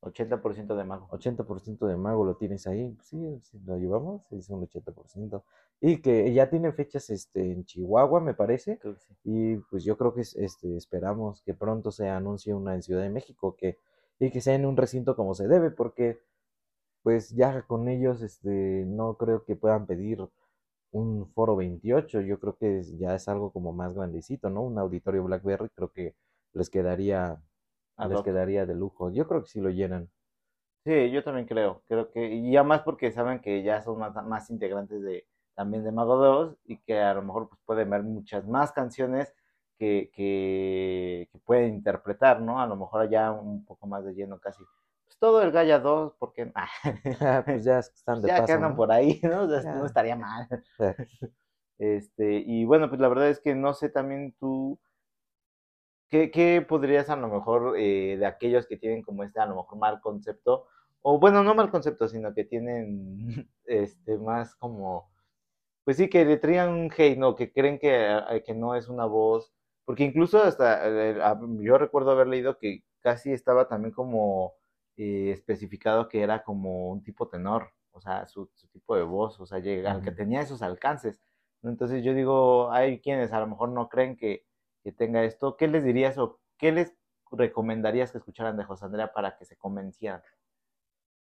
80% 0.00 0.76
de 0.76 0.84
mago. 0.84 1.08
80% 1.10 1.86
de 1.86 1.96
mago 1.96 2.24
lo 2.24 2.36
tienes 2.36 2.66
ahí, 2.66 2.90
pues 2.92 3.08
sí, 3.08 3.40
sí, 3.44 3.60
lo 3.66 3.76
llevamos, 3.78 4.22
es 4.32 4.48
un 4.50 4.62
80%. 4.64 5.44
Y 5.80 6.00
que 6.02 6.32
ya 6.32 6.48
tiene 6.50 6.72
fechas 6.72 7.10
este, 7.10 7.52
en 7.52 7.64
Chihuahua, 7.66 8.20
me 8.20 8.34
parece. 8.34 8.78
Creo 8.78 8.94
que 8.94 9.00
sí. 9.00 9.14
Y 9.24 9.56
pues 9.70 9.84
yo 9.84 9.96
creo 9.98 10.14
que 10.14 10.22
es- 10.22 10.36
este, 10.36 10.76
esperamos 10.76 11.42
que 11.42 11.54
pronto 11.54 11.90
se 11.92 12.08
anuncie 12.08 12.54
una 12.54 12.74
en 12.74 12.82
Ciudad 12.82 13.02
de 13.02 13.10
México 13.10 13.56
que, 13.58 13.78
y 14.18 14.30
que 14.30 14.40
sea 14.40 14.54
en 14.54 14.66
un 14.66 14.76
recinto 14.76 15.16
como 15.16 15.34
se 15.34 15.48
debe, 15.48 15.70
porque 15.70 16.20
pues 17.02 17.30
ya 17.30 17.62
con 17.62 17.88
ellos 17.88 18.22
este, 18.22 18.84
no 18.86 19.16
creo 19.16 19.44
que 19.44 19.56
puedan 19.56 19.86
pedir 19.86 20.18
un 20.92 21.28
foro 21.32 21.56
28, 21.56 22.20
yo 22.20 22.38
creo 22.40 22.56
que 22.56 22.78
es- 22.80 22.98
ya 22.98 23.14
es 23.14 23.28
algo 23.28 23.52
como 23.52 23.72
más 23.72 23.94
grandecito, 23.94 24.50
¿no? 24.50 24.62
Un 24.62 24.78
auditorio 24.78 25.24
Blackberry 25.24 25.68
creo 25.70 25.92
que 25.92 26.14
les 26.54 26.70
quedaría, 26.70 27.42
les 28.02 28.22
quedaría 28.22 28.66
de 28.66 28.74
lujo. 28.74 29.10
Yo 29.12 29.26
creo 29.28 29.42
que 29.42 29.48
sí 29.50 29.60
lo 29.60 29.70
llenan. 29.70 30.10
Sí, 30.84 31.10
yo 31.10 31.22
también 31.22 31.46
creo. 31.46 31.82
Creo 31.88 32.10
que, 32.10 32.26
y 32.32 32.52
ya 32.52 32.62
más 32.62 32.82
porque 32.82 33.12
saben 33.12 33.40
que 33.40 33.62
ya 33.62 33.82
son 33.82 33.98
más, 33.98 34.14
más 34.26 34.48
integrantes 34.50 35.02
de 35.02 35.26
también 35.54 35.84
de 35.84 35.92
Mago 35.92 36.16
2 36.16 36.56
y 36.64 36.78
que 36.78 36.98
a 36.98 37.12
lo 37.14 37.22
mejor 37.22 37.48
pues, 37.50 37.60
pueden 37.66 37.90
ver 37.90 38.02
muchas 38.02 38.46
más 38.46 38.72
canciones 38.72 39.34
que, 39.78 40.10
que, 40.14 41.28
que 41.30 41.38
pueden 41.40 41.74
interpretar, 41.74 42.40
¿no? 42.40 42.60
A 42.60 42.66
lo 42.66 42.76
mejor 42.76 43.10
ya 43.10 43.30
un 43.32 43.64
poco 43.66 43.86
más 43.86 44.04
de 44.04 44.14
lleno 44.14 44.38
casi. 44.40 44.64
Pues 45.10 45.18
todo 45.18 45.42
el 45.42 45.50
Gaia 45.50 45.80
2, 45.80 46.14
porque 46.20 46.52
pues 47.44 47.64
ya 47.64 47.80
están 47.80 48.18
de 48.22 48.28
ya 48.28 48.36
que 48.36 48.40
paso, 48.42 48.54
andan 48.54 48.70
¿no? 48.70 48.76
por 48.76 48.92
ahí, 48.92 49.18
¿no? 49.24 49.42
O 49.42 49.48
sea, 49.48 49.60
Ya. 49.60 49.74
no 49.74 49.86
estaría 49.86 50.14
mal. 50.14 50.46
Este, 51.78 52.44
y 52.46 52.64
bueno, 52.64 52.88
pues 52.88 53.00
la 53.00 53.08
verdad 53.08 53.28
es 53.28 53.40
que 53.40 53.54
no 53.56 53.72
sé 53.74 53.88
también 53.88 54.36
tú, 54.38 54.78
¿qué, 56.10 56.30
qué 56.30 56.64
podrías 56.66 57.08
a 57.10 57.16
lo 57.16 57.26
mejor 57.28 57.74
eh, 57.76 58.16
de 58.18 58.26
aquellos 58.26 58.66
que 58.68 58.76
tienen 58.76 59.02
como 59.02 59.24
este 59.24 59.40
a 59.40 59.46
lo 59.46 59.56
mejor 59.56 59.78
mal 59.78 60.00
concepto, 60.00 60.66
o 61.02 61.18
bueno, 61.18 61.42
no 61.42 61.54
mal 61.54 61.70
concepto, 61.70 62.06
sino 62.06 62.34
que 62.34 62.44
tienen 62.44 63.50
este 63.64 64.18
más 64.18 64.54
como, 64.56 65.10
pues 65.84 65.96
sí, 65.98 66.08
que 66.10 66.24
le 66.24 66.36
traían 66.38 66.70
un 66.70 66.90
hate, 66.96 67.18
¿no? 67.18 67.36
Que 67.36 67.52
creen 67.52 67.78
que, 67.78 67.90
eh, 68.30 68.42
que 68.44 68.54
no 68.54 68.74
es 68.76 68.88
una 68.88 69.06
voz, 69.06 69.52
porque 69.84 70.04
incluso 70.04 70.42
hasta, 70.42 70.88
eh, 70.88 71.22
a- 71.22 71.40
yo 71.60 71.78
recuerdo 71.78 72.12
haber 72.12 72.28
leído 72.28 72.58
que 72.58 72.84
casi 73.00 73.32
estaba 73.32 73.68
también 73.68 73.92
como 73.94 74.54
eh, 74.96 75.30
especificado 75.32 76.08
que 76.08 76.22
era 76.22 76.42
como 76.44 76.90
un 76.90 77.02
tipo 77.02 77.28
tenor, 77.28 77.72
o 77.92 78.00
sea, 78.00 78.26
su, 78.26 78.50
su 78.54 78.68
tipo 78.68 78.96
de 78.96 79.02
voz, 79.02 79.40
o 79.40 79.46
sea, 79.46 79.58
llega, 79.60 79.92
al 79.92 80.02
que 80.02 80.10
Ujú. 80.10 80.12
tenía 80.12 80.42
esos 80.42 80.62
alcances. 80.62 81.20
Entonces 81.62 82.04
yo 82.04 82.14
digo, 82.14 82.72
hay 82.72 83.00
quienes 83.00 83.32
a 83.32 83.40
lo 83.40 83.46
mejor 83.46 83.70
no 83.70 83.88
creen 83.88 84.16
que, 84.16 84.46
que 84.82 84.92
tenga 84.92 85.24
esto. 85.24 85.56
¿Qué 85.56 85.68
les 85.68 85.84
dirías 85.84 86.18
o 86.18 86.40
qué 86.58 86.72
les 86.72 86.94
recomendarías 87.30 88.12
que 88.12 88.18
escucharan 88.18 88.56
de 88.56 88.64
José 88.64 88.86
Andrea 88.86 89.12
para 89.12 89.36
que 89.36 89.44
se 89.44 89.56
convencieran? 89.56 90.22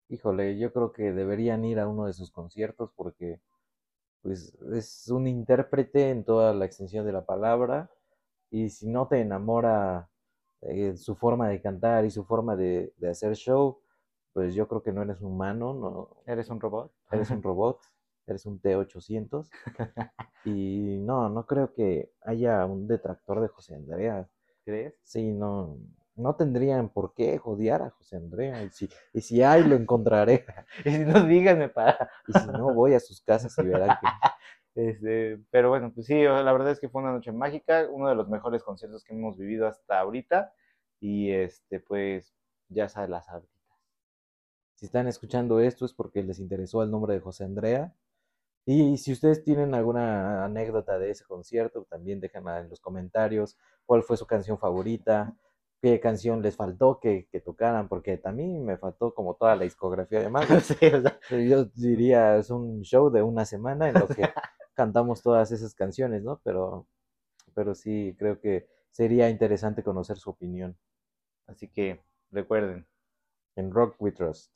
Híjole, 0.10 0.60
yo 0.60 0.72
creo 0.74 0.92
que 0.92 1.12
deberían 1.14 1.64
ir 1.66 1.80
a 1.80 1.88
uno 1.88 2.06
de 2.06 2.14
sus 2.14 2.32
conciertos 2.32 2.92
porque 2.96 3.42
pues 4.24 4.56
es 4.76 5.10
un 5.10 5.28
intérprete 5.28 6.12
en 6.12 6.26
toda 6.26 6.54
la 6.56 6.66
extensión 6.66 7.06
de 7.08 7.14
la 7.14 7.26
palabra 7.26 7.92
y 8.52 8.70
si 8.72 8.90
no 8.90 9.08
te 9.10 9.22
enamora 9.22 10.11
eh, 10.62 10.96
su 10.98 11.16
forma 11.16 11.50
de 11.50 11.62
cantar 11.62 12.06
y 12.06 12.12
su 12.12 12.24
forma 12.26 12.56
de, 12.56 12.94
de 12.98 13.10
hacer 13.10 13.36
show, 13.36 13.80
pues 14.34 14.56
yo 14.56 14.68
creo 14.68 14.84
que 14.84 14.94
no 14.94 15.02
eres 15.02 15.22
humano, 15.22 15.74
no 15.74 16.10
¿Eres 16.26 16.50
un 16.50 16.60
robot? 16.60 16.92
eres 17.12 17.30
un 17.32 17.44
robot, 17.44 17.80
eres 18.28 18.46
un 18.46 18.62
T800 18.62 19.50
y 20.46 20.98
no, 21.00 21.30
no 21.30 21.46
creo 21.46 21.74
que 21.74 22.12
haya 22.22 22.66
un 22.66 22.88
detractor 22.88 23.42
de 23.42 23.48
José 23.50 23.76
Andrea. 23.76 24.28
¿Crees? 24.64 24.94
Sí, 25.04 25.32
no, 25.34 25.78
no 26.16 26.36
tendrían 26.36 26.90
por 26.90 27.14
qué 27.14 27.40
odiar 27.44 27.82
a 27.82 27.90
José 27.90 28.18
Andrea 28.18 28.64
y 28.64 28.70
si, 28.70 28.90
y 29.14 29.22
si 29.22 29.42
hay 29.42 29.64
lo 29.64 29.76
encontraré. 29.76 30.46
Y 30.86 30.92
si 30.92 31.00
no, 31.00 31.24
díganme 31.26 31.70
para... 31.70 32.10
Y 32.28 32.34
si 32.34 32.48
no, 32.48 32.74
voy 32.74 32.94
a 32.94 33.00
sus 33.00 33.22
casas 33.22 33.58
y 33.58 33.64
verán 33.64 33.98
que... 34.02 34.08
Este, 34.76 35.40
pero 35.50 35.70
bueno, 35.70 35.92
pues 35.94 36.08
sí, 36.08 36.24
la 36.24 36.52
verdad 36.54 36.72
es 36.72 36.80
que 36.80 36.90
fue 36.90 37.02
una 37.02 37.12
noche 37.12 37.32
mágica, 37.32 37.88
uno 37.92 38.10
de 38.10 38.16
los 38.16 38.30
mejores 38.30 38.64
conciertos 38.64 39.04
que 39.04 39.14
hemos 39.14 39.38
vivido 39.38 39.68
hasta 39.68 40.00
ahorita. 40.00 40.54
Y 41.00 41.32
este, 41.32 41.80
pues, 41.80 42.34
ya 42.70 42.88
sabes 42.88 43.10
las 43.10 43.26
sabritas. 43.26 43.52
Si 44.76 44.86
están 44.86 45.08
escuchando 45.08 45.60
esto 45.60 45.86
es 45.86 45.94
porque 45.94 46.24
les 46.24 46.40
interesó 46.40 46.82
el 46.84 46.92
nombre 46.92 47.14
de 47.14 47.20
José 47.20 47.44
Andrea. 47.44 47.94
Y 48.66 48.98
si 48.98 49.12
ustedes 49.12 49.44
tienen 49.44 49.74
alguna 49.74 50.46
anécdota 50.46 51.00
de 51.00 51.12
ese 51.12 51.26
concierto, 51.26 51.86
también 51.90 52.20
déjenla 52.20 52.60
en 52.62 52.70
los 52.70 52.80
comentarios. 52.80 53.58
¿Cuál 53.86 54.04
fue 54.04 54.18
su 54.18 54.26
canción 54.26 54.58
favorita? 54.58 55.36
¿Qué 55.82 56.00
canción 56.00 56.42
les 56.44 56.56
faltó 56.56 57.00
que, 57.00 57.28
que 57.32 57.42
tocaran? 57.42 57.88
Porque 57.90 58.18
también 58.18 58.64
me 58.66 58.78
faltó 58.78 59.14
como 59.16 59.36
toda 59.36 59.56
la 59.56 59.64
discografía 59.64 60.20
de 60.20 60.30
Mago. 60.30 60.46
Sí, 60.62 60.86
o 60.88 61.02
sea, 61.02 61.20
Yo 61.30 61.66
diría, 61.76 62.38
es 62.38 62.52
un 62.52 62.82
show 62.82 63.10
de 63.12 63.24
una 63.24 63.46
semana 63.46 63.90
en 63.90 63.96
lo 63.96 64.08
que 64.08 64.30
cantamos 64.74 65.22
todas 65.22 65.52
esas 65.52 65.76
canciones, 65.76 66.24
¿no? 66.24 66.42
Pero, 66.44 66.88
pero 67.56 67.76
sí, 67.76 68.16
creo 68.20 68.40
que 68.42 68.68
sería 68.92 69.30
interesante 69.30 69.84
conocer 69.84 70.18
su 70.18 70.30
opinión 70.32 70.78
así 71.48 71.68
que 71.68 72.02
recuerden, 72.32 72.88
en 73.56 73.72
Rock 73.72 73.96
We 74.02 74.12
Trust. 74.12 74.52